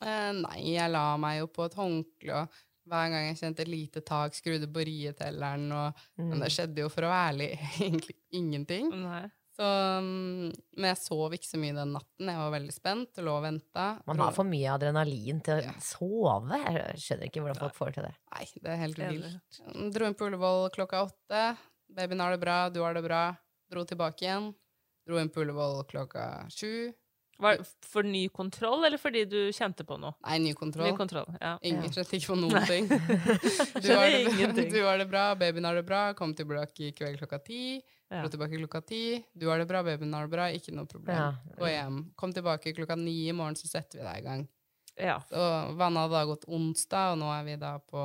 Eh, 0.01 0.31
nei, 0.37 0.57
jeg 0.75 0.91
la 0.93 1.05
meg 1.21 1.39
jo 1.43 1.47
på 1.53 1.65
et 1.65 1.77
håndkle, 1.77 2.41
og 2.41 2.57
hver 2.87 3.09
gang 3.13 3.27
jeg 3.29 3.39
kjente 3.41 3.65
et 3.65 3.71
lite 3.71 4.03
tak, 4.05 4.35
skrudde 4.37 4.69
på 4.71 4.85
rietelleren, 4.87 5.67
og, 5.75 6.05
men 6.21 6.43
det 6.43 6.51
skjedde 6.55 6.85
jo 6.85 6.91
for 6.93 7.07
å 7.07 7.11
være 7.11 7.33
ærlig 7.33 7.49
egentlig 7.87 8.17
ingenting. 8.39 8.93
Nei. 9.03 9.25
Så, 9.57 9.65
mm, 9.65 10.51
men 10.77 10.85
jeg 10.91 10.99
sov 11.01 11.33
ikke 11.33 11.49
så 11.49 11.57
mye 11.57 11.73
den 11.73 11.95
natten. 11.95 12.29
Jeg 12.29 12.37
var 12.37 12.51
veldig 12.53 12.73
spent 12.75 13.17
og 13.17 13.25
lå 13.25 13.31
og 13.39 13.45
venta. 13.47 13.85
Man 14.05 14.21
har 14.21 14.35
for 14.35 14.45
mye 14.45 14.75
adrenalin 14.75 15.39
til 15.45 15.63
å 15.63 15.73
sove. 15.81 16.59
Jeg 16.61 17.01
skjønner 17.01 17.31
ikke 17.31 17.41
hvordan 17.41 17.61
folk 17.63 17.77
får 17.79 17.95
til 17.95 18.05
det. 18.05 18.13
Nei, 18.35 18.45
det 18.61 18.75
er 18.75 18.79
helt 18.83 19.01
vilt. 19.01 19.59
Dro 19.95 20.11
inn 20.11 20.17
på 20.19 20.29
Ullevål 20.29 20.69
klokka 20.77 21.01
åtte. 21.07 21.41
Babyen 21.97 22.21
har 22.21 22.35
det 22.35 22.41
bra, 22.43 22.59
du 22.69 22.83
har 22.85 22.93
det 22.93 23.01
bra. 23.07 23.23
Dro 23.73 23.81
tilbake 23.89 24.27
igjen. 24.27 24.51
Dro 25.09 25.17
inn 25.17 25.33
på 25.33 25.41
Ullevål 25.41 25.81
klokka 25.89 26.27
sju. 26.53 26.93
Var 27.37 27.57
det 27.57 27.67
for 27.85 28.03
ny 28.03 28.23
kontroll, 28.33 28.85
eller 28.87 28.97
fordi 28.97 29.21
du 29.29 29.37
kjente 29.53 29.85
på 29.85 29.97
noe? 30.01 30.15
Nei, 30.25 30.39
ny 30.41 30.53
kontroll. 30.57 30.87
Ny 30.89 30.97
kontroll, 30.97 31.27
ja. 31.37 31.51
Ingen 31.69 31.91
kjente 31.93 32.17
ikke 32.17 32.31
på 32.33 32.37
noen 32.39 32.65
ting. 32.65 32.87
Du 33.83 33.91
har, 33.93 34.09
det, 34.09 34.65
du 34.71 34.79
har 34.81 34.97
det 34.97 35.05
bra, 35.09 35.29
babyen 35.37 35.67
har 35.69 35.77
det 35.77 35.85
bra. 35.85 36.01
Kom 36.17 36.33
tilbake 36.35 36.87
i 36.89 36.91
kveld 36.97 37.19
klokka 37.21 37.39
ti. 37.45 37.77
Ja. 38.09 38.23
Dro 38.23 38.31
tilbake 38.33 38.57
klokka 38.57 38.81
ti. 38.89 39.01
Du 39.37 39.47
har 39.51 39.61
det 39.61 39.67
bra, 39.69 39.83
babyen 39.85 40.15
har 40.17 40.25
det 40.25 40.33
bra. 40.33 40.49
Ikke 40.49 40.73
noe 40.73 40.89
problem. 40.89 41.17
Ja. 41.19 41.55
Gå 41.59 41.69
hjem. 41.69 42.01
Kom 42.17 42.33
tilbake 42.33 42.73
klokka 42.73 42.97
ni 42.97 43.27
i 43.27 43.35
morgen, 43.37 43.59
så 43.59 43.69
setter 43.69 44.01
vi 44.01 44.07
deg 44.07 44.23
i 44.23 44.25
gang. 44.25 44.47
Ja. 44.97 45.19
Så 45.29 45.45
vannet 45.77 46.07
hadde 46.07 46.17
da 46.17 46.25
gått 46.31 46.47
onsdag, 46.49 47.13
og 47.13 47.21
nå 47.21 47.29
er 47.35 47.45
vi 47.45 47.57
da 47.61 47.75
på 47.77 48.03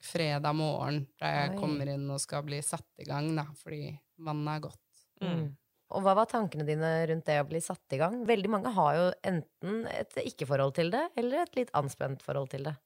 fredag 0.00 0.54
morgen, 0.56 1.02
der 1.20 1.34
jeg 1.34 1.50
Oi. 1.54 1.56
kommer 1.60 1.90
inn 1.92 2.06
og 2.14 2.22
skal 2.22 2.44
bli 2.46 2.60
satt 2.64 3.02
i 3.02 3.08
gang, 3.08 3.34
da, 3.36 3.44
fordi 3.58 3.90
vannet 4.22 4.54
er 4.54 4.62
gått. 4.70 5.02
Mm. 5.20 5.48
Og 5.90 6.04
hva 6.04 6.14
var 6.14 6.28
tankene 6.30 6.66
dine 6.68 6.90
rundt 7.10 7.26
det 7.26 7.38
å 7.42 7.46
bli 7.48 7.60
satt 7.64 7.96
i 7.96 7.98
gang? 7.98 8.20
Veldig 8.28 8.50
mange 8.52 8.70
har 8.76 8.94
jo 8.98 9.06
enten 9.26 9.80
et 9.90 10.14
ikke-forhold 10.22 10.74
til 10.76 10.90
det, 10.94 11.06
eller 11.18 11.42
et 11.42 11.56
litt 11.58 11.72
anspent 11.74 12.22
forhold 12.22 12.50
til 12.52 12.68
det. 12.68 12.76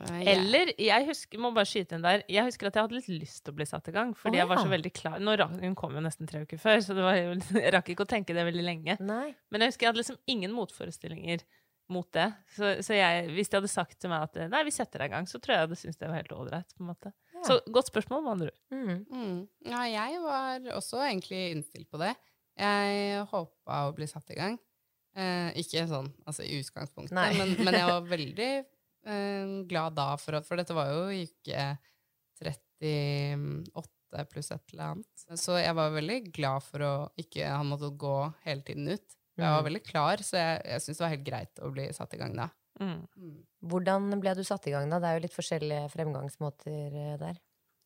Eh, 0.00 0.22
jeg- 0.24 0.38
Eller, 0.38 0.72
jeg 0.78 1.06
husker, 1.06 1.38
må 1.38 1.52
bare 1.54 1.68
skyte 1.70 1.92
inn 1.94 2.02
der, 2.02 2.24
jeg 2.28 2.44
husker 2.48 2.66
at 2.66 2.74
jeg 2.74 2.82
hadde 2.82 2.96
litt 2.96 3.08
lyst 3.12 3.44
til 3.44 3.52
å 3.52 3.56
bli 3.56 3.64
satt 3.68 3.88
i 3.88 3.92
gang, 3.94 4.14
fordi 4.14 4.38
Å, 4.38 4.40
jeg 4.40 4.48
var 4.48 4.56
så 4.56 4.70
veldig 4.72 4.92
klar. 4.92 5.18
Nå 5.20 5.36
rakk, 5.38 5.60
hun 5.60 5.74
kom 5.78 5.92
jo 5.94 6.00
nesten 6.00 6.26
tre 6.26 6.40
uker 6.42 6.58
før, 6.58 6.78
så 6.82 6.96
det 6.96 7.04
var 7.04 7.14
jeg 7.62 7.72
rakk 7.76 7.92
ikke 7.94 8.06
å 8.06 8.10
tenke 8.10 8.34
det 8.34 8.44
veldig 8.48 8.64
lenge. 8.64 8.96
Nei. 9.00 9.34
Men 9.52 9.60
jeg 9.60 9.70
husker 9.70 9.86
jeg 9.86 9.92
hadde 9.92 10.02
liksom 10.02 10.18
ingen 10.26 10.50
motforestillinger 10.56 11.44
mot 11.92 12.10
det. 12.16 12.30
Så, 12.56 12.72
så 12.82 12.96
jeg, 12.96 13.28
hvis 13.36 13.50
de 13.52 13.58
hadde 13.60 13.68
sagt 13.70 14.00
til 14.00 14.08
meg 14.10 14.22
at 14.26 14.48
nei, 14.50 14.64
vi 14.64 14.70
setter 14.72 14.98
deg 15.04 15.12
i 15.12 15.14
gang, 15.14 15.26
så 15.30 15.38
tror 15.38 15.52
jeg 15.54 15.60
jeg 15.60 15.68
hadde 15.68 15.78
syntes 15.78 15.98
det 16.00 16.08
var 16.08 16.16
helt 16.22 16.32
ålreit. 16.32 16.74
Så 17.46 17.56
godt 17.72 17.90
spørsmål, 17.90 18.22
med 18.24 18.32
andre 18.32 18.46
ord. 18.52 18.60
Mm. 18.70 19.06
Mm. 19.10 19.40
Ja, 19.70 19.82
jeg 19.90 20.20
var 20.24 20.68
også 20.76 21.00
egentlig 21.04 21.40
innstilt 21.54 21.88
på 21.90 21.98
det. 22.02 22.12
Jeg 22.58 23.24
håpa 23.32 23.80
å 23.88 23.94
bli 23.96 24.06
satt 24.10 24.30
i 24.30 24.38
gang. 24.38 24.58
Eh, 25.16 25.50
ikke 25.62 25.84
sånn 25.90 26.08
altså 26.26 26.42
i 26.42 26.56
utgangspunktet, 26.58 27.14
men, 27.14 27.52
men 27.64 27.74
jeg 27.78 27.86
var 27.86 28.06
veldig 28.16 28.50
eh, 28.58 29.52
glad 29.70 29.94
da, 29.94 30.08
for, 30.18 30.40
at, 30.40 30.46
for 30.48 30.58
dette 30.58 30.74
var 30.74 30.90
jo 30.90 31.04
ikke 31.22 31.68
38 32.42 34.24
pluss 34.30 34.50
et 34.54 34.72
eller 34.74 34.92
annet. 34.94 35.24
Så 35.40 35.56
jeg 35.60 35.74
var 35.76 35.94
veldig 35.94 36.18
glad 36.34 36.62
for 36.66 36.84
å 36.86 36.92
ikke 37.20 37.46
ha 37.50 37.62
måttet 37.66 37.96
gå 38.00 38.14
hele 38.46 38.62
tiden 38.66 38.88
ut. 38.90 39.06
Jeg 39.34 39.50
var 39.50 39.62
Mm. 39.62 39.66
veldig 39.66 39.82
klar, 39.82 40.20
så 40.22 40.36
jeg, 40.38 40.60
jeg 40.70 40.80
syntes 40.84 40.98
det 40.98 41.04
var 41.04 41.14
helt 41.16 41.26
greit 41.26 41.58
å 41.66 41.70
bli 41.74 41.86
satt 41.92 42.14
i 42.14 42.18
gang 42.20 42.36
da. 42.38 42.48
Mm. 42.80 43.02
Hvordan 43.70 44.08
ble 44.20 44.34
du 44.36 44.42
satt 44.46 44.66
i 44.68 44.72
gang, 44.74 44.88
da? 44.90 44.98
Det 45.00 45.08
er 45.10 45.18
jo 45.18 45.24
litt 45.26 45.36
forskjellige 45.36 45.90
fremgangsmåter 45.92 46.96
eh, 47.00 47.16
der. 47.20 47.38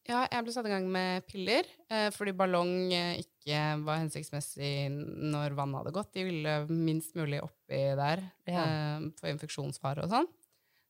Ja, 0.08 0.22
jeg 0.32 0.44
ble 0.46 0.52
satt 0.54 0.64
i 0.64 0.72
gang 0.72 0.86
med 0.88 1.26
piller, 1.28 1.66
eh, 1.92 2.08
fordi 2.14 2.32
ballong 2.32 2.70
eh, 2.96 3.18
ikke 3.20 3.58
var 3.84 3.98
hensiktsmessig 4.00 4.88
når 4.94 5.52
vannet 5.58 5.82
hadde 5.82 5.92
gått. 5.98 6.14
De 6.16 6.24
ville 6.24 6.54
minst 6.72 7.12
mulig 7.18 7.42
oppi 7.44 7.82
der 7.98 8.22
Ja. 8.48 8.62
eh, 8.64 9.08
for 9.20 9.28
infeksjonsfare 9.28 10.06
og 10.06 10.14
sånn. 10.14 10.30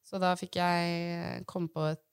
Så 0.07 0.20
da 0.22 0.30
fikk 0.38 0.57
jeg 0.57 1.42
komme 1.51 1.68
på 1.68 1.82
et 1.90 2.05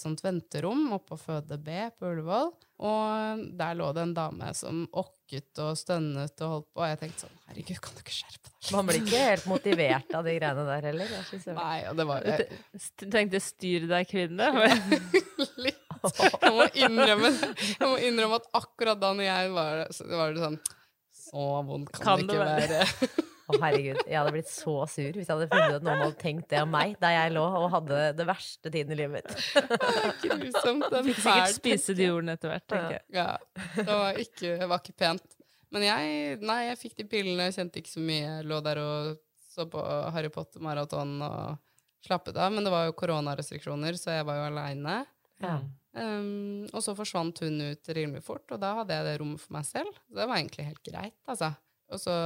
sånt 0.00 0.20
venterom 0.24 0.88
oppe 0.96 1.12
på 1.14 1.20
Føde 1.22 1.56
B 1.62 1.76
på 1.94 2.08
Ullevål. 2.10 2.50
Og 2.82 3.44
der 3.60 3.76
lå 3.78 3.92
det 3.94 4.02
en 4.08 4.14
dame 4.16 4.48
som 4.58 4.88
okket 5.28 5.60
og 5.60 5.76
stønnet 5.76 6.40
og 6.44 6.52
holdt 6.54 6.66
på. 6.72 6.80
Og 6.80 6.88
jeg 6.88 6.98
tenkte 7.02 7.24
sånn, 7.26 7.34
herregud, 7.50 7.80
kan 7.84 7.96
du 7.96 8.00
ikke 8.00 8.14
skjerpe 8.16 8.48
deg? 8.48 8.70
Man 8.74 8.88
blir 8.88 8.98
ikke 9.02 9.20
helt 9.26 9.46
motivert 9.50 10.14
av 10.16 10.24
de 10.26 10.34
greiene 10.38 10.64
der 10.68 10.86
heller. 10.88 11.12
Nei, 11.58 11.76
og 11.90 11.98
det 12.00 12.06
var 12.08 12.24
jeg, 12.26 12.48
Du 12.98 13.04
Tenkte 13.12 13.40
'styr 13.44 13.86
deg, 13.90 14.08
kvinne'. 14.08 14.48
litt. 15.64 15.84
Jeg 15.98 16.52
må 16.54 16.66
innrømme, 16.78 17.30
jeg 17.58 17.88
må 17.88 17.96
innrømme 18.06 18.38
at 18.38 18.48
akkurat 18.54 19.00
da 19.00 19.12
når 19.18 19.26
jeg 19.28 19.52
var 19.56 19.80
var 20.14 20.34
det 20.36 20.44
sånn 20.44 20.58
Så 21.18 21.46
vondt 21.66 21.90
kan, 21.92 22.04
Kan 22.04 22.22
det 22.22 22.28
det 22.28 22.36
ikke 22.38 22.44
være? 22.46 22.84
være. 22.84 23.26
Å, 23.48 23.56
herregud. 23.62 24.00
Jeg 24.04 24.18
hadde 24.18 24.32
blitt 24.34 24.50
så 24.52 24.74
sur 24.92 25.16
hvis 25.16 25.24
jeg 25.24 25.32
hadde 25.32 25.48
funnet 25.48 25.72
ut 25.72 25.78
at 25.78 25.86
noen 25.86 26.02
hadde 26.02 26.18
tenkt 26.20 26.50
det 26.52 26.60
om 26.60 26.72
meg 26.74 26.98
da 27.00 27.12
jeg 27.14 27.32
lå 27.32 27.44
og 27.62 27.68
hadde 27.72 28.00
det 28.18 28.26
verste 28.28 28.72
tiden 28.74 28.92
i 28.92 28.98
livet 28.98 29.22
mitt. 29.22 29.30
Grusomt. 30.24 30.88
Den 30.92 31.08
Fikk 31.08 31.22
sikkert 31.22 31.54
spise 31.56 31.96
de 31.96 32.10
ordene 32.12 32.36
etter 32.36 32.52
hvert, 32.52 32.66
tenker 32.68 32.98
jeg. 32.98 33.06
Ja, 33.16 33.30
det 33.78 33.88
var 33.88 34.20
ikke, 34.20 34.52
var 34.66 34.82
ikke 34.82 34.96
pent. 35.00 35.38
Men 35.72 35.84
jeg, 35.84 36.36
nei, 36.44 36.58
jeg 36.68 36.80
fikk 36.80 37.00
de 37.00 37.08
pillene, 37.08 37.48
kjente 37.52 37.80
ikke 37.80 37.92
så 37.94 38.04
mye. 38.04 38.20
Jeg 38.26 38.46
lå 38.48 38.60
der 38.64 38.82
og 38.82 39.16
så 39.48 39.66
på 39.68 39.82
Harry 40.14 40.30
Potter-maraton 40.32 41.16
og 41.24 42.04
slappet 42.04 42.36
av. 42.36 42.52
Men 42.52 42.68
det 42.68 42.72
var 42.72 42.86
jo 42.88 42.96
koronarestriksjoner, 43.00 43.96
så 44.00 44.18
jeg 44.18 44.28
var 44.28 44.40
jo 44.40 44.46
aleine. 44.52 45.00
Ja. 45.42 45.58
Um, 45.98 46.68
og 46.70 46.82
så 46.84 46.94
forsvant 46.96 47.40
hun 47.42 47.60
ut 47.72 47.90
rimelig 47.96 48.22
fort, 48.26 48.46
og 48.52 48.60
da 48.62 48.74
hadde 48.80 48.96
jeg 48.96 49.08
det 49.08 49.18
rommet 49.22 49.42
for 49.42 49.56
meg 49.56 49.66
selv. 49.68 49.96
Så 50.06 50.20
det 50.20 50.28
var 50.28 50.40
egentlig 50.40 50.68
helt 50.68 50.84
greit, 50.84 51.16
altså. 51.28 51.52
Og 51.88 52.02
så 52.02 52.16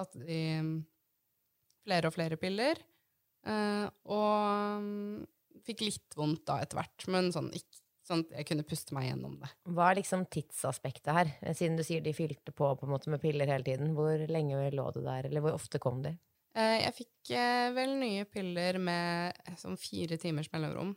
satte 0.00 0.22
de 0.24 0.40
um, 0.60 0.72
flere 1.86 2.08
og 2.10 2.16
flere 2.16 2.38
piller. 2.40 2.80
eh, 3.46 3.86
og 4.08 4.80
um, 4.80 5.20
fikk 5.64 5.84
litt 5.86 6.16
vondt 6.18 6.46
da 6.48 6.58
etter 6.64 6.80
hvert, 6.80 7.06
men 7.12 7.30
sånn, 7.34 7.50
ikke, 7.56 7.80
sånn 8.08 8.24
at 8.26 8.34
jeg 8.40 8.48
kunne 8.50 8.66
puste 8.68 8.96
meg 8.96 9.06
gjennom 9.10 9.36
det. 9.40 9.50
Hva 9.70 9.90
er 9.90 10.00
liksom 10.00 10.24
tidsaspektet 10.32 11.12
her? 11.14 11.30
Eh, 11.44 11.54
Siden 11.56 11.76
du 11.78 11.84
sier 11.86 12.02
de 12.04 12.14
fylte 12.16 12.52
på 12.56 12.72
på 12.80 12.88
måte 12.90 13.12
med 13.12 13.22
piller 13.22 13.48
hele 13.52 13.66
tiden. 13.66 13.94
Hvor 13.96 14.24
lenge 14.28 14.64
lå 14.74 14.88
du 14.96 15.00
der, 15.04 15.28
eller 15.28 15.44
hvor 15.44 15.56
ofte 15.56 15.80
kom 15.82 16.02
de? 16.04 16.16
Eh, 16.58 16.80
jeg 16.82 16.96
fikk 16.96 17.30
vel 17.76 17.94
nye 18.00 18.24
piller 18.26 18.80
med 18.82 19.54
sånn 19.60 19.78
fire 19.80 20.18
timers 20.18 20.50
mellomrom. 20.52 20.96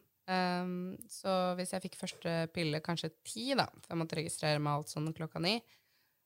Så 1.12 1.32
hvis 1.60 1.74
jeg 1.76 1.84
fikk 1.84 1.98
første 2.00 2.34
pille 2.56 2.80
kanskje 2.80 3.10
ti, 3.28 3.50
da, 3.60 3.66
for 3.84 3.92
jeg 3.92 4.00
måtte 4.00 4.16
registrere 4.16 4.62
meg 4.64 4.78
alt 4.80 4.94
sånn 4.94 5.10
klokka 5.14 5.42
ni. 5.44 5.58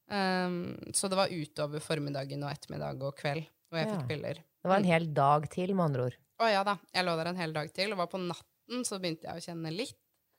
Um, 0.07 0.77
så 0.95 1.09
det 1.11 1.17
var 1.19 1.33
utover 1.33 1.83
formiddagen 1.83 2.43
og 2.47 2.51
ettermiddag 2.53 3.01
og 3.03 3.17
kveld 3.19 3.43
hvor 3.67 3.81
jeg 3.81 3.87
Ja. 3.89 3.95
fikk 3.97 4.07
piller. 4.07 4.37
Det 4.63 4.69
var 4.71 4.77
en 4.79 4.87
hel 4.87 5.07
dag 5.13 5.49
til, 5.51 5.73
med 5.75 5.89
andre 5.89 6.05
ord. 6.07 6.15
Å 6.39 6.51
ja 6.51 6.61
da, 6.63 6.77
jeg 6.93 7.03
lå 7.05 7.15
der 7.19 7.27
en 7.33 7.41
hel 7.41 7.53
dag 7.55 7.73
til, 7.73 7.91
og 7.91 7.97
var 7.97 8.07
på 8.11 8.21
natten 8.21 8.85
så 8.87 8.99
begynte 9.01 9.27
jeg 9.27 9.35
å 9.41 9.43
kjenne 9.43 9.73
litt. 9.75 9.97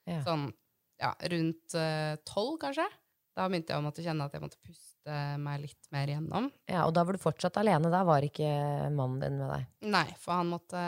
Ja. 0.09 0.23
Sånn 0.25 0.49
ja, 0.99 1.13
rundt 1.31 1.69
tolv, 1.75 2.25
tolv, 2.25 2.57
kanskje. 2.63 2.87
Da 3.39 3.45
begynte 3.47 3.71
jeg 3.71 3.79
å 3.79 3.85
måtte 3.85 4.03
kjenne 4.03 4.25
at 4.27 4.33
jeg 4.35 4.43
måtte 4.43 4.59
puste 4.67 5.19
meg 5.39 5.61
litt 5.63 5.87
mer 5.95 6.11
gjennom. 6.11 6.49
Ja, 6.67 6.87
og 6.89 6.95
da 6.97 7.05
var 7.07 7.15
du 7.15 7.21
fortsatt 7.23 7.57
alene. 7.61 7.91
Da 7.93 8.01
var 8.09 8.25
ikke 8.27 8.49
mannen 8.91 9.21
din 9.23 9.37
med 9.39 9.53
deg. 9.53 9.69
Nei, 9.95 10.07
for 10.19 10.41
han 10.41 10.51
måtte 10.51 10.81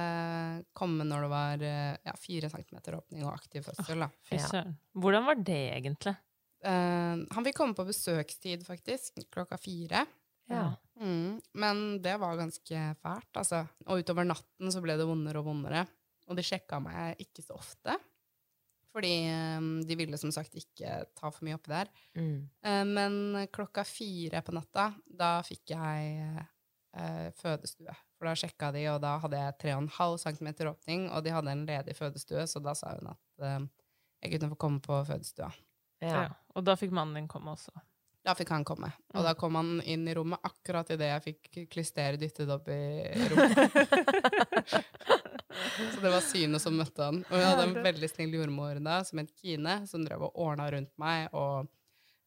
komme 0.74 1.06
når 1.06 1.26
det 1.26 1.30
var 1.30 1.62
eh, 1.68 1.92
ja, 2.08 2.16
fire 2.18 2.50
centimeter 2.50 2.96
åpning 2.98 3.22
og 3.22 3.36
aktiv 3.36 3.62
fødsel. 3.68 4.02
Da. 4.02 4.10
Ja. 4.34 4.64
Hvordan 4.98 5.28
var 5.28 5.38
det 5.46 5.60
egentlig? 5.76 6.16
Eh, 6.60 7.16
han 7.34 7.46
fikk 7.46 7.56
komme 7.56 7.76
på 7.76 7.86
besøkstid, 7.88 8.64
faktisk, 8.66 9.22
klokka 9.32 9.58
fire. 9.60 10.04
Ja. 10.50 10.74
Mm, 11.00 11.40
men 11.52 12.02
det 12.02 12.16
var 12.20 12.36
ganske 12.36 12.84
fælt, 13.00 13.32
altså. 13.38 13.64
Og 13.86 14.02
utover 14.02 14.26
natten 14.26 14.72
så 14.72 14.82
ble 14.84 14.98
det 14.98 15.08
vondere 15.08 15.40
og 15.40 15.48
vondere. 15.48 15.86
Og 16.28 16.38
de 16.38 16.44
sjekka 16.46 16.80
meg 16.82 17.20
ikke 17.22 17.44
så 17.44 17.56
ofte. 17.58 17.96
Fordi 18.90 19.12
eh, 19.30 19.66
de 19.86 19.96
ville 19.98 20.18
som 20.18 20.32
sagt 20.34 20.56
ikke 20.58 21.04
ta 21.16 21.30
for 21.30 21.46
mye 21.46 21.56
oppi 21.58 21.72
der. 21.72 21.90
Mm. 22.18 22.38
Eh, 22.66 22.84
men 22.90 23.20
klokka 23.54 23.86
fire 23.86 24.42
på 24.46 24.54
natta, 24.56 24.90
da 25.06 25.36
fikk 25.46 25.76
jeg 25.76 26.12
eh, 26.26 27.26
fødestue. 27.38 27.94
For 28.18 28.28
da 28.28 28.36
sjekka 28.36 28.72
de, 28.74 28.84
og 28.92 29.00
da 29.06 29.16
hadde 29.22 29.40
jeg 29.40 29.58
3,5 29.62 30.18
cm 30.26 30.52
åpning, 30.74 31.08
og 31.14 31.24
de 31.24 31.34
hadde 31.34 31.54
en 31.54 31.66
ledig 31.68 31.96
fødestue, 31.96 32.44
så 32.50 32.60
da 32.62 32.74
sa 32.76 32.92
hun 32.98 33.14
at 33.14 33.60
jeg 34.20 34.34
kunne 34.34 34.50
få 34.50 34.58
komme 34.60 34.82
på 34.84 34.98
fødestua. 35.08 35.48
Ja. 36.04 36.26
Og 36.56 36.64
da 36.66 36.74
fikk 36.76 36.90
mannen 36.96 37.14
din 37.20 37.28
komme 37.30 37.52
også. 37.54 37.72
Da 38.26 38.34
fikk 38.36 38.50
han 38.52 38.64
komme. 38.68 38.90
Og 39.14 39.20
Mm. 39.22 39.24
da 39.24 39.32
kom 39.34 39.54
han 39.56 39.68
inn 39.88 40.06
i 40.08 40.14
rommet 40.14 40.40
akkurat 40.44 40.90
idet 40.92 41.06
jeg 41.08 41.22
fikk 41.24 41.70
klyster 41.72 42.18
dyttet 42.20 42.50
opp 42.52 42.68
i 42.68 42.76
rommet. 43.30 43.70
så 45.94 46.00
det 46.02 46.10
var 46.12 46.20
synet 46.24 46.60
som 46.62 46.76
møtte 46.76 47.06
han. 47.06 47.22
Og 47.30 47.36
jeg 47.38 47.48
hadde 47.48 47.64
en 47.68 47.78
veldig 47.84 48.10
snill 48.12 48.34
jordmor 48.36 48.80
da, 48.84 48.98
som 49.08 49.22
het 49.22 49.32
Kine, 49.40 49.80
som 49.88 50.04
drev 50.04 50.26
og 50.28 50.36
ordna 50.36 50.68
rundt 50.74 50.92
meg 51.00 51.28
og 51.32 51.68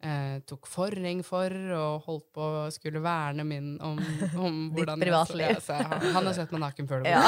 eh, 0.03 0.39
tok 0.49 0.67
forring 0.67 1.21
for 1.25 1.53
og 1.77 2.03
holdt 2.07 2.25
på 2.35 2.43
å 2.59 2.63
skulle 2.75 2.99
verne 3.03 3.45
min 3.47 3.69
om, 3.81 3.97
om 4.45 4.57
hvordan 4.75 4.99
jeg- 4.99 5.07
privatliv. 5.07 5.53
Ja, 5.55 5.61
så 5.63 5.77
jeg, 5.79 6.11
han, 6.13 6.27
har 6.29 6.33
sett 6.37 6.51
meg 6.55 6.63
naken 6.65 6.89
før. 6.91 7.03
det 7.05 7.13
Ja. 7.15 7.23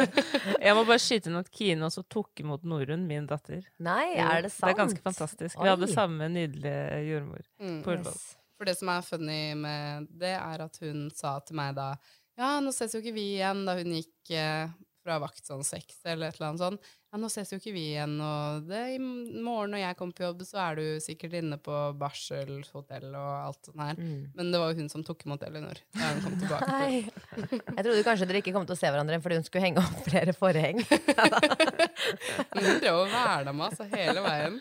Jeg 0.66 0.74
må 0.78 0.82
bare 0.88 1.02
skyte 1.02 1.30
inn 1.30 1.38
at 1.40 1.50
Kine 1.54 1.86
også 1.86 2.02
tok 2.10 2.40
imot 2.42 2.64
Norunn, 2.66 3.04
min 3.08 3.26
datter. 3.28 3.62
Nei, 3.82 4.14
er 4.16 4.46
det 4.46 4.52
sant? 4.54 4.66
Det 4.66 4.72
er 4.74 4.80
ganske 4.80 5.04
fantastisk. 5.04 5.60
Vi 5.60 5.68
hadde 5.70 5.88
samme 5.92 6.28
nydelige 6.32 7.02
jordmor 7.10 7.44
Mm. 7.60 7.78
på 7.84 7.92
Ullevål. 7.94 8.12
Yes. 8.16 8.32
For 8.56 8.64
det 8.68 8.76
som 8.78 8.88
er 8.88 9.02
funny 9.04 9.40
med 9.60 10.08
det, 10.16 10.32
er 10.40 10.62
at 10.64 10.78
hun 10.80 11.10
sa 11.14 11.38
til 11.44 11.56
meg 11.58 11.74
da 11.76 11.90
Ja, 12.38 12.54
nå 12.60 12.72
ses 12.72 12.92
jo 12.96 13.00
ikke 13.00 13.14
vi 13.16 13.30
igjen, 13.38 13.62
da 13.68 13.74
hun 13.78 13.92
gikk 13.96 14.30
eh, 14.36 14.68
fra 15.04 15.18
vakt 15.22 15.46
sånn 15.46 15.62
seks 15.64 16.00
eller 16.04 16.28
et 16.32 16.36
eller 16.40 16.50
annet 16.50 16.62
sånn. 16.64 16.78
Ja, 17.16 17.20
nå 17.22 17.30
ses 17.32 17.48
jo 17.48 17.56
ikke 17.56 17.72
vi 17.72 17.82
igjen, 17.94 18.18
og 18.20 18.66
det, 18.68 18.78
i 18.92 18.98
morgen 19.00 19.70
når 19.72 19.80
jeg 19.80 19.96
kommer 19.96 20.16
på 20.18 20.24
jobb, 20.26 20.42
så 20.44 20.58
er 20.60 20.74
du 20.76 20.82
sikkert 21.00 21.32
inne 21.38 21.56
på 21.56 21.72
barselhotell 21.96 23.06
og 23.08 23.28
alt 23.38 23.70
sånt 23.70 23.80
her. 23.80 23.94
Mm. 23.96 24.18
Men 24.36 24.50
det 24.52 24.58
var 24.60 24.74
jo 24.74 24.82
hun 24.82 24.90
som 24.92 25.04
tok 25.06 25.22
imot 25.24 25.46
Elinor 25.46 25.78
da 25.96 26.10
hun 26.10 26.18
kom 26.26 26.34
tilbake. 26.42 26.66
til 26.66 26.74
Nei. 26.74 27.54
Jeg 27.70 27.86
trodde 27.86 28.02
kanskje 28.04 28.28
dere 28.28 28.42
ikke 28.42 28.52
kom 28.52 28.66
til 28.68 28.76
å 28.76 28.78
se 28.82 28.90
hverandre 28.92 29.16
fordi 29.24 29.38
hun 29.38 29.46
skulle 29.46 29.64
henge 29.64 29.80
opp 29.80 30.02
flere 30.10 30.34
forheng. 30.36 30.82
Men 32.52 32.60
hun 32.66 32.82
drev 32.82 32.98
og 32.98 33.14
verna 33.14 33.54
meg 33.56 33.64
altså, 33.70 33.86
hele 33.94 34.24
veien. 34.26 34.58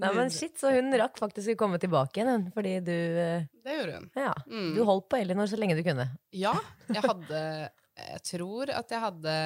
Nei, 0.00 0.10
men 0.18 0.34
shit, 0.34 0.56
Så 0.58 0.72
hun 0.74 0.90
rakk 0.98 1.22
faktisk 1.22 1.52
å 1.54 1.60
komme 1.60 1.78
tilbake 1.78 2.18
igjen, 2.18 2.32
hun, 2.32 2.48
fordi 2.56 2.72
du 2.82 2.96
eh, 2.96 3.46
Det 3.62 3.76
gjorde 3.76 4.00
hun. 4.00 4.08
Ja. 4.18 4.34
Mm. 4.50 4.72
Du 4.74 4.82
holdt 4.90 5.06
på 5.06 5.22
Elinor 5.22 5.46
så 5.46 5.60
lenge 5.62 5.78
du 5.78 5.84
kunne. 5.86 6.08
Ja, 6.34 6.56
jeg 6.90 7.06
hadde 7.06 7.44
Jeg 8.00 8.26
tror 8.26 8.74
at 8.74 8.90
jeg 8.90 9.04
hadde 9.06 9.38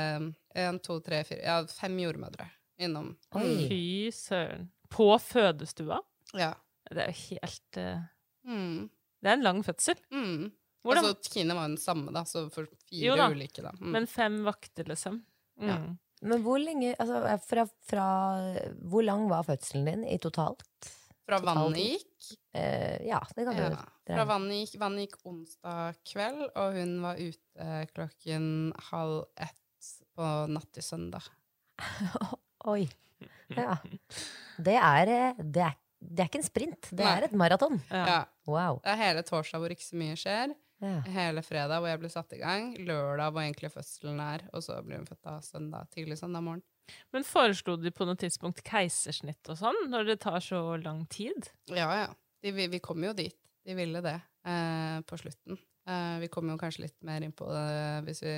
en, 0.55 0.81
to, 0.83 0.99
tre, 1.05 1.23
fire 1.29 1.43
Ja, 1.43 1.61
fem 1.71 1.97
jordmødre 2.03 2.49
innom. 2.83 3.13
Oi. 3.39 3.55
Fy 3.69 4.11
søren. 4.15 4.69
På 4.93 5.13
fødestua? 5.19 6.01
Ja. 6.35 6.53
Det 6.91 7.07
er 7.07 7.11
jo 7.11 7.21
helt 7.31 7.81
uh... 7.81 8.05
Mm. 8.45 8.91
Det 9.25 9.31
er 9.31 9.39
en 9.39 9.47
lang 9.47 9.63
fødsel. 9.65 9.99
Mm. 10.13 10.51
Hvordan? 10.85 11.07
Altså, 11.09 11.33
Kine 11.33 11.57
var 11.57 11.71
den 11.71 11.79
samme, 11.81 12.13
da, 12.13 12.27
så 12.29 12.45
for 12.53 12.69
fire 12.85 13.07
Jo 13.07 13.15
da, 13.19 13.31
ulike, 13.33 13.63
da. 13.65 13.73
Mm. 13.79 13.93
Men 13.95 14.09
fem 14.11 14.43
vakter, 14.45 14.89
liksom. 14.91 15.23
Mm. 15.61 15.71
Ja. 15.71 15.79
Men 16.25 16.45
hvor 16.45 16.61
lenge 16.61 16.95
altså, 16.99 17.21
fra, 17.45 17.65
fra, 17.85 18.07
Hvor 18.91 19.05
lang 19.05 19.27
var 19.31 19.45
fødselen 19.47 19.89
din 19.89 20.05
i 20.09 20.19
totalt? 20.23 20.67
Fra 21.25 21.39
Totalt 21.41 21.47
vannet 21.47 21.81
gikk 21.81 22.15
Eh, 22.55 23.07
ja, 23.09 23.19
det 23.35 23.45
kan 23.45 23.57
du 23.57 23.63
ja. 23.63 23.85
Fra 24.07 24.25
vannet 24.29 24.61
gikk, 24.63 24.77
vannet 24.79 25.09
gikk 25.09 25.17
onsdag 25.27 25.97
kveld, 26.07 26.45
og 26.55 26.77
hun 26.79 26.93
var 27.03 27.19
ute 27.19 27.79
klokken 27.91 28.47
halv 28.93 29.25
ett 29.43 29.59
på 30.17 30.33
natt 30.51 30.71
til 30.77 30.85
søndag. 30.87 31.27
Oi. 32.73 32.85
Ja. 33.55 33.77
Det 34.57 34.77
er, 34.79 35.11
eh, 35.11 35.41
det 35.43 35.65
er 35.69 35.81
Det 36.05 36.21
er 36.21 36.29
ikke 36.29 36.41
en 36.43 36.45
sprint, 36.45 36.89
det 36.93 37.01
Nei. 37.01 37.12
er 37.17 37.25
et 37.25 37.33
maraton. 37.33 37.79
Ja. 37.89 38.27
Wow. 38.45 38.83
Det 38.85 38.93
er 38.93 38.99
hele 39.01 39.23
torsdag 39.25 39.62
hvor 39.62 39.73
ikke 39.73 39.87
så 39.87 39.97
mye 39.97 40.17
skjer. 40.21 40.53
Ja. 40.85 40.99
Hele 41.09 41.41
fredag 41.47 41.81
hvor 41.81 41.89
jeg 41.89 42.01
blir 42.03 42.12
satt 42.12 42.35
i 42.37 42.41
gang. 42.43 42.75
Lørdag 42.85 43.33
hvor 43.33 43.41
egentlig 43.41 43.71
fødselen 43.73 44.21
er. 44.21 44.45
Og 44.53 44.67
så 44.67 44.77
blir 44.85 45.01
hun 45.01 45.07
født 45.09 45.23
da 45.25 45.39
søndag, 45.41 45.89
tidlig 45.95 46.19
søndag 46.21 46.45
morgen. 46.45 46.61
Men 47.15 47.25
foreslo 47.25 47.79
de 47.81 47.89
på 47.95 48.05
noe 48.05 48.21
tidspunkt 48.21 48.61
keisersnitt 48.67 49.49
og 49.49 49.57
sånn, 49.62 49.79
når 49.89 50.11
det 50.11 50.19
tar 50.27 50.43
så 50.45 50.61
lang 50.83 51.07
tid? 51.09 51.49
Ja, 51.73 51.89
ja. 52.03 52.11
De, 52.45 52.53
vi, 52.53 52.67
vi 52.69 52.83
kom 52.85 53.01
jo 53.07 53.15
dit. 53.17 53.37
De 53.65 53.73
ville 53.79 54.03
det 54.05 54.19
eh, 54.45 54.99
på 55.09 55.17
slutten. 55.23 55.57
Eh, 55.85 56.16
vi 56.22 56.30
kommer 56.32 56.55
jo 56.55 56.61
kanskje 56.62 56.87
litt 56.87 56.97
mer 57.05 57.24
inn 57.26 57.35
på 57.37 57.45
det 57.51 57.66
hvis 58.07 58.22
vi, 58.24 58.35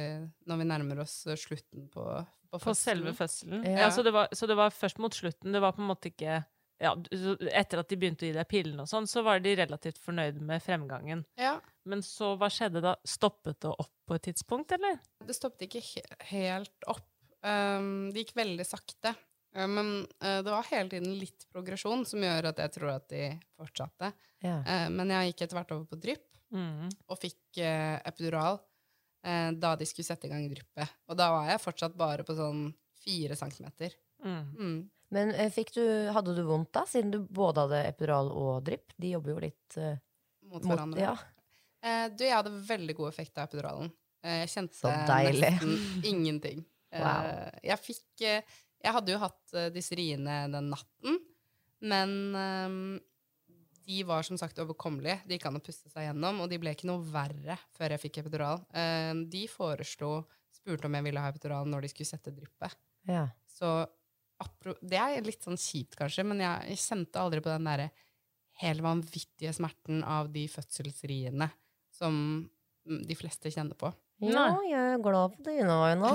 når 0.50 0.60
vi 0.62 0.66
nærmer 0.72 1.04
oss 1.04 1.20
slutten 1.38 1.86
på, 1.92 2.04
på, 2.50 2.60
På 2.62 2.74
selve 2.74 3.14
fødselen? 3.14 3.62
Ja. 3.62 3.86
Ja, 3.86 3.90
så, 3.94 4.02
det 4.06 4.12
var, 4.16 4.32
så 4.34 4.48
det 4.50 4.58
var 4.58 4.74
først 4.74 4.98
mot 5.02 5.14
slutten. 5.14 5.54
Det 5.54 5.62
var 5.62 5.76
på 5.76 5.84
en 5.84 5.90
måte 5.92 6.10
ikke 6.10 6.40
ja, 6.82 6.92
Etter 7.56 7.80
at 7.80 7.88
de 7.88 7.96
begynte 7.96 8.26
å 8.26 8.28
gi 8.28 8.36
deg 8.36 8.48
pillene 8.50 8.84
og 8.84 8.90
sånn, 8.90 9.06
så 9.08 9.22
var 9.24 9.40
de 9.40 9.54
relativt 9.56 10.00
fornøyde 10.02 10.42
med 10.44 10.60
fremgangen. 10.60 11.22
Ja. 11.40 11.56
Men 11.88 12.02
så 12.04 12.34
hva 12.36 12.50
skjedde 12.52 12.82
da? 12.84 12.96
Stoppet 13.06 13.62
det 13.64 13.72
opp 13.72 13.94
på 14.06 14.18
et 14.18 14.26
tidspunkt, 14.28 14.74
eller? 14.76 14.98
Det 15.24 15.36
stoppet 15.36 15.66
ikke 15.68 15.82
he 15.86 16.02
helt 16.32 16.90
opp. 16.90 17.08
Um, 17.46 18.10
det 18.12 18.26
gikk 18.26 18.36
veldig 18.36 18.66
sakte. 18.66 19.14
Uh, 19.56 19.64
men 19.70 19.90
uh, 20.20 20.40
det 20.44 20.52
var 20.52 20.68
hele 20.68 20.92
tiden 20.92 21.16
litt 21.16 21.46
progresjon 21.52 22.04
som 22.08 22.24
gjør 22.26 22.50
at 22.50 22.60
jeg 22.64 22.74
tror 22.76 22.92
at 22.98 23.08
de 23.12 23.24
fortsatte. 23.56 24.12
Ja. 24.44 24.58
Uh, 24.60 24.88
men 24.92 25.14
jeg 25.14 25.32
gikk 25.32 25.46
etter 25.46 25.60
hvert 25.60 25.76
over 25.76 25.88
på 25.88 26.00
drypp, 26.02 26.28
Mm. 26.56 26.88
og 27.12 27.18
fikk 27.20 27.58
eh, 27.60 27.98
epidural 28.08 28.56
eh, 29.26 29.50
da 29.60 29.74
de 29.76 29.86
skulle 29.88 30.06
sette 30.08 30.28
i 30.28 30.32
gang 30.32 30.46
dryppet. 30.48 30.94
Og 31.10 31.18
da 31.20 31.26
var 31.34 31.50
jeg 31.50 31.60
fortsatt 31.62 31.96
bare 31.98 32.24
på 32.24 32.36
sånn 32.38 32.66
fire 33.02 33.36
centimeter. 33.38 33.92
Mm. 34.24 34.44
Mm. 34.56 34.76
Men 35.14 35.30
eh, 35.36 35.50
fikk 35.54 35.74
du, 35.76 35.82
hadde 36.16 36.32
du 36.34 36.42
vondt 36.48 36.72
da, 36.74 36.82
siden 36.88 37.12
du 37.14 37.20
både 37.22 37.66
hadde 37.66 37.82
epidural 37.92 38.32
og 38.32 38.64
drypp? 38.66 38.94
De 38.98 39.12
jobber 39.12 39.34
jo 39.36 39.42
litt 39.44 39.76
eh, 39.78 39.98
Mot 40.46 40.62
mot 40.62 40.72
hverandre. 40.72 41.02
Ja. 41.04 41.14
Eh, 41.86 42.06
du, 42.14 42.24
jeg 42.24 42.34
hadde 42.34 42.54
veldig 42.66 42.94
god 42.98 43.10
effekt 43.12 43.36
av 43.38 43.46
epiduralen. 43.50 43.92
Eh, 44.24 44.40
jeg 44.44 44.52
kjente 44.56 44.78
Så 44.80 44.90
nesten 44.90 45.76
ingenting. 46.12 46.64
Eh, 46.94 47.02
Wow. 47.02 47.26
jeg 47.66 47.82
fikk 47.82 48.22
eh, 48.24 48.54
Jeg 48.86 48.92
hadde 48.94 49.12
jo 49.12 49.18
hatt 49.20 49.54
eh, 49.58 49.66
disse 49.74 49.96
riene 49.98 50.36
den 50.52 50.68
natten, 50.72 51.16
men 51.84 52.12
eh, 52.40 52.76
de 53.86 54.00
var 54.06 54.26
som 54.26 54.38
sagt 54.40 54.58
overkommelige. 54.62 55.20
De 55.26 55.36
gikk 55.36 55.46
an 55.48 55.58
å 55.60 55.62
puste 55.62 55.90
seg 55.92 56.08
gjennom, 56.08 56.40
og 56.42 56.50
de 56.50 56.58
ble 56.62 56.72
ikke 56.74 56.88
noe 56.90 57.04
verre 57.04 57.58
før 57.76 57.94
jeg 57.94 58.02
fikk 58.06 58.22
epidural. 58.24 58.64
Eh, 58.74 59.12
de 59.30 59.46
foreslo 59.50 60.18
Spurte 60.56 60.88
om 60.88 60.94
jeg 60.96 61.04
ville 61.04 61.20
ha 61.20 61.28
epidural 61.30 61.68
når 61.68 61.84
de 61.84 61.88
skulle 61.92 62.08
sette 62.08 62.32
dryppet. 62.34 62.72
ja. 63.06 63.28
Så 63.56 63.68
apro 64.42 64.74
det 64.84 64.98
er 65.00 65.24
litt 65.24 65.44
sånn 65.44 65.56
kjipt, 65.56 65.94
kanskje, 65.96 66.24
men 66.26 66.42
jeg, 66.42 66.76
kjente 66.82 67.20
aldri 67.22 67.40
på 67.44 67.52
den 67.52 67.68
derre 67.68 67.86
helt 68.60 68.82
vanvittige 68.84 69.52
smerten 69.56 70.02
av 70.04 70.28
de 70.32 70.46
fødselsriene 70.50 71.48
som 71.94 72.18
de 72.84 73.16
fleste 73.16 73.52
kjenner 73.52 73.78
på. 73.78 73.92
Ja, 74.24 74.46
jeg 74.64 74.80
er 74.94 75.00
glad 75.04 75.34
på 75.36 75.44
dine 75.44 75.74
vegne. 75.76 76.10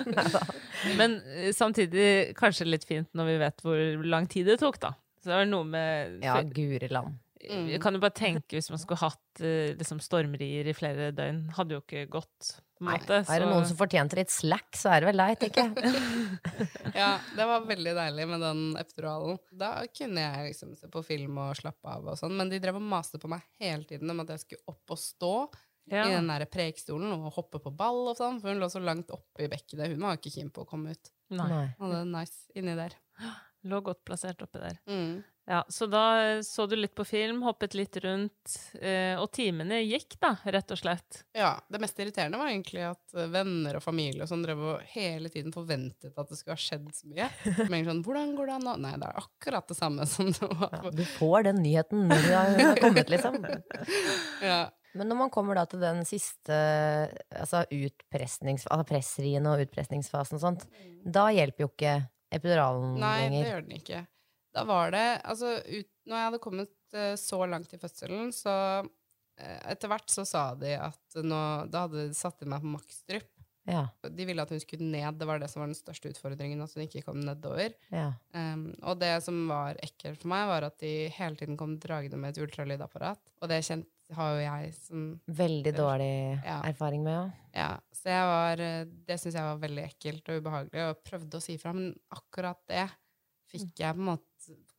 Men 0.98 1.20
eh, 1.22 1.52
samtidig 1.54 2.34
kanskje 2.38 2.66
litt 2.66 2.86
fint 2.88 3.10
når 3.14 3.28
vi 3.28 3.36
vet 3.44 3.62
hvor 3.62 4.06
lang 4.10 4.26
tid 4.30 4.50
det 4.50 4.58
tok, 4.62 4.80
da. 4.82 4.90
Så 5.20 5.30
det 5.30 5.36
var 5.42 5.50
noe 5.50 5.66
med 5.68 6.24
Ja, 6.24 6.40
Gureland. 6.42 7.18
Mm. 7.40 7.70
Jeg 7.72 7.80
kan 7.80 7.96
jo 7.96 8.00
bare 8.02 8.12
tenke 8.12 8.58
hvis 8.58 8.68
man 8.68 8.80
skulle 8.80 9.00
hatt 9.00 9.40
eh, 9.40 9.72
liksom 9.78 10.00
stormrier 10.04 10.66
i 10.68 10.74
flere 10.76 11.08
døgn. 11.16 11.46
Hadde 11.56 11.78
jo 11.78 11.80
ikke 11.80 12.02
gått, 12.12 12.50
på 12.76 12.84
Nei, 12.84 12.98
måte. 12.98 13.20
er 13.22 13.42
det 13.42 13.48
noen 13.48 13.64
som 13.68 13.78
fortjente 13.78 14.18
litt 14.18 14.32
slack, 14.32 14.68
så 14.76 14.92
er 14.92 15.02
det 15.02 15.08
vel 15.10 15.22
deg, 15.22 15.40
tenker 15.40 15.70
jeg. 15.70 15.96
Ja, 17.00 17.14
det 17.36 17.46
var 17.48 17.64
veldig 17.68 17.94
deilig 17.96 18.26
med 18.28 18.44
den 18.44 18.62
epiduralen. 18.80 19.40
Da 19.56 19.72
kunne 19.96 20.26
jeg 20.26 20.50
liksom 20.50 20.76
se 20.76 20.90
på 20.92 21.04
film 21.06 21.40
og 21.40 21.56
slappe 21.60 21.96
av 21.96 22.12
og 22.12 22.20
sånn, 22.20 22.36
men 22.36 22.52
de 22.52 22.60
drev 22.60 22.80
og 22.80 22.86
maste 22.92 23.20
på 23.20 23.30
meg 23.32 23.44
hele 23.60 23.88
tiden 23.88 24.12
om 24.12 24.24
at 24.24 24.34
jeg 24.34 24.44
skulle 24.44 24.74
opp 24.74 24.96
og 24.96 25.00
stå 25.00 25.34
ja. 25.90 26.04
i 26.04 26.14
den 26.14 26.28
der 26.28 26.44
prekestolen 26.50 27.12
og 27.16 27.30
hoppe 27.36 27.60
på 27.62 27.72
ball 27.72 28.10
og 28.12 28.18
sånn, 28.18 28.40
for 28.42 28.52
hun 28.52 28.60
lå 28.60 28.68
så 28.72 28.82
langt 28.84 29.12
oppe 29.16 29.46
i 29.46 29.50
bekkenet. 29.52 29.94
Hun 29.94 30.04
var 30.04 30.20
ikke 30.20 30.34
keen 30.34 30.52
på 30.52 30.64
å 30.64 30.68
komme 30.68 30.92
ut. 30.96 31.12
Nei. 31.32 31.48
Nei. 31.48 31.66
Hadde 31.80 32.02
det 32.02 32.10
nice 32.12 32.58
inni 32.58 32.76
der. 32.78 32.96
Lå 33.68 33.80
godt 33.84 34.04
plassert 34.08 34.40
oppi 34.42 34.62
der. 34.62 34.78
Mm. 34.88 35.20
Ja, 35.50 35.64
Så 35.68 35.86
da 35.86 36.22
eh, 36.22 36.40
så 36.46 36.66
du 36.66 36.76
litt 36.76 36.94
på 36.94 37.04
film, 37.04 37.40
hoppet 37.42 37.74
litt 37.74 37.96
rundt, 38.04 38.52
eh, 38.78 39.18
og 39.18 39.32
timene 39.34 39.80
gikk, 39.82 40.14
da, 40.22 40.36
rett 40.46 40.70
og 40.70 40.78
slett. 40.78 41.24
Ja, 41.34 41.56
det 41.66 41.80
mest 41.82 41.98
irriterende 41.98 42.38
var 42.38 42.52
egentlig 42.52 42.84
at 42.86 43.16
eh, 43.16 43.26
venner 43.32 43.80
og 43.80 43.82
familie 43.82 44.22
og 44.22 44.30
sånn 44.30 44.44
drev 44.46 44.62
og 44.62 44.84
hele 44.92 45.32
tiden 45.32 45.50
forventet 45.50 46.14
at 46.14 46.30
det 46.30 46.38
skulle 46.38 46.54
ha 46.54 46.62
skjedd 46.62 46.86
så 46.94 47.10
mye. 47.10 47.26
Men 47.72 47.88
sånn, 47.88 48.04
hvordan 48.06 48.36
går 48.38 48.52
det 48.52 48.58
an 48.60 48.68
nå? 48.68 48.76
Nei, 48.84 48.94
det 49.02 49.08
er 49.10 49.18
akkurat 49.24 49.66
det 49.72 49.78
samme 49.80 50.06
som 50.12 50.30
det 50.30 50.52
var. 50.52 50.76
Ja, 50.76 50.94
du 50.94 51.02
får 51.16 51.48
den 51.50 51.60
nyheten 51.64 52.06
når 52.06 52.22
du 52.28 52.30
har 52.36 52.84
kommet, 52.84 53.10
liksom. 53.10 53.42
Ja. 54.52 54.68
Men 54.94 55.06
når 55.10 55.18
man 55.18 55.30
kommer 55.34 55.54
da 55.58 55.66
til 55.70 55.82
den 55.82 56.00
siste 56.06 56.54
altså 57.30 57.62
altså 57.62 58.86
pressriene 58.88 59.52
og 59.52 59.66
utpressningsfasen 59.66 60.38
og 60.38 60.42
sånt, 60.42 60.64
da 61.02 61.28
hjelper 61.34 61.66
jo 61.66 61.70
ikke 61.70 61.92
epiduralen 62.30 62.96
Nei, 63.00 63.28
det 63.32 63.44
gjør 63.48 63.66
den 63.66 63.76
ikke. 63.80 64.04
Da 64.54 64.64
var 64.66 64.90
det 64.94 65.04
Altså, 65.24 65.56
ut, 65.62 65.90
når 66.10 66.16
jeg 66.16 66.28
hadde 66.28 66.42
kommet 66.42 66.72
uh, 66.96 67.12
så 67.20 67.42
langt 67.46 67.74
i 67.74 67.78
fødselen, 67.82 68.32
så 68.34 68.54
uh, 68.82 69.60
Etter 69.70 69.90
hvert 69.92 70.10
så 70.10 70.24
sa 70.28 70.48
de 70.58 70.74
at 70.78 71.20
nå 71.22 71.42
Da 71.70 71.86
hadde 71.86 72.08
de 72.08 72.16
satt 72.18 72.42
i 72.42 72.48
meg 72.50 72.64
på 72.64 72.72
maksdrypp. 72.74 73.30
Ja, 73.68 73.84
De 74.02 74.24
ville 74.26 74.42
at 74.42 74.50
hun 74.50 74.60
skulle 74.62 74.86
ned. 74.88 75.18
Det 75.20 75.26
var 75.28 75.38
det 75.38 75.50
som 75.52 75.60
var 75.62 75.68
den 75.70 75.78
største 75.78 76.10
utfordringen, 76.10 76.62
at 76.64 76.72
hun 76.74 76.86
ikke 76.86 77.04
kom 77.06 77.20
nedover. 77.22 77.76
ja. 77.92 78.08
Um, 78.34 78.70
og 78.82 78.98
det 78.98 79.12
som 79.22 79.36
var 79.50 79.78
ekkelt 79.84 80.22
for 80.22 80.32
meg, 80.32 80.46
var 80.50 80.66
at 80.66 80.78
de 80.82 81.10
hele 81.14 81.38
tiden 81.38 81.58
kom 81.60 81.76
dragende 81.78 82.18
med 82.18 82.32
et 82.34 82.42
ultralydapparat. 82.42 83.20
Og 83.40 83.52
det 83.52 83.60
kjent, 83.68 83.86
har 84.16 84.32
jo 84.34 84.40
jeg 84.44 84.74
som 84.74 85.20
Veldig 85.26 85.72
dårlig 85.76 86.12
Ja. 86.44 86.60
erfaring 86.68 87.02
med, 87.04 87.12
ja. 87.14 87.30
Ja, 87.52 87.70
så 87.92 88.08
var, 88.30 88.60
eh, 88.60 88.84
det 89.06 89.18
syns 89.20 89.34
jeg 89.34 89.42
var 89.42 89.58
veldig 89.58 89.84
ekkelt 89.88 90.28
og 90.30 90.40
ubehagelig, 90.42 90.84
og 90.90 91.04
prøvde 91.04 91.38
å 91.38 91.42
si 91.42 91.56
fra, 91.58 91.72
men 91.72 91.94
akkurat 92.14 92.58
det 92.68 92.88
fikk 93.50 93.74
jeg 93.82 93.94
på 93.96 93.98
en 94.00 94.10
måte 94.12 94.26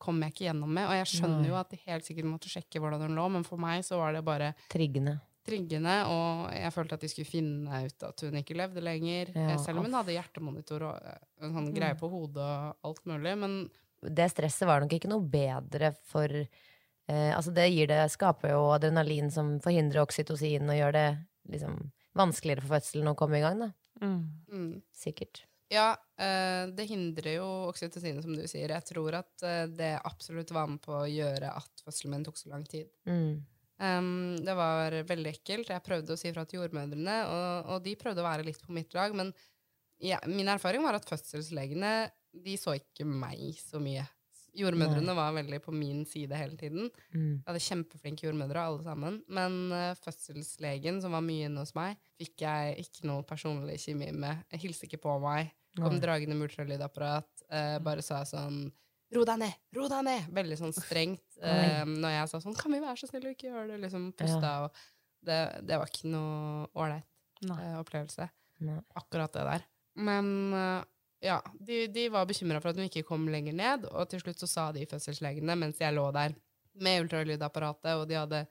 kom 0.02 0.20
jeg 0.24 0.32
ikke 0.32 0.46
gjennom 0.48 0.72
med. 0.72 0.88
Og 0.88 0.94
jeg 0.96 1.06
skjønner 1.12 1.46
jo 1.48 1.54
at 1.60 1.68
de 1.70 1.76
helt 1.86 2.04
sikkert 2.04 2.24
måtte 2.26 2.48
sjekke 2.50 2.80
hvordan 2.80 3.00
hun 3.04 3.14
lå, 3.14 3.26
men 3.30 3.44
for 3.44 3.60
meg 3.60 3.84
så 3.84 3.98
var 4.00 4.12
det 4.16 4.24
bare 4.24 4.54
Triggende. 4.72 5.20
triggende, 5.46 6.06
og 6.06 6.50
jeg 6.54 6.72
følte 6.72 6.94
at 6.94 7.00
de 7.04 7.08
skulle 7.08 7.26
finne 7.28 7.84
ut 7.86 8.02
at 8.08 8.20
hun 8.26 8.32
ikke 8.40 8.56
levde 8.56 8.80
lenger. 8.82 9.30
Ja, 9.34 9.50
eh, 9.54 9.56
selv 9.58 9.78
om 9.78 9.84
hun 9.84 9.94
hadde 9.94 10.14
hjertemonitor 10.16 10.82
og 10.88 11.02
eh, 11.04 11.18
en 11.42 11.52
sånn 11.54 11.72
greie 11.74 11.94
på 11.98 12.08
hodet 12.10 12.42
og 12.42 12.76
alt 12.90 13.04
mulig. 13.06 13.36
Men 13.38 13.70
Det 14.02 14.30
stresset 14.32 14.66
var 14.66 14.80
nok 14.80 14.90
ikke 14.96 15.08
noe 15.12 15.22
bedre 15.22 15.92
for 16.10 16.26
eh, 17.10 17.30
Altså, 17.36 17.54
det 17.54 17.68
gir 17.72 17.90
det 17.90 18.02
Skaper 18.12 18.54
jo 18.54 18.66
adrenalin 18.74 19.30
som 19.32 19.56
forhindrer 19.64 20.04
oksytocin 20.04 20.70
og 20.70 20.78
gjør 20.78 20.96
det 20.96 21.06
liksom 21.52 21.78
vanskeligere 22.18 22.64
for 22.64 22.76
fødselen 22.76 23.12
å 23.12 23.16
komme 23.18 23.40
i 23.40 23.44
gang, 23.44 23.62
da. 23.62 23.70
Mm. 24.02 24.20
mm, 24.50 24.74
Sikkert. 24.96 25.44
ja, 25.72 25.92
eh, 26.18 26.66
det 26.74 26.88
hindrer 26.90 27.38
jo 27.38 27.46
oksytocinet, 27.70 28.24
som 28.24 28.34
du 28.36 28.42
sier. 28.50 28.74
Jeg 28.74 28.88
tror 28.88 29.16
at 29.22 29.46
eh, 29.46 29.64
det 29.70 29.94
absolutt 30.04 30.52
var 30.52 30.68
med 30.68 30.82
på 30.84 30.92
å 30.98 31.08
gjøre 31.08 31.54
at 31.56 31.84
fødselen 31.86 32.16
min 32.16 32.26
tok 32.26 32.40
så 32.40 32.52
lang 32.52 32.66
tid. 32.68 32.90
Mm. 33.08 33.40
Um, 33.82 34.36
det 34.44 34.54
var 34.54 34.94
veldig 35.08 35.30
ekkelt. 35.32 35.72
Jeg 35.72 35.82
prøvde 35.82 36.14
å 36.14 36.20
si 36.20 36.30
fra 36.34 36.44
til 36.46 36.60
jordmødrene, 36.60 37.16
og, 37.26 37.72
og 37.72 37.86
de 37.86 37.96
prøvde 37.98 38.22
å 38.22 38.28
være 38.28 38.44
litt 38.46 38.60
på 38.62 38.74
mitt 38.76 38.92
lag, 38.94 39.16
men 39.16 39.32
ja, 40.02 40.18
min 40.28 40.50
erfaring 40.50 40.84
var 40.84 40.98
at 40.98 41.08
fødselslegene 41.08 41.92
de 42.44 42.58
så 42.58 42.76
ikke 42.78 43.06
meg 43.06 43.56
så 43.60 43.80
mye. 43.82 44.04
Jordmødrene 44.52 45.14
var 45.16 45.32
veldig 45.32 45.58
på 45.64 45.72
min 45.72 46.02
side 46.08 46.36
hele 46.36 46.58
tiden. 46.60 46.90
Mm. 47.14 47.38
Jeg 47.38 47.46
hadde 47.46 47.64
kjempeflinke 47.64 48.26
jordmødre, 48.26 48.66
alle 48.68 48.84
sammen. 48.84 49.18
Men 49.32 49.56
uh, 49.72 49.94
fødselslegen, 50.02 51.00
som 51.04 51.16
var 51.16 51.24
mye 51.24 51.48
inne 51.48 51.64
hos 51.64 51.72
meg, 51.78 51.96
fikk 52.20 52.44
jeg 52.44 52.84
ikke 52.84 53.08
noe 53.08 53.24
personlig 53.28 53.78
kjemi 53.82 54.10
med. 54.12 54.44
Jeg 54.52 54.66
hilste 54.66 54.88
ikke 54.88 55.00
på 55.06 55.16
meg. 55.24 55.54
Kom 55.78 55.96
dragende 56.00 56.36
med 56.36 56.50
ultralydapparat. 56.50 57.30
Uh, 57.48 57.78
bare 57.84 58.04
sa 58.04 58.22
sånn 58.28 58.66
Ro 59.12 59.26
deg 59.28 59.42
ned! 59.42 59.56
Ro 59.76 59.86
deg 59.92 60.04
ned! 60.06 60.28
Veldig 60.32 60.56
sånn 60.56 60.72
strengt. 60.72 61.24
Uh, 61.36 61.84
når 61.88 62.14
jeg 62.14 62.28
sa 62.30 62.38
sånn 62.40 62.56
Kan 62.56 62.72
vi 62.72 62.78
være 62.80 62.96
så 62.96 63.08
snille 63.10 63.28
å 63.28 63.34
ikke 63.34 63.50
gjøre 63.50 63.66
det? 63.74 63.80
Liksom 63.82 64.06
pusta 64.16 64.52
og 64.64 64.78
det, 65.22 65.36
det 65.68 65.76
var 65.78 65.90
ikke 65.90 66.12
noe 66.12 66.64
ålreit 66.80 67.08
opplevelse. 67.80 68.28
Nei. 68.64 68.78
Akkurat 68.96 69.32
det 69.34 69.44
der. 69.48 69.66
Men 70.00 70.26
ja, 71.22 71.38
de, 71.60 71.86
de 71.94 72.08
var 72.12 72.26
bekymra 72.26 72.60
for 72.60 72.72
at 72.72 72.76
hun 72.80 72.88
ikke 72.88 73.04
kom 73.06 73.28
lenger 73.30 73.54
ned, 73.54 73.86
og 73.92 74.08
til 74.10 74.20
slutt 74.24 74.40
så 74.42 74.48
sa 74.50 74.64
de 74.74 74.86
fødselslegene 74.90 75.54
mens 75.58 75.78
jeg 75.82 75.94
lå 75.94 76.08
der 76.14 76.34
med 76.82 77.04
ultralydapparatet, 77.04 77.94
og 78.00 78.06
de 78.10 78.16
hadde 78.18 78.42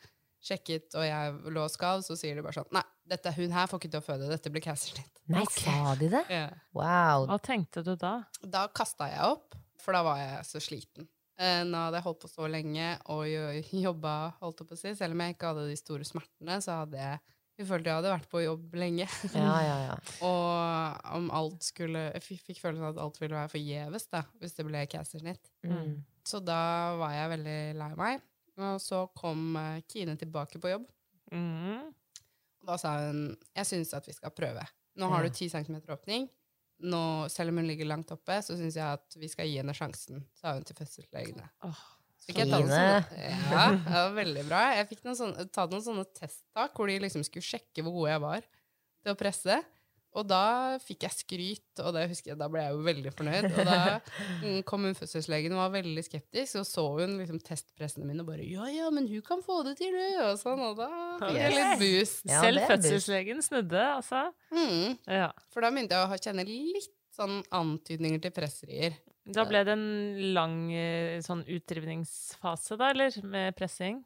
sjekket, 0.42 0.96
og 0.98 1.04
jeg 1.06 1.34
lå 1.54 1.64
og 1.68 1.70
skalv, 1.74 2.02
så 2.06 2.16
sier 2.18 2.38
de 2.40 2.42
bare 2.46 2.56
sånn 2.58 2.72
Nei, 2.74 2.84
dette, 3.12 3.34
hun 3.38 3.52
her 3.54 3.68
får 3.70 3.82
ikke 3.82 3.92
til 3.94 4.02
å 4.02 4.06
føde, 4.06 4.30
dette 4.32 4.50
blir 4.54 4.64
keisersnitt. 4.66 5.20
Nei, 5.30 5.44
sa 5.54 5.96
de 6.00 6.08
det? 6.14 6.24
Ja. 6.34 6.48
Wow. 6.74 7.28
Hva 7.30 7.38
tenkte 7.46 7.84
du 7.86 7.94
da? 8.00 8.14
Da 8.42 8.64
kasta 8.74 9.10
jeg 9.12 9.22
opp, 9.36 9.58
for 9.82 9.94
da 9.98 10.02
var 10.08 10.18
jeg 10.22 10.46
så 10.50 10.62
sliten. 10.64 11.08
Eh, 11.42 11.62
Nå 11.66 11.78
hadde 11.88 11.98
jeg 12.00 12.06
holdt 12.06 12.22
på 12.24 12.30
så 12.30 12.48
lenge 12.50 12.88
og 13.14 13.24
jo- 13.30 13.62
jobba, 13.88 14.16
holdt 14.42 14.62
jeg 14.64 14.70
på 14.72 14.78
å 14.78 14.82
si. 14.82 14.96
Selv 14.98 15.16
om 15.18 15.24
jeg 15.26 15.36
ikke 15.36 15.52
hadde 15.54 15.68
de 15.70 15.78
store 15.80 16.06
smertene, 16.06 16.58
så 16.62 16.80
hadde 16.84 17.00
jeg 17.02 17.22
jeg 17.62 17.70
følte 17.70 17.92
jeg 17.92 18.00
hadde 18.00 18.14
vært 18.14 18.30
på 18.32 18.42
jobb 18.42 18.76
lenge. 18.82 19.06
Ja, 19.36 19.54
ja, 19.62 19.78
ja. 19.86 19.96
og 20.30 21.14
om 21.18 21.30
alt 21.38 21.66
skulle 21.66 22.08
Jeg 22.10 22.24
fikk, 22.26 22.58
følelsen 22.58 22.88
av 22.88 22.96
at 22.96 23.02
alt 23.04 23.22
ville 23.22 23.38
være 23.38 23.54
forgjeves 23.54 24.08
da, 24.12 24.24
hvis 24.42 24.58
det 24.58 24.66
ble 24.68 24.84
keisersnitt. 24.90 25.52
Mm. 25.68 26.02
Så 26.28 26.42
da 26.44 26.62
var 27.00 27.16
jeg 27.16 27.34
veldig 27.36 27.60
lei 27.78 27.92
meg. 28.00 28.28
Og 28.62 28.82
så 28.84 29.06
kom 29.18 29.56
eh, 29.58 29.82
Kine 29.90 30.18
tilbake 30.20 30.62
på 30.62 30.74
jobb. 30.74 30.90
Mm. 31.32 31.90
Og 32.62 32.70
da 32.70 32.78
sa 32.82 32.98
hun 33.08 33.24
jeg 33.56 33.70
syns 33.70 33.94
at 33.98 34.10
vi 34.10 34.18
skal 34.18 34.34
prøve. 34.36 34.66
Nå 35.00 35.08
har 35.14 35.24
du 35.24 35.32
10 35.32 35.54
cm 35.54 35.80
åpning. 35.94 36.28
Nå, 36.82 37.02
selv 37.30 37.54
om 37.54 37.62
hun 37.62 37.70
ligger 37.70 37.86
langt 37.86 38.12
oppe, 38.14 38.40
så 38.42 38.58
syns 38.58 38.78
jeg 38.78 38.98
at 38.98 39.18
vi 39.22 39.30
skal 39.30 39.48
gi 39.50 39.60
henne 39.62 39.76
sjansen, 39.78 40.24
sa 40.34 40.56
hun 40.58 40.66
til 40.66 40.78
fødselslegene. 40.80 41.46
Åh, 41.68 41.82
Så 42.22 42.30
fikk 42.30 42.44
jeg 42.44 42.52
tatt 42.52 42.62
noen 42.62 42.70
sånne, 42.70 43.28
ja, 43.50 43.68
det 43.82 43.94
var 43.98 44.12
veldig 44.20 44.42
bra. 44.46 44.64
Jeg 44.78 44.88
fikk 44.92 45.06
noen 45.08 45.18
sånne, 45.18 45.46
tatt 45.50 45.72
noen 45.74 45.86
sånne 45.88 46.06
testtak 46.14 46.76
hvor 46.78 46.92
de 46.92 47.00
liksom 47.02 47.24
skulle 47.26 47.48
sjekke 47.48 47.82
hvor 47.86 47.96
god 47.98 48.12
jeg 48.12 48.22
var 48.28 48.44
til 49.02 49.16
å 49.16 49.18
presse. 49.18 49.56
Og 50.12 50.26
da 50.28 50.76
fikk 50.84 51.06
jeg 51.06 51.16
skryt, 51.16 51.80
og 51.80 51.94
det 51.96 52.02
husker 52.12 52.34
jeg, 52.34 52.38
da 52.42 52.50
ble 52.52 52.60
jeg 52.66 52.74
jo 52.76 52.82
veldig 52.84 53.12
fornøyd. 53.16 53.46
Og 53.48 53.70
da 53.70 53.78
kom 54.70 54.84
hun 54.84 54.98
fødselslegen 54.98 55.54
og 55.56 55.62
var 55.64 55.72
veldig 55.78 56.04
skeptisk, 56.04 56.58
og 56.60 56.66
så 56.68 56.84
hun 57.00 57.14
liksom 57.22 57.40
testpressene 57.48 58.04
mine 58.10 58.26
og 58.26 58.28
bare 58.28 58.44
'ja, 58.44 58.68
ja, 58.76 58.90
men 58.92 59.08
hun 59.08 59.24
kan 59.24 59.40
få 59.46 59.62
det 59.70 59.78
til, 59.80 59.96
det', 59.96 60.20
og 60.28 60.36
sånn, 60.42 60.60
og 60.68 60.76
da 60.82 60.90
fikk 61.24 61.38
jeg 61.40 61.56
litt 61.56 61.80
boost. 61.80 62.26
Ja, 62.28 62.42
Selv 62.44 62.68
fødselslegen 62.68 63.40
snudde, 63.42 63.86
altså. 63.96 64.26
Mm, 64.52 64.98
Ja. 65.08 65.32
for 65.50 65.62
da 65.64 65.72
begynte 65.72 65.96
jeg 65.96 66.04
å 66.12 66.20
kjenne 66.28 66.46
litt 66.46 66.92
sånn 67.16 67.40
antydninger 67.50 68.22
til 68.22 68.32
presserier. 68.36 69.00
Da 69.26 69.44
ble 69.46 69.64
det 69.64 69.74
en 69.76 70.34
lang 70.34 70.56
eh, 70.74 71.20
sånn 71.22 71.44
utdrivningsfase, 71.46 72.78
da, 72.80 72.90
eller? 72.90 73.14
Med 73.24 73.56
pressing? 73.56 74.02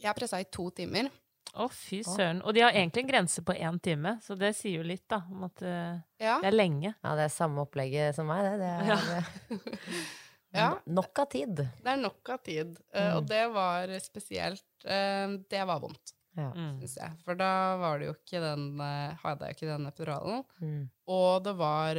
Jeg 0.00 0.16
pressa 0.16 0.40
i 0.40 0.46
to 0.50 0.70
timer. 0.74 1.10
Å, 1.54 1.68
fy 1.70 2.00
søren. 2.02 2.40
Og 2.42 2.54
de 2.56 2.64
har 2.64 2.72
egentlig 2.74 3.04
en 3.04 3.10
grense 3.12 3.42
på 3.46 3.54
én 3.54 3.76
time, 3.84 4.16
så 4.24 4.34
det 4.38 4.54
sier 4.58 4.80
jo 4.80 4.86
litt, 4.88 5.04
da, 5.08 5.20
om 5.30 5.44
at 5.46 5.62
eh, 5.62 6.00
Ja. 6.24 6.40
det 6.42 6.48
er 6.50 6.56
lenge. 6.56 6.94
Ja, 7.04 7.12
det 7.14 7.28
er 7.28 7.34
samme 7.36 7.62
opplegget 7.62 8.16
som 8.16 8.26
meg, 8.26 8.42
det. 8.42 8.58
det 8.58 8.72
er, 8.72 8.88
Ja. 8.88 9.58
ja. 10.60 10.68
Nok 10.86 11.18
av 11.22 11.28
tid. 11.30 11.54
Det 11.84 11.92
er 11.94 12.00
nok 12.00 12.28
av 12.34 12.42
tid. 12.46 12.76
eh, 12.92 13.10
Mm. 13.12 13.16
Og 13.18 13.26
det 13.28 13.44
var 13.52 13.94
spesielt 14.00 14.64
Det 14.84 15.62
var 15.66 15.80
vondt, 15.80 16.12
Ja. 16.36 16.50
Mm. 16.50 16.80
syns 16.80 16.96
jeg. 16.98 17.12
For 17.24 17.34
da 17.38 17.76
var 17.78 17.98
det 17.98 18.06
jo 18.08 18.14
ikke 18.16 18.40
den 18.42 18.78
Hadde 19.22 19.46
jeg 19.46 19.54
ikke 19.56 19.70
den 19.76 19.86
epiduralen. 19.86 20.44
Mm. 20.60 20.90
Og 21.06 21.44
det 21.44 21.54
var 21.56 21.94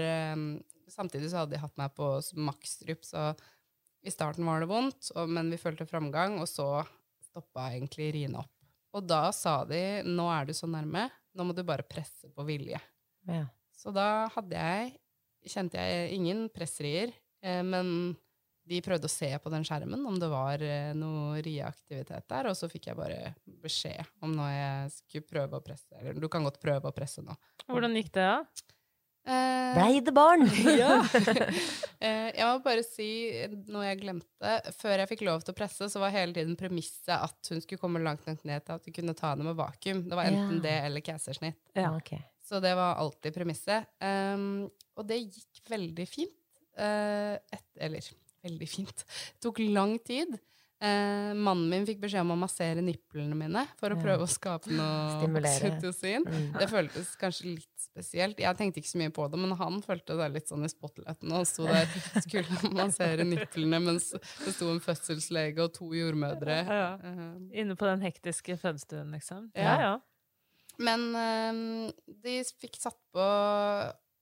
Samtidig 0.95 1.29
så 1.31 1.43
hadde 1.43 1.57
de 1.57 1.61
hatt 1.61 1.75
meg 1.79 1.93
på 1.97 2.07
maksdrypp, 2.39 3.03
så 3.03 3.33
i 4.05 4.13
starten 4.13 4.45
var 4.47 4.61
det 4.61 4.69
vondt, 4.69 5.09
og, 5.15 5.29
men 5.31 5.49
vi 5.51 5.59
følte 5.59 5.87
framgang, 5.89 6.37
og 6.39 6.47
så 6.49 6.85
stoppa 7.25 7.71
egentlig 7.73 8.11
riene 8.15 8.39
opp. 8.43 8.51
Og 8.95 9.03
da 9.03 9.27
sa 9.35 9.59
de 9.67 9.81
nå 10.07 10.27
er 10.31 10.47
du 10.47 10.53
så 10.55 10.69
nærme, 10.71 11.09
nå 11.35 11.47
må 11.47 11.55
du 11.55 11.65
bare 11.67 11.83
presse 11.87 12.29
på 12.31 12.45
vilje. 12.47 12.79
Ja. 13.27 13.47
Så 13.75 13.91
da 13.95 14.27
hadde 14.35 14.61
jeg 14.61 14.95
Kjente 15.45 15.77
jeg 15.77 16.15
ingen 16.15 16.47
pressrier, 16.49 17.11
eh, 17.45 17.59
men 17.61 18.15
de 18.65 18.79
prøvde 18.81 19.05
å 19.05 19.13
se 19.13 19.27
på 19.37 19.51
den 19.53 19.65
skjermen 19.67 20.07
om 20.09 20.15
det 20.17 20.29
var 20.31 20.61
eh, 20.65 20.89
noe 20.97 21.37
rieaktivitet 21.45 22.25
der, 22.31 22.49
og 22.49 22.57
så 22.57 22.65
fikk 22.71 22.89
jeg 22.89 22.97
bare 22.97 23.35
beskjed 23.61 24.01
om 24.25 24.33
når 24.33 24.49
jeg 24.49 24.95
skulle 24.95 25.29
prøve 25.29 25.59
å 25.59 25.65
presse. 25.67 25.91
Eller 25.99 26.17
du 26.17 26.25
kan 26.33 26.47
godt 26.47 26.57
prøve 26.63 26.89
å 26.89 26.95
presse 26.95 27.21
nå. 27.21 27.35
Hvordan 27.69 27.93
gikk 27.99 28.09
det, 28.17 28.25
da? 28.25 28.73
Eh, 29.25 29.71
Blei 29.73 30.01
det 30.05 30.13
barn? 30.13 30.45
ja. 30.81 30.99
Eh, 32.05 32.27
jeg 32.35 32.45
må 32.45 32.59
bare 32.61 32.83
si 32.85 33.05
noe 33.71 33.85
jeg 33.87 34.01
glemte. 34.03 34.49
Før 34.77 34.99
jeg 34.99 35.09
fikk 35.09 35.21
lov 35.25 35.41
til 35.41 35.55
å 35.55 35.57
presse, 35.57 35.87
så 35.89 36.01
var 36.01 36.11
hele 36.13 36.35
tiden 36.35 36.57
premisset 36.59 37.15
at 37.15 37.49
hun 37.49 37.63
skulle 37.63 37.81
komme 37.81 38.01
langt 38.03 38.27
nok 38.27 38.43
ned 38.45 38.65
til 38.67 38.75
at 38.75 38.85
vi 38.85 38.93
kunne 38.93 39.15
ta 39.17 39.31
henne 39.31 39.47
med 39.47 39.55
vakuum. 39.57 40.03
Det 40.05 40.19
var 40.19 40.27
enten 40.29 40.59
Ja. 40.59 40.63
det 40.67 40.75
eller 40.89 41.05
keisersnitt. 41.07 41.57
Ja. 41.73 41.95
okay. 41.95 42.19
Så 42.45 42.59
det 42.61 42.75
var 42.77 42.99
alltid 43.01 43.33
premisset. 43.33 43.87
Um, 44.03 44.67
og 44.99 45.07
det 45.09 45.17
gikk 45.23 45.71
veldig 45.71 46.05
fint. 46.05 46.35
Uh, 46.77 47.39
et, 47.55 47.65
eller 47.87 48.11
veldig 48.45 48.69
fint. 48.69 49.05
Det 49.07 49.41
tok 49.47 49.63
lang 49.65 49.95
tid. 50.05 50.35
Eh, 50.83 51.31
mannen 51.39 51.69
min 51.71 51.85
fikk 51.87 52.01
beskjed 52.01 52.19
om 52.25 52.33
å 52.35 52.37
massere 52.41 52.81
nipplene 52.83 53.33
mine 53.39 53.61
for 53.79 53.89
å 53.93 53.95
Ja. 53.95 54.01
prøve 54.03 54.25
å 54.25 54.29
skape 54.29 54.67
noe 54.75 55.21
Stimulere. 55.21 55.69
oksytocin. 55.71 56.25
Mm. 56.27 56.59
Det 56.59 56.67
føltes 56.69 57.15
kanskje 57.17 57.45
litt 57.55 57.79
spesielt. 57.79 58.37
Jeg 58.37 58.57
tenkte 58.57 58.81
ikke 58.83 58.91
så 58.91 58.97
mye 58.99 59.13
på 59.15 59.29
det, 59.31 59.39
men 59.39 59.55
han 59.57 59.81
følte 59.81 60.17
det 60.19 60.27
litt 60.33 60.47
sånn 60.51 60.65
i 60.65 60.67
spotlighten. 60.67 61.31
Og 61.31 61.37
han 61.39 61.45
sto 61.45 61.63
der 61.65 61.85
skulle 62.27 62.73
massere 62.75 63.23
nipplene 63.23 63.79
mens 63.81 64.11
det 64.11 64.51
sto 64.53 64.69
en 64.73 64.81
fødselslege 64.83 65.63
og 65.63 65.71
to 65.73 65.87
jordmødre. 65.95 66.57
Ja. 66.67 66.95
Eh, 66.99 67.61
Inne 67.61 67.75
på 67.79 67.87
den 67.87 68.01
hektiske 68.03 68.59
fødestuen, 68.59 69.11
liksom? 69.15 69.49
Ja. 69.55 69.63
Ja, 69.63 69.79
ja. 69.79 69.99
Men 70.77 71.15
eh, 71.15 71.91
de 72.21 72.43
fikk 72.59 72.75
satt 72.83 72.99
på 73.15 73.23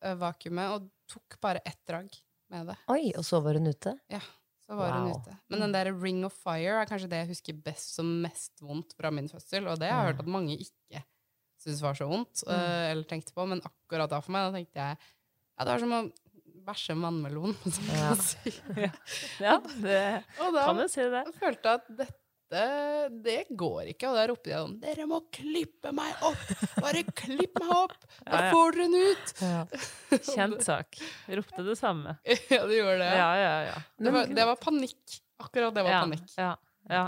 eh, 0.04 0.14
vakuumet 0.22 0.70
og 0.78 0.89
tok 1.10 1.39
bare 1.41 1.62
ett 1.66 1.82
drag 1.89 2.14
med 2.51 2.68
det. 2.68 2.78
Oi, 2.93 3.12
og 3.18 3.24
så 3.26 3.41
var 3.41 3.54
hun 3.58 3.66
ute? 3.74 3.97
Så 4.64 4.78
var 4.80 4.93
hun 4.95 5.11
ute. 5.11 5.36
Men 5.51 5.66
den 5.66 5.74
der 5.76 5.89
Ring 5.91 6.22
of 6.28 6.36
Fire 6.39 6.80
er 6.82 6.89
kanskje 6.89 7.09
det 7.11 7.24
jeg 7.24 7.32
husker 7.34 7.57
best 7.66 7.97
som 7.97 8.09
mest 8.24 8.64
vondt 8.64 8.95
fra 8.97 9.11
min 9.11 9.28
fødsel. 9.32 9.68
Og 9.68 9.82
det 9.82 9.91
har 9.91 10.05
jeg 10.05 10.14
hørt 10.14 10.24
at 10.24 10.32
mange 10.38 10.55
ikke 10.55 11.03
syntes 11.64 11.84
var 11.84 11.97
så 11.97 12.07
vondt, 12.09 12.43
mm. 12.47 12.55
eller 12.91 13.07
tenkte 13.07 13.36
på. 13.36 13.45
Men 13.49 13.64
akkurat 13.64 14.11
da 14.11 14.20
for 14.24 14.36
meg, 14.36 14.47
da 14.47 14.59
tenkte 14.59 14.84
jeg 14.84 14.99
ja, 15.53 15.66
det 15.66 15.70
var 15.70 15.84
som 15.84 15.95
å 15.95 16.01
bæsje 16.64 16.95
vannmelon. 16.97 17.55
Ja. 17.93 18.89
ja 19.43 19.55
det 19.84 20.01
da 20.39 20.66
kan 20.66 20.80
du 20.80 20.88
si 20.91 21.03
det. 21.03 21.24
jeg 21.28 21.36
følte 21.39 21.78
at 21.78 21.89
dette 21.91 22.23
det 23.26 23.39
går 23.49 23.89
ikke. 23.93 24.12
Og 24.12 24.18
da 24.18 24.26
ropte 24.30 24.51
jeg 24.51 24.62
sånn 24.62 24.76
Dere 24.84 25.08
må 25.10 25.20
klippe 25.34 25.93
meg 25.95 26.26
opp! 26.28 26.43
Bare 26.78 27.04
klipp 27.10 27.60
meg 27.62 27.74
opp! 27.76 27.97
Da 28.30 28.43
får 28.54 28.78
dere 28.78 28.86
den 28.88 29.10
ut! 29.10 29.34
Ja. 29.41 29.64
Kjent 30.30 30.64
sak. 30.66 31.01
Ropte 31.39 31.66
det 31.66 31.76
samme. 31.80 32.16
ja, 32.54 32.62
du 32.70 32.76
gjorde 32.76 33.01
det. 33.01 33.10
Ja, 33.18 33.32
ja, 33.39 33.58
ja. 33.72 33.76
Det 33.97 34.14
var, 34.16 34.32
det 34.39 34.47
var 34.51 34.62
panikk. 34.62 35.20
Akkurat 35.43 35.76
det 35.76 35.84
var 35.86 35.95
ja, 35.97 36.06
panikk. 36.06 36.32
Ja, 36.38 36.54
ja. 36.89 37.04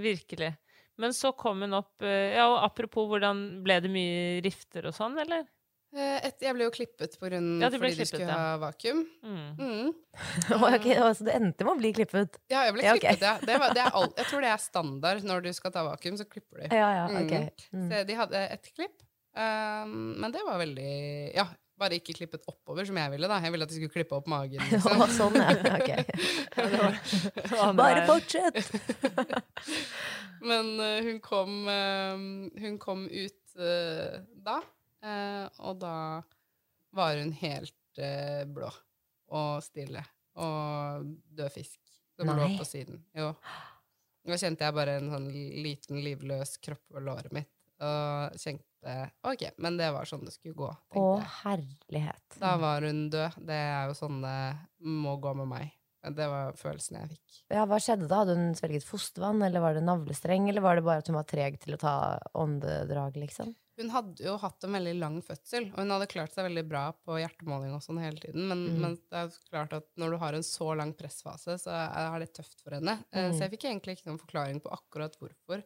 Virkelig. 0.00 0.54
Men 1.00 1.14
så 1.16 1.32
kom 1.32 1.62
hun 1.64 1.78
opp 1.78 2.04
eh, 2.04 2.34
Ja, 2.36 2.48
og 2.50 2.58
apropos, 2.64 3.08
hvordan 3.08 3.62
ble 3.64 3.78
det 3.84 3.92
mye 3.92 4.40
rifter 4.44 4.90
og 4.90 4.96
sånn, 4.96 5.16
eller? 5.22 5.46
Eh, 5.90 6.26
Et, 6.28 6.36
jeg 6.46 6.54
ble 6.54 6.66
jo 6.68 6.70
klippet 6.74 7.16
på 7.18 7.26
grunn, 7.26 7.46
Ja, 7.58 7.66
fordi 7.72 7.88
klippet, 7.90 7.98
de 7.98 8.06
skulle 8.06 8.26
ja. 8.28 8.34
ha 8.38 8.58
vakuum. 8.62 9.00
Mm. 9.26 9.46
Mm. 9.58 9.88
okay, 10.76 10.98
Så 11.18 11.26
du 11.26 11.30
endte 11.34 11.66
med 11.66 11.72
å 11.72 11.78
bli 11.80 11.90
klippet? 11.96 12.38
Ja, 12.52 12.64
jeg 12.68 12.76
ble 12.76 12.84
Ja, 12.86 12.92
klippet, 12.94 13.24
ja. 13.26 13.32
Det 13.42 13.56
var, 13.58 13.74
det 13.74 13.82
er 13.82 13.96
all, 13.98 14.06
jeg 14.20 14.28
tror 14.30 14.46
det 14.46 14.52
er 14.52 14.62
standard 14.62 15.26
når 15.26 15.48
du 15.48 15.50
skal 15.56 15.74
ta 15.74 15.82
vakuum, 15.88 16.18
så 16.20 16.28
klipper 16.30 16.62
de. 16.62 16.70
Ja, 16.78 16.92
ja, 17.00 17.08
ok. 17.24 17.34
Mm. 17.74 17.88
Så 17.90 18.04
de 18.06 18.18
hadde 18.20 18.44
et 18.54 18.70
klipp, 18.70 19.02
um, 19.34 19.98
men 20.22 20.30
det 20.36 20.44
var 20.46 20.62
veldig 20.62 20.92
Ja, 21.34 21.48
bare 21.80 21.96
ikke 21.98 22.14
klippet 22.20 22.44
oppover, 22.46 22.84
som 22.86 22.98
jeg 23.00 23.10
ville. 23.16 23.26
da. 23.26 23.40
Jeg 23.42 23.54
ville 23.54 23.66
at 23.66 23.70
de 23.72 23.78
skulle 23.80 23.94
klippe 23.94 24.14
opp 24.18 24.26
magen. 24.30 24.60
Liksom. 24.70 25.04
sånn, 25.16 25.38
ja. 25.40 25.54
Ok. 25.74 25.90
Ja, 26.60 26.66
det 26.70 26.80
var, 27.56 27.72
Bare 27.78 28.02
fortsett! 28.06 28.58
Men 30.40 30.74
uh, 30.80 31.00
hun 31.04 31.18
kom, 31.24 31.64
uh, 31.66 32.14
hun 32.62 32.76
kom 32.80 33.06
ut 33.10 33.56
uh, 33.60 34.20
da, 34.44 34.60
og 35.02 35.78
da 35.80 35.94
var 36.96 37.16
hun 37.20 37.32
helt 37.40 38.00
eh, 38.02 38.44
blå 38.50 38.70
og 39.30 39.62
stille 39.62 40.02
og 40.40 41.06
død 41.36 41.52
fisk 41.54 41.78
som 42.18 42.30
lå 42.36 42.48
på 42.58 42.66
siden. 42.66 43.00
Jo. 43.16 43.32
Da 44.26 44.36
kjente 44.36 44.66
jeg 44.66 44.76
bare 44.76 44.98
en 45.00 45.08
sånn 45.12 45.28
liten, 45.64 46.00
livløs 46.04 46.58
kropp 46.62 46.82
på 46.92 47.02
låret 47.02 47.32
mitt. 47.34 47.50
og 47.80 48.36
kjente 48.36 48.96
ok, 49.24 49.46
men 49.56 49.76
det 49.80 49.90
var 49.94 50.08
sånn 50.08 50.24
det 50.26 50.34
skulle 50.34 50.56
gå. 50.56 50.68
Å, 50.96 51.04
herlighet. 51.42 52.24
Da 52.40 52.56
var 52.60 52.84
hun 52.84 53.06
død. 53.12 53.38
Det 53.48 53.56
er 53.56 53.88
jo 53.88 53.96
sånn 53.96 54.20
det 54.24 54.40
må 54.84 55.16
gå 55.20 55.32
med 55.40 55.48
meg. 55.48 55.76
Det 56.00 56.26
var 56.32 56.54
følelsen 56.56 56.96
jeg 56.96 57.10
fikk. 57.14 57.40
Ja, 57.52 57.66
hva 57.68 57.76
skjedde 57.80 58.06
da? 58.08 58.22
Hadde 58.22 58.36
hun 58.38 58.54
svelget 58.56 58.86
fostervann, 58.88 59.42
eller 59.44 59.60
var 59.60 59.76
det 59.76 59.82
navlestreng, 59.84 60.48
eller 60.48 60.64
var 60.64 60.78
det 60.78 60.84
bare 60.86 61.02
at 61.02 61.10
hun 61.12 61.18
var 61.18 61.26
treg 61.28 61.58
til 61.60 61.76
å 61.76 61.80
ta 61.80 61.94
åndedrag, 62.40 63.18
liksom? 63.20 63.52
Hun 63.80 63.90
hadde 63.94 64.24
jo 64.26 64.36
hatt 64.42 64.64
en 64.66 64.74
veldig 64.76 64.92
lang 65.00 65.18
fødsel, 65.24 65.70
og 65.72 65.78
hun 65.80 65.90
hadde 65.94 66.06
klart 66.12 66.34
seg 66.34 66.44
veldig 66.50 66.64
bra 66.68 66.82
på 66.92 67.16
hjertemåling 67.16 67.72
og 67.74 67.80
sånn 67.82 68.00
hele 68.02 68.20
tiden, 68.20 68.46
men, 68.50 68.66
Mm. 68.68 68.80
men 68.82 68.94
det 68.96 69.16
er 69.16 69.28
jo 69.28 69.44
klart 69.50 69.72
at 69.72 69.86
når 69.96 70.10
du 70.10 70.16
har 70.20 70.34
en 70.36 70.42
så 70.46 70.76
lang 70.76 70.92
pressfase, 70.94 71.56
så 71.58 71.70
er 71.72 72.18
det 72.20 72.34
tøft 72.34 72.60
for 72.62 72.70
henne. 72.76 72.98
Eh, 73.12 73.30
Mm. 73.30 73.32
Så 73.34 73.40
jeg 73.46 73.50
fikk 73.52 73.64
egentlig 73.70 73.96
ikke 73.98 74.06
noen 74.10 74.20
forklaring 74.20 74.60
på 74.60 74.70
akkurat 74.70 75.16
hvorfor. 75.18 75.62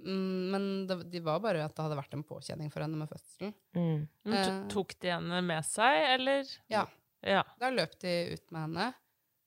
Mm, 0.00 0.50
Men 0.50 0.86
det, 0.86 1.10
de 1.10 1.20
var 1.20 1.40
bare 1.40 1.62
at 1.64 1.74
det 1.76 1.82
hadde 1.84 1.98
vært 2.00 2.14
en 2.14 2.24
påkjenning 2.24 2.70
for 2.72 2.80
henne 2.80 2.96
med 2.96 3.08
fødselen. 3.10 3.52
Mm. 3.76 4.08
Men 4.24 4.34
Eh. 4.34 4.46
to- 4.68 4.68
Tok 4.82 4.98
de 5.00 5.08
henne 5.08 5.42
med 5.44 5.62
seg, 5.64 6.14
eller? 6.20 6.44
Ja. 6.70 6.86
Ja. 7.22 7.42
Da 7.60 7.68
løp 7.70 7.98
de 8.00 8.32
ut 8.32 8.50
med 8.50 8.60
henne, 8.62 8.94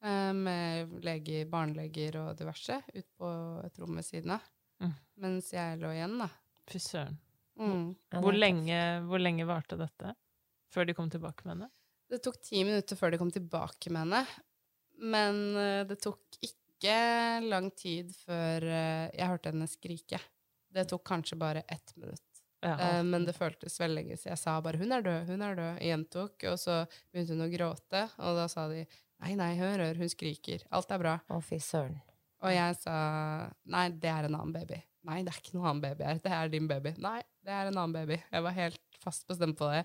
eh, 0.04 0.34
med 0.34 1.02
leger, 1.04 1.46
barneleger 1.50 2.16
og 2.30 2.38
diverse, 2.38 2.84
ut 2.94 3.06
på 3.20 3.66
et 3.66 3.80
rom 3.80 3.96
ved 3.96 4.06
siden 4.06 4.30
av. 4.32 4.42
Mm. 4.80 4.94
Mens 5.18 5.50
jeg 5.52 5.80
lå 5.80 5.88
igjen, 5.90 6.20
da. 6.20 6.30
Fy 6.68 6.78
søren. 6.78 7.18
Mm. 7.60 7.94
Hvor 8.24 8.36
lenge, 8.36 8.80
hvor 9.08 9.22
lenge 9.22 9.46
varte 9.48 9.78
dette? 9.80 10.16
Før 10.74 10.90
de 10.90 10.96
kom 10.98 11.10
tilbake 11.14 11.46
med 11.46 11.56
henne? 11.56 11.70
Det 12.10 12.22
tok 12.26 12.42
ti 12.42 12.64
minutter 12.66 12.98
før 12.98 13.14
de 13.14 13.20
kom 13.22 13.32
tilbake 13.34 13.92
med 13.94 14.06
henne. 14.06 14.26
Men 15.02 15.42
eh, 15.58 15.82
det 15.90 16.00
tok 16.04 16.38
ikke 16.42 16.98
lang 17.46 17.72
tid 17.78 18.12
før 18.26 18.66
eh, 18.68 19.08
jeg 19.14 19.30
hørte 19.30 19.54
henne 19.54 19.70
skrike. 19.70 20.20
Det 20.74 20.88
tok 20.90 21.06
kanskje 21.08 21.38
bare 21.40 21.66
ett 21.68 21.96
minutt. 21.96 22.26
Ja. 22.64 22.78
Eh, 22.80 23.04
men 23.04 23.26
det 23.26 23.36
føltes 23.36 23.80
veldig 23.82 24.02
lenge, 24.02 24.18
så 24.18 24.30
jeg 24.32 24.40
sa 24.40 24.56
bare 24.62 24.80
'hun 24.80 24.92
er 24.96 25.02
død', 25.04 25.26
'hun 25.28 25.42
er 25.42 25.56
død'. 25.56 25.82
Gjentok, 25.84 26.44
og 26.52 26.60
så 26.60 26.86
begynte 27.12 27.36
hun 27.36 27.48
å 27.48 27.52
gråte, 27.52 28.04
og 28.18 28.38
da 28.40 28.48
sa 28.48 28.68
de 28.72 28.86
'nei, 29.20 29.36
nei, 29.36 29.52
hør, 29.60 29.84
hør, 29.84 30.00
hun 30.00 30.10
skriker'. 30.10 30.64
Alt 30.72 30.92
er 30.92 31.00
bra. 31.00 31.20
Å, 31.30 31.42
fy 31.44 31.60
søren. 31.60 32.00
Og 32.44 32.52
jeg 32.54 32.76
sa 32.80 32.96
'nei, 33.66 33.90
det 33.90 34.10
er 34.10 34.30
en 34.30 34.36
annen 34.40 34.56
baby'. 34.56 34.82
'Nei, 35.04 35.20
det 35.24 35.34
er 35.34 35.40
ikke 35.42 35.58
noen 35.58 35.68
annen 35.70 35.84
baby 35.84 36.04
her. 36.08 36.20
Det 36.24 36.32
er 36.32 36.52
din 36.54 36.68
baby'. 36.70 36.94
'Nei, 36.98 37.20
det 37.44 37.52
er 37.52 37.68
en 37.68 37.78
annen 37.78 37.96
baby'. 37.96 38.22
Jeg 38.32 38.44
var 38.44 38.56
helt 38.56 38.80
fast 39.04 39.28
bestemt 39.28 39.58
på 39.60 39.68
det. 39.72 39.84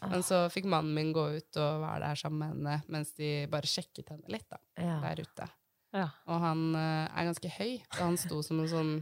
Men 0.00 0.22
så 0.24 0.46
fikk 0.52 0.64
mannen 0.72 0.94
min 0.96 1.12
gå 1.12 1.26
ut 1.36 1.58
og 1.60 1.82
være 1.82 2.00
der 2.06 2.14
sammen 2.22 2.38
med 2.40 2.54
henne 2.54 2.76
mens 2.88 3.12
de 3.18 3.46
bare 3.52 3.68
sjekket 3.68 4.14
henne 4.14 4.32
litt, 4.32 4.48
da, 4.48 4.56
Ja. 4.80 5.00
der 5.04 5.20
ute. 5.26 5.48
Ja. 5.92 6.08
Og 6.26 6.40
han 6.40 6.74
uh, 6.74 7.04
er 7.12 7.28
ganske 7.28 7.52
høy, 7.58 7.76
så 7.92 8.00
han 8.04 8.16
sto 8.20 8.40
som 8.42 8.60
en 8.60 8.68
sånn 8.72 8.94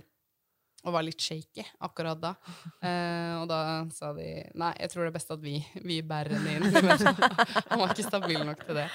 og 0.85 0.93
var 0.93 1.05
litt 1.07 1.23
shaky 1.25 1.63
akkurat 1.81 2.19
da. 2.21 2.35
Eh, 2.85 3.33
og 3.41 3.47
da 3.49 3.59
sa 3.95 4.11
de 4.13 4.27
nei, 4.53 4.73
jeg 4.83 4.91
tror 4.93 5.07
det 5.07 5.13
er 5.13 5.15
best 5.17 5.31
at 5.33 5.41
vi, 5.41 5.55
vi 5.81 6.03
bærer 6.05 6.35
henne 6.37 6.59
inn. 6.59 6.67
Han 7.71 7.81
var 7.81 7.95
ikke 7.95 8.05
stabil 8.05 8.43
nok 8.45 8.67
til 8.69 8.77
det. 8.83 8.91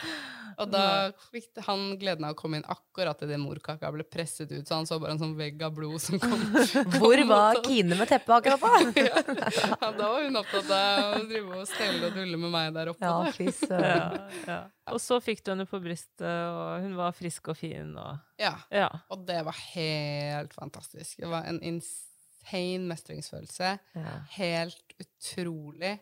Og 0.60 0.72
da 0.74 0.84
fikk 1.32 1.62
han 1.66 1.84
gleden 2.00 2.26
av 2.28 2.34
å 2.34 2.38
komme 2.40 2.60
inn 2.60 2.66
akkurat 2.68 3.22
idet 3.24 3.38
morkaka 3.40 3.92
ble 3.96 4.04
presset 4.04 4.52
ut, 4.52 4.68
så 4.68 4.80
han 4.80 4.88
så 4.90 4.98
bare 5.00 5.14
en 5.16 5.22
sånn 5.22 5.36
vegg 5.40 5.62
av 5.64 5.72
blod 5.78 6.02
som 6.04 6.20
kom. 6.20 6.42
Hvor 7.00 7.22
var. 7.30 7.62
Kine 7.70 7.96
med 8.00 8.10
teppet 8.12 8.34
akkurat 8.36 8.60
da? 8.60 9.52
ja, 9.80 9.92
da 9.96 10.10
var 10.12 10.26
hun 10.26 10.40
opptatt 10.42 10.74
av 10.76 11.16
å 11.20 11.24
drive 11.30 11.62
og 11.62 11.70
stelle 11.70 12.10
og 12.10 12.18
dulle 12.20 12.42
med 12.42 12.54
meg 12.56 12.74
der 12.76 12.92
oppe. 12.92 13.06
Ja. 13.06 13.32
Ja, 13.70 14.28
ja. 14.50 14.60
Og 14.92 15.00
så 15.04 15.20
fikk 15.24 15.44
du 15.46 15.54
henne 15.54 15.68
på 15.70 15.80
brystet, 15.84 16.26
og 16.28 16.84
hun 16.84 16.96
var 17.00 17.16
frisk 17.16 17.52
og 17.54 17.60
fin. 17.60 17.96
Og, 17.96 18.20
Ja. 18.42 18.56
ja. 18.74 18.90
Og 19.14 19.24
det 19.28 19.40
var 19.48 19.56
helt 19.72 20.54
fantastisk. 20.58 21.20
Det 21.24 21.30
var 21.32 21.48
en 21.48 21.62
insane 21.64 22.90
mestringsfølelse. 22.90 23.76
Ja. 23.96 24.16
Helt 24.36 24.96
utrolig. 25.00 26.00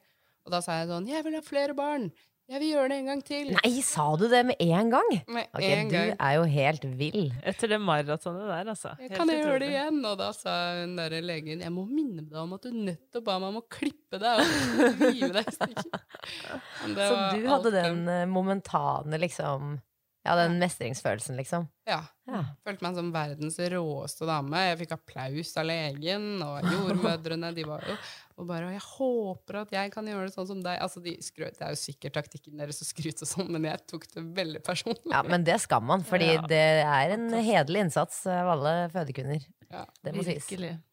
Og 0.47 0.53
da 0.53 0.61
sa 0.63 0.77
jeg 0.79 0.87
sånn 0.87 1.07
'Jeg 1.09 1.23
vil 1.25 1.35
ha 1.35 1.41
flere 1.43 1.73
barn! 1.75 2.11
Jeg 2.47 2.61
vil 2.61 2.69
gjøre 2.71 2.89
det 2.93 2.97
en 3.01 3.09
gang 3.09 3.21
til!' 3.27 3.49
Nei, 3.51 3.71
sa 3.83 4.05
du 4.15 4.23
det 4.31 4.39
med 4.47 4.61
en 4.63 4.91
gang? 4.93 5.09
Med 5.27 5.49
okay, 5.51 5.81
en 5.81 5.89
du 5.89 5.95
gang. 5.97 6.11
er 6.15 6.35
jo 6.37 6.43
helt 6.47 6.85
vill. 6.99 7.25
Etter 7.43 7.73
det 7.73 7.79
maratonet 7.83 8.45
der, 8.47 8.69
altså. 8.71 8.93
Jeg 9.03 9.11
kan 9.11 9.27
jeg 9.27 9.41
gjøre 9.43 9.59
det 9.65 9.67
igjen? 9.73 9.97
Og 10.07 10.15
da 10.21 10.29
sa 10.31 10.53
hun 10.79 10.95
der 10.95 11.17
legen 11.19 11.59
'Jeg 11.59 11.73
må 11.75 11.83
minne 11.85 12.23
deg 12.23 12.39
om 12.39 12.53
at 12.55 12.63
du 12.63 12.71
nettopp 12.71 13.25
ba 13.25 13.35
meg 13.43 13.49
om 13.51 13.59
å 13.59 13.65
klippe 13.67 14.21
deg 14.23 14.39
og 14.39 15.03
rive 15.03 15.33
deg 15.35 15.43
i 15.43 15.55
stykker'. 15.57 15.99
Så 16.95 17.11
du 17.35 17.43
alt 17.43 17.49
hadde 17.51 17.71
den 17.75 18.07
eh, 18.07 18.25
momentane, 18.25 19.19
liksom 19.19 19.81
Ja, 20.27 20.35
den 20.35 20.57
mestringsfølelsen, 20.59 21.37
liksom. 21.39 21.69
Ja. 21.87 22.01
Ja. 22.27 22.41
Følte 22.63 22.83
meg 22.83 22.95
som 22.97 23.11
verdens 23.13 23.59
råeste 23.71 24.27
dame. 24.27 24.63
Jeg 24.71 24.79
fikk 24.81 24.95
applaus 24.97 25.53
av 25.55 25.69
legen, 25.69 26.41
og 26.43 26.67
jordmødrene 26.67 27.53
de 27.55 27.63
var 27.63 27.85
jo 27.87 27.95
og 28.37 28.45
bare 28.47 28.67
og 28.67 28.71
'Jeg 28.71 28.81
håper 28.85 29.55
at 29.61 29.71
jeg 29.71 29.91
kan 29.91 30.05
gjøre 30.05 30.27
det 30.27 30.33
sånn 30.35 30.47
som 30.47 30.61
deg'. 30.63 30.79
Altså, 30.81 31.01
de 31.03 31.17
skrøt, 31.21 31.57
Det 31.57 31.61
er 31.65 31.73
jo 31.73 31.81
sikkert 31.81 32.13
taktikken 32.13 32.57
deres 32.57 32.81
å 32.81 32.85
skryte 32.85 33.23
og 33.25 33.27
sånn, 33.27 33.49
men 33.49 33.63
jeg 33.63 33.79
tok 33.87 34.05
det 34.13 34.23
veldig 34.35 34.63
personlig. 34.63 35.11
Ja, 35.11 35.23
men 35.23 35.43
det 35.43 35.59
skal 35.61 35.81
man, 35.81 36.03
fordi 36.03 36.35
Ja. 36.35 36.41
det 36.41 36.85
er 36.85 37.11
en 37.17 37.29
hederlig 37.33 37.79
innsats 37.89 38.25
av 38.27 38.47
alle 38.47 38.89
fødekvinner. 38.93 39.41
Ja. 39.71 39.85
Det 40.03 40.13
må 40.15 40.23
sies. 40.23 40.45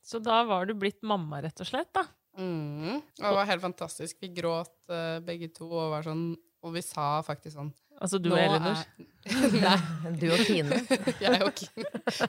Så 0.02 0.22
da 0.22 0.42
var 0.44 0.66
du 0.66 0.74
blitt 0.74 1.02
mamma, 1.02 1.40
rett 1.42 1.60
og 1.60 1.66
slett, 1.66 1.92
da. 1.92 2.06
Mm. 2.38 2.96
Og 2.96 3.02
det 3.22 3.34
var 3.36 3.46
helt 3.46 3.62
fantastisk. 3.62 4.16
Vi 4.20 4.28
gråt 4.34 4.72
uh, 4.90 5.20
begge 5.20 5.52
to, 5.54 5.70
og 5.70 5.90
var 5.92 6.02
sånn 6.02 6.36
Og 6.64 6.72
vi 6.72 6.80
sa 6.80 7.20
faktisk 7.22 7.54
sånn 7.54 7.72
Altså 8.02 8.18
du 8.20 8.32
og 8.32 8.38
Elinor. 8.38 8.74
er- 8.74 8.86
Nei, 10.10 10.16
Du 10.18 10.32
og 10.32 10.40
Kine. 10.40 10.80
jeg 11.20 11.42
og 11.42 11.54
Kine. 11.54 11.84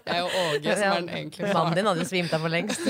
Jeg 0.05 0.21
og 0.21 0.29
Åge, 0.29 0.75
som 0.75 0.91
er 0.91 1.01
den 1.01 1.09
egentlige 1.09 1.53
Mannen 1.55 1.73
din 1.79 1.85
hadde 1.89 2.03
jo 2.03 2.05
svimt 2.05 2.33
av 2.33 2.41
for 2.45 2.49
lengst. 2.53 2.85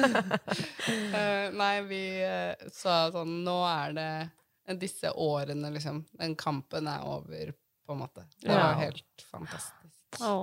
Eh, 1.20 1.50
nei, 1.54 1.74
vi 1.86 2.00
uh, 2.24 2.68
sa 2.74 3.10
sånn 3.14 3.40
Nå 3.46 3.56
er 3.68 3.92
det 3.96 4.78
disse 4.80 5.10
årene, 5.12 5.70
liksom. 5.74 6.04
Den 6.18 6.34
kampen 6.38 6.86
er 6.90 7.02
over, 7.06 7.52
på 7.86 7.94
en 7.96 8.02
måte. 8.04 8.24
Det 8.40 8.52
Ja. 8.52 8.60
var 8.68 8.78
helt 8.84 9.24
fantastisk. 9.30 10.20
Å, 10.22 10.34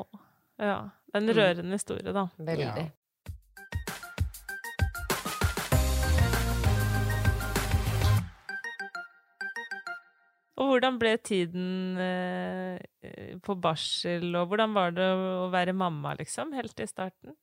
ja. 0.60 0.80
Det 1.08 1.16
er 1.16 1.22
en 1.24 1.36
rørende 1.38 1.80
historie, 1.80 2.14
da. 2.16 2.28
Veldig. 2.38 2.88
Og 10.58 10.72
hvordan 10.72 10.96
ble 10.98 11.12
tiden 11.22 12.00
eh, 12.02 13.36
på 13.46 13.56
barsel, 13.62 14.32
og 14.40 14.50
hvordan 14.50 14.74
var 14.74 14.96
det 14.98 15.06
å 15.06 15.50
være 15.54 15.76
mamma, 15.78 16.16
liksom, 16.18 16.56
helt 16.58 16.80
i 16.82 16.88
starten? 16.90 17.36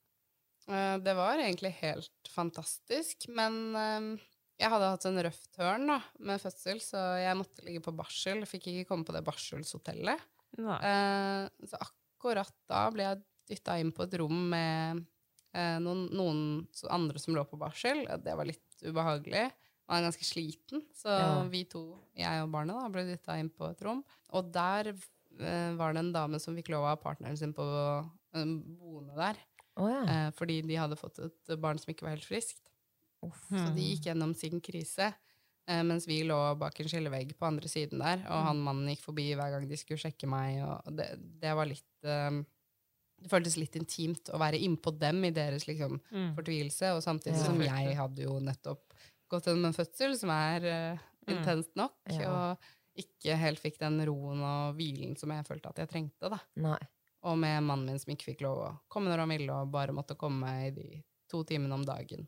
Eh, 0.69 0.97
det 1.05 1.15
var 1.19 1.39
egentlig 1.43 1.75
helt 1.83 2.31
fantastisk, 2.33 3.27
men 3.29 3.59
eh, 3.77 4.07
jeg 4.63 4.71
hadde 4.73 4.91
hatt 4.95 5.07
en 5.11 5.23
røff 5.27 5.41
tørn 5.57 5.89
da, 5.91 5.99
med 6.25 6.41
fødsel, 6.43 6.81
så 6.83 7.01
jeg 7.21 7.37
måtte 7.41 7.65
ligge 7.67 7.83
på 7.85 7.95
barsel. 7.97 8.45
Fikk 8.49 8.71
ikke 8.73 8.87
komme 8.93 9.05
på 9.09 9.15
det 9.17 9.25
barselshotellet. 9.27 10.23
Eh, 10.79 11.67
så 11.69 11.81
akkurat 11.83 12.55
da 12.71 12.85
ble 12.95 13.09
jeg 13.09 13.25
dytta 13.51 13.77
inn 13.83 13.91
på 13.93 14.07
et 14.07 14.15
rom 14.23 14.39
med 14.55 15.03
eh, 15.53 15.77
noen, 15.83 16.07
noen 16.17 16.41
andre 16.95 17.21
som 17.21 17.35
lå 17.37 17.43
på 17.51 17.59
barsel. 17.61 18.05
Det 18.25 18.37
var 18.39 18.49
litt 18.49 18.79
ubehagelig. 18.87 19.49
Man 19.85 19.99
er 20.01 20.07
ganske 20.07 20.25
sliten, 20.25 20.81
så 20.97 21.13
Ja. 21.13 21.33
vi 21.53 21.65
to, 21.69 21.83
jeg 22.17 22.41
og 22.41 22.49
barnet, 22.55 22.79
da, 22.79 22.89
ble 22.89 23.03
dytta 23.11 23.37
inn 23.37 23.51
på 23.53 23.69
et 23.69 23.83
rom. 23.85 24.01
Og 24.33 24.49
der 24.55 24.95
eh, 24.95 25.75
var 25.77 25.93
det 25.93 26.01
en 26.07 26.15
dame 26.15 26.41
som 26.41 26.57
fikk 26.57 26.71
lov 26.73 26.87
av 26.89 27.03
partneren 27.03 27.37
sin 27.37 27.53
på 27.53 27.67
å 27.67 27.85
boende 28.33 29.19
der. 29.19 29.37
Å 29.77 29.89
ja. 29.91 30.03
Eh, 30.07 30.31
fordi 30.39 30.61
de 30.63 30.77
hadde 30.79 30.97
fått 31.01 31.19
et 31.25 31.55
barn 31.61 31.79
som 31.79 31.91
ikke 31.93 32.03
var 32.07 32.15
helt 32.17 32.25
friskt. 32.29 32.61
Så 33.49 33.71
de 33.75 33.81
gikk 33.95 34.05
gjennom 34.11 34.35
sin 34.37 34.61
krise. 34.61 35.15
Eh, 35.67 35.81
mens 35.83 36.05
vi 36.07 36.19
lå 36.29 36.37
bak 36.61 36.77
en 36.81 36.89
skillevegg 36.93 37.31
på 37.41 37.47
andre 37.49 37.69
siden 37.73 37.99
der, 37.99 38.21
og 38.29 38.43
han 38.51 38.59
mannen 38.61 38.91
gikk 38.93 39.01
forbi 39.07 39.31
hver 39.35 39.51
gang 39.55 39.67
de 39.67 39.77
skulle 39.81 39.99
sjekke 40.03 40.29
meg, 40.29 40.59
og 40.63 40.91
det, 40.99 41.07
det 41.41 41.55
var 41.57 41.65
litt 41.71 42.05
eh, 42.05 42.43
Det 43.25 43.31
føltes 43.31 43.57
litt 43.57 43.77
intimt 43.79 44.29
å 44.35 44.37
være 44.43 44.59
innpå 44.61 44.93
dem 45.01 45.23
i 45.25 45.31
deres 45.33 45.65
liksom, 45.67 46.01
Mm. 46.13 46.35
fortvilelse, 46.37 46.91
og 46.97 47.01
samtidig 47.03 47.39
Ja. 47.39 47.45
som 47.47 47.61
jeg 47.63 47.97
hadde 47.97 48.23
jo 48.27 48.39
nettopp 48.41 48.93
gått 49.31 49.47
gjennom 49.49 49.67
en 49.71 49.73
fødsel 49.73 50.19
som 50.19 50.31
er 50.31 50.65
eh, 50.67 50.99
Mm. 51.27 51.39
intenst 51.39 51.71
nok, 51.77 51.95
Ja. 52.11 52.29
og 52.53 52.59
ikke 53.01 53.37
helt 53.39 53.59
fikk 53.59 53.79
den 53.79 53.99
roen 54.05 54.43
og 54.45 54.77
hvilen 54.77 55.17
som 55.17 55.31
jeg 55.31 55.47
følte 55.47 55.71
at 55.71 55.77
jeg 55.79 55.89
trengte, 55.89 56.29
da. 56.29 56.39
Nei. 56.57 56.79
Og 57.25 57.39
med 57.41 57.63
mannen 57.65 57.87
min 57.89 57.99
som 58.01 58.13
ikke 58.13 58.31
fikk 58.35 58.43
lov 58.45 58.59
å 58.61 58.71
komme 58.93 59.09
når 59.09 59.23
han 59.25 59.33
ville, 59.33 59.53
og 59.65 59.71
bare 59.73 59.95
måtte 59.97 60.17
komme 60.21 60.51
i 60.67 60.71
de 60.77 60.89
to 61.31 61.41
timene 61.49 61.73
om 61.79 61.85
dagen. 61.89 62.27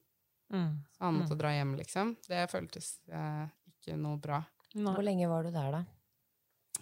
Mm. 0.52 0.70
Så 0.96 1.04
han 1.04 1.18
måtte 1.20 1.36
dra 1.36 1.50
hjem, 1.52 1.74
liksom. 1.76 2.14
Det 2.28 2.46
føltes 2.50 2.94
eh, 3.12 3.44
ikke 3.68 3.96
noe 4.00 4.16
bra. 4.22 4.38
Nei. 4.74 4.92
Hvor 4.94 5.04
lenge 5.04 5.28
var 5.28 5.44
du 5.44 5.50
der, 5.52 5.72
da? 5.74 5.82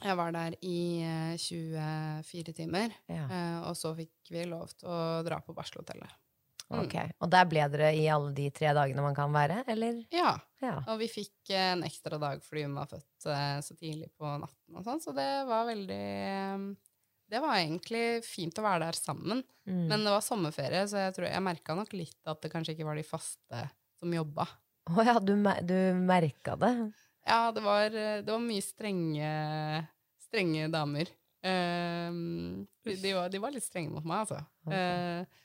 Jeg 0.05 0.17
var 0.19 0.33
der 0.35 0.55
i 0.67 0.77
eh, 1.07 1.35
24 1.39 2.55
timer, 2.61 2.95
Ja. 3.11 3.25
eh, 3.27 3.59
og 3.69 3.75
så 3.79 3.95
fikk 3.99 4.31
vi 4.35 4.45
lov 4.51 4.71
til 4.79 4.89
å 4.91 5.23
dra 5.27 5.41
på 5.43 5.55
barselhotellet. 5.57 6.11
Mm. 6.71 6.79
Ok. 6.81 6.95
Og 7.21 7.29
der 7.31 7.45
ble 7.51 7.67
dere 7.75 7.91
i 7.95 8.07
alle 8.09 8.33
de 8.35 8.47
tre 8.55 8.71
dagene 8.75 9.03
man 9.05 9.15
kan 9.15 9.33
være, 9.35 9.63
eller? 9.69 10.01
Ja, 10.15 10.37
Ja. 10.65 10.79
og 10.89 10.99
vi 11.03 11.09
fikk 11.13 11.51
eh, 11.53 11.73
en 11.75 11.83
ekstra 11.85 12.19
dag 12.19 12.41
fordi 12.43 12.63
hun 12.65 12.75
var 12.79 12.87
født 12.89 13.27
eh, 13.29 13.59
så 13.61 13.77
tidlig 13.77 14.09
på 14.17 14.25
natten 14.41 14.79
og 14.79 14.85
sånn, 14.87 15.03
så 15.05 15.13
det 15.15 15.29
var 15.51 15.67
veldig 15.69 15.99
eh, 16.01 16.65
Det 17.35 17.41
var 17.43 17.59
egentlig 17.59 18.23
fint 18.23 18.59
å 18.61 18.65
være 18.65 18.87
der 18.87 18.99
sammen. 18.99 19.43
Mm. 19.67 19.87
Men 19.91 20.07
det 20.07 20.13
var 20.15 20.23
sommerferie, 20.23 20.85
så 20.91 21.01
jeg, 21.03 21.17
tror- 21.17 21.33
jeg 21.33 21.43
merka 21.43 21.75
nok 21.75 21.91
litt 21.97 22.31
at 22.31 22.45
det 22.45 22.53
kanskje 22.53 22.77
ikke 22.77 22.87
var 22.87 23.01
de 23.01 23.07
faste 23.09 23.65
som 23.99 24.15
jobba. 24.15 24.47
Å 24.95 25.07
ja, 25.09 25.17
du, 25.19 25.35
du 25.67 25.79
merka 25.99 26.55
det? 26.61 26.73
Ja, 27.25 27.49
det 27.57 27.63
var, 27.65 27.89
det 27.91 28.29
var 28.29 28.43
mye 28.45 28.63
strenge, 28.63 29.29
strenge 30.29 30.69
damer. 30.71 31.11
Ehm, 31.45 32.67
de, 32.85 33.13
var, 33.13 33.29
de 33.33 33.41
var 33.41 33.53
litt 33.53 33.65
strenge 33.65 33.93
mot 33.93 34.05
meg, 34.05 34.25
altså. 34.25 34.41
Okay. 34.65 35.25
Uh, 35.25 35.41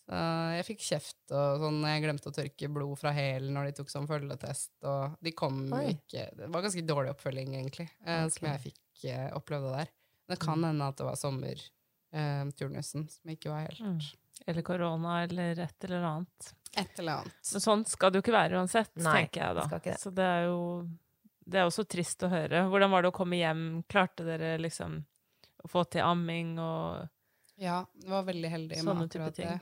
så 0.00 0.20
jeg 0.56 0.66
fikk 0.66 0.82
kjeft 0.84 1.34
og 1.36 1.62
sånn. 1.62 1.78
Jeg 1.86 2.02
glemte 2.04 2.32
å 2.32 2.34
tørke 2.34 2.70
blod 2.72 2.98
fra 3.00 3.12
hælen 3.14 3.54
når 3.54 3.70
de 3.70 3.76
tok 3.78 3.92
sånn 3.92 4.08
følgetest. 4.10 4.72
Og 4.88 5.16
de 5.22 5.32
kom 5.36 5.62
Oi. 5.76 5.84
ikke 5.94 6.26
Det 6.36 6.50
var 6.50 6.64
ganske 6.66 6.84
dårlig 6.88 7.14
oppfølging, 7.14 7.54
egentlig, 7.60 7.86
eh, 8.04 8.26
som 8.34 8.48
jeg 8.50 8.64
fikk 8.68 9.06
uh, 9.06 9.28
oppleve 9.38 9.72
der. 9.76 9.92
Det 10.30 10.38
kan 10.40 10.62
hende 10.64 10.86
at 10.88 10.96
det 11.00 11.04
var 11.06 11.16
sommerturnusen 11.20 13.08
som 13.10 13.30
ikke 13.34 13.50
var 13.52 13.66
helt 13.68 13.80
Mm. 13.80 14.00
Eller 14.46 14.62
korona, 14.64 15.22
eller 15.26 15.58
et 15.60 15.84
eller 15.84 16.02
annet. 16.02 16.54
et 16.76 16.98
eller 16.98 17.12
annet. 17.20 17.50
Men 17.52 17.60
sånn 17.60 17.84
skal 17.86 18.10
det 18.10 18.16
jo 18.20 18.22
ikke 18.24 18.32
være 18.38 18.56
uansett, 18.56 18.90
Nei, 18.96 19.12
tenker 19.26 19.42
jeg 19.42 19.54
da. 19.58 19.64
skal 19.66 19.78
ikke 19.80 19.90
det. 19.92 20.00
Så 20.00 20.10
det 20.14 20.24
er 20.24 20.44
jo 20.46 20.88
Det 21.50 21.58
er 21.58 21.66
også 21.66 21.84
trist 21.88 22.22
å 22.22 22.28
høre. 22.30 22.68
Hvordan 22.70 22.90
var 22.92 23.02
det 23.02 23.08
å 23.10 23.16
komme 23.16 23.34
hjem? 23.36 23.82
Klarte 23.88 24.22
dere 24.24 24.56
liksom 24.58 25.04
å 25.64 25.68
få 25.68 25.82
til 25.90 26.00
amming 26.02 26.58
og 26.58 27.08
Ja, 27.58 27.84
det 27.94 28.08
var 28.08 28.22
veldig 28.24 28.50
heldig 28.50 28.76
Sånne 28.78 29.08
type 29.10 29.32
ting. 29.34 29.48
det. 29.48 29.60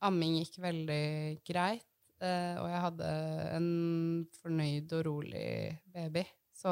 Amming 0.00 0.36
gikk 0.38 0.56
veldig 0.58 1.44
greit, 1.44 1.84
eh, 2.20 2.56
og 2.58 2.68
jeg 2.70 2.80
hadde 2.80 3.04
en 3.56 4.26
fornøyd 4.42 4.92
og 4.92 5.04
rolig 5.06 5.78
baby. 5.92 6.24
Så 6.54 6.68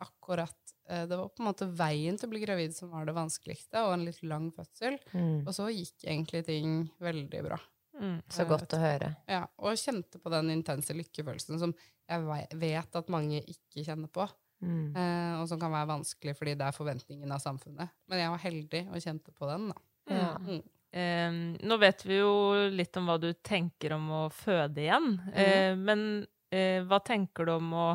akkurat 0.00 0.56
eh, 0.72 0.77
Det 0.88 1.16
var 1.18 1.28
på 1.28 1.42
en 1.42 1.48
måte 1.50 1.66
veien 1.76 2.16
til 2.16 2.28
å 2.28 2.32
bli 2.32 2.40
gravid 2.40 2.72
som 2.76 2.88
var 2.94 3.04
det 3.04 3.12
vanskeligste, 3.16 3.82
og 3.84 3.92
en 3.92 4.06
litt 4.08 4.22
lang 4.24 4.46
fødsel. 4.56 4.96
Mm. 5.12 5.42
Og 5.42 5.50
så 5.52 5.68
gikk 5.68 6.06
egentlig 6.06 6.44
ting 6.46 6.78
veldig 7.04 7.42
bra. 7.44 7.58
mm. 8.00 8.16
Så 8.32 8.46
godt 8.48 8.72
å 8.72 8.80
høre. 8.80 9.10
Ja, 9.28 9.42
og 9.60 9.76
kjente 9.76 10.20
på 10.22 10.32
den 10.32 10.54
intense 10.54 10.96
lykkefølelsen 10.96 11.60
som 11.60 11.76
jeg 12.08 12.48
vet 12.56 12.96
at 12.96 13.12
mange 13.12 13.42
ikke 13.44 13.84
kjenner 13.84 14.08
på. 14.12 14.24
Mm. 14.64 14.96
Eh, 14.96 15.34
og 15.38 15.46
som 15.50 15.60
kan 15.60 15.70
være 15.70 15.90
vanskelig 15.92 16.34
fordi 16.38 16.56
det 16.58 16.66
er 16.66 16.74
forventningen 16.74 17.30
av 17.34 17.42
samfunnet. 17.42 17.92
Men 18.10 18.22
jeg 18.22 18.32
var 18.32 18.42
heldig 18.42 18.82
og 18.88 19.04
kjente 19.04 19.34
på 19.36 19.50
den, 19.50 19.68
da. 19.70 19.84
Ja. 20.08 20.32
Mm. 20.40 20.62
Eh, 20.88 21.38
nå 21.68 21.76
vet 21.82 22.04
vi 22.08 22.18
jo 22.22 22.32
litt 22.72 22.96
om 22.96 23.10
hva 23.10 23.18
du 23.20 23.30
tenker 23.44 23.94
om 23.98 24.08
å 24.22 24.22
føde 24.32 24.82
igjen. 24.86 25.18
Eh, 25.34 25.74
men 25.76 26.24
eh, 26.50 26.80
hva 26.88 27.00
tenker 27.04 27.48
du 27.48 27.56
om 27.58 27.74
å 27.76 27.88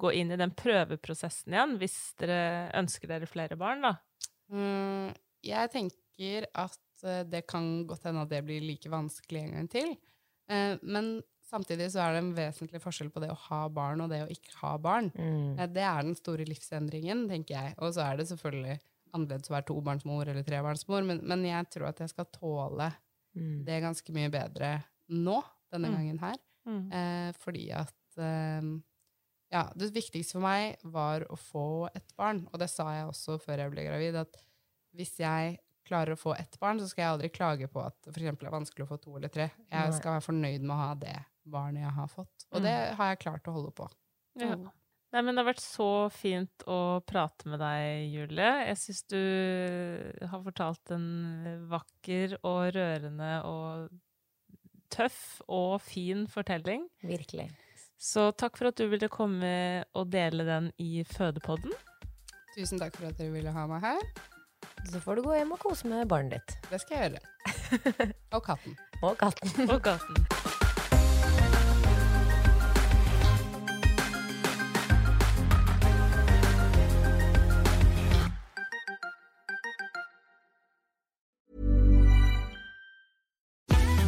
gå 0.00 0.12
inn 0.16 0.32
i 0.32 0.38
den 0.40 0.52
prøveprosessen 0.56 1.52
igjen, 1.54 1.74
hvis 1.80 1.96
dere 2.20 2.70
ønsker 2.80 3.10
dere 3.12 3.28
flere 3.30 3.58
barn, 3.60 3.84
da? 3.84 3.94
Mm, 4.50 5.10
jeg 5.46 5.70
tenker 5.72 6.46
at 6.58 7.04
eh, 7.06 7.22
det 7.28 7.44
kan 7.50 7.84
godt 7.88 8.08
hende 8.08 8.24
at 8.26 8.32
det 8.32 8.42
blir 8.48 8.64
like 8.64 8.90
vanskelig 8.92 9.44
en 9.46 9.52
gang 9.58 9.68
til. 9.72 9.92
Eh, 10.50 10.74
men 10.82 11.12
samtidig 11.50 11.88
så 11.92 12.02
er 12.04 12.14
det 12.16 12.22
en 12.24 12.34
vesentlig 12.36 12.80
forskjell 12.82 13.10
på 13.14 13.22
det 13.24 13.30
å 13.32 13.38
ha 13.48 13.60
barn 13.74 14.02
og 14.04 14.10
det 14.12 14.22
å 14.24 14.30
ikke 14.30 14.56
ha 14.62 14.74
barn. 14.82 15.12
Mm. 15.16 15.58
Eh, 15.58 15.68
det 15.74 15.84
er 15.86 16.02
den 16.06 16.16
store 16.18 16.46
livsendringen, 16.48 17.26
tenker 17.30 17.56
jeg. 17.58 17.76
Og 17.78 17.94
så 17.96 18.04
er 18.08 18.18
det 18.20 18.28
selvfølgelig 18.30 18.78
annerledes 19.14 19.50
å 19.50 19.56
være 19.56 19.66
tobarnsmor 19.72 20.28
eller 20.30 20.44
trebarnsmor, 20.46 21.02
men, 21.08 21.22
men 21.26 21.40
jeg 21.48 21.66
tror 21.74 21.88
at 21.92 22.02
jeg 22.04 22.12
skal 22.16 22.28
tåle 22.34 22.90
Mm. 23.30 23.60
det 23.62 23.76
ganske 23.78 24.10
mye 24.10 24.26
bedre 24.34 24.68
nå, 25.14 25.36
denne 25.70 25.86
Mm. 25.86 25.92
gangen 25.94 26.16
her. 26.18 26.38
Mm. 26.66 26.80
Eh, 26.90 27.28
fordi 27.38 27.68
at 27.78 27.94
Ja, 29.50 29.64
det 29.74 29.90
viktigste 29.94 30.36
for 30.38 30.44
meg 30.46 30.76
var 30.86 31.24
å 31.26 31.36
få 31.38 31.64
et 31.94 32.12
barn, 32.16 32.44
og 32.52 32.60
det 32.62 32.68
sa 32.70 32.86
jeg 32.94 33.08
også 33.10 33.38
før 33.42 33.64
jeg 33.64 33.72
ble 33.72 33.84
gravid, 33.88 34.14
at 34.20 34.36
hvis 34.94 35.16
jeg 35.18 35.56
klarer 35.90 36.14
å 36.14 36.20
få 36.20 36.36
ett 36.38 36.54
barn, 36.62 36.78
så 36.78 36.86
skal 36.86 37.02
jeg 37.02 37.12
aldri 37.16 37.30
klage 37.34 37.66
på 37.70 37.82
at 37.82 37.96
for 38.06 38.14
det 38.20 38.30
er 38.30 38.52
vanskelig 38.54 38.84
å 38.86 38.90
få 38.92 38.98
to 39.02 39.16
eller 39.18 39.32
tre. 39.32 39.48
Jeg 39.72 39.94
skal 39.96 40.12
være 40.18 40.26
fornøyd 40.28 40.62
med 40.62 40.74
å 40.76 40.80
ha 40.84 40.90
det 40.94 41.16
barnet 41.50 41.82
jeg 41.82 41.96
har 41.96 42.10
fått. 42.12 42.44
Og 42.52 42.60
Mm. 42.60 42.62
det 42.68 42.76
har 43.00 43.08
jeg 43.10 43.18
klart 43.24 43.48
å 43.50 43.54
holde 43.56 43.72
på. 43.74 43.88
Ja. 44.38 44.54
Mm. 44.54 44.68
Nei, 45.12 45.22
men 45.22 45.34
det 45.34 45.42
har 45.42 45.52
vært 45.52 45.64
så 45.64 45.88
fint 46.14 46.62
å 46.70 47.02
prate 47.04 47.48
med 47.50 47.58
deg, 47.58 48.12
Julie. 48.12 48.52
Jeg 48.68 48.76
syns 48.78 49.02
du 49.10 49.18
har 50.30 50.42
fortalt 50.44 50.92
en 50.94 51.66
vakker 51.68 52.36
og 52.44 52.70
rørende 52.76 53.32
og 53.44 53.90
tøff 54.94 55.40
og 55.48 55.80
fin 55.82 56.26
fortelling. 56.30 56.86
Virkelig. 57.02 57.48
Så 58.00 58.30
takk 58.32 58.56
for 58.56 58.70
at 58.70 58.80
du 58.80 58.86
ville 58.88 59.10
komme 59.12 59.50
og 59.92 60.08
dele 60.12 60.46
den 60.48 60.70
i 60.80 61.04
Fødepodden. 61.04 61.74
Tusen 62.56 62.80
takk 62.80 62.96
for 62.96 63.10
at 63.10 63.18
dere 63.20 63.34
ville 63.34 63.52
ha 63.52 63.66
meg 63.68 63.84
her. 63.84 64.00
Så 64.88 65.02
får 65.04 65.20
du 65.20 65.26
gå 65.28 65.36
hjem 65.36 65.52
og 65.52 65.60
kose 65.60 65.88
med 65.90 66.08
barnet 66.08 66.38
ditt. 66.38 66.70
Det 66.70 66.80
skal 66.80 66.96
jeg 66.96 67.10
gjøre. 67.10 68.08
Og 68.36 68.42
katten. 68.46 68.78
Og 69.04 69.18
katten. 69.20 69.68
Og 69.68 69.82
gaten. 69.84 70.49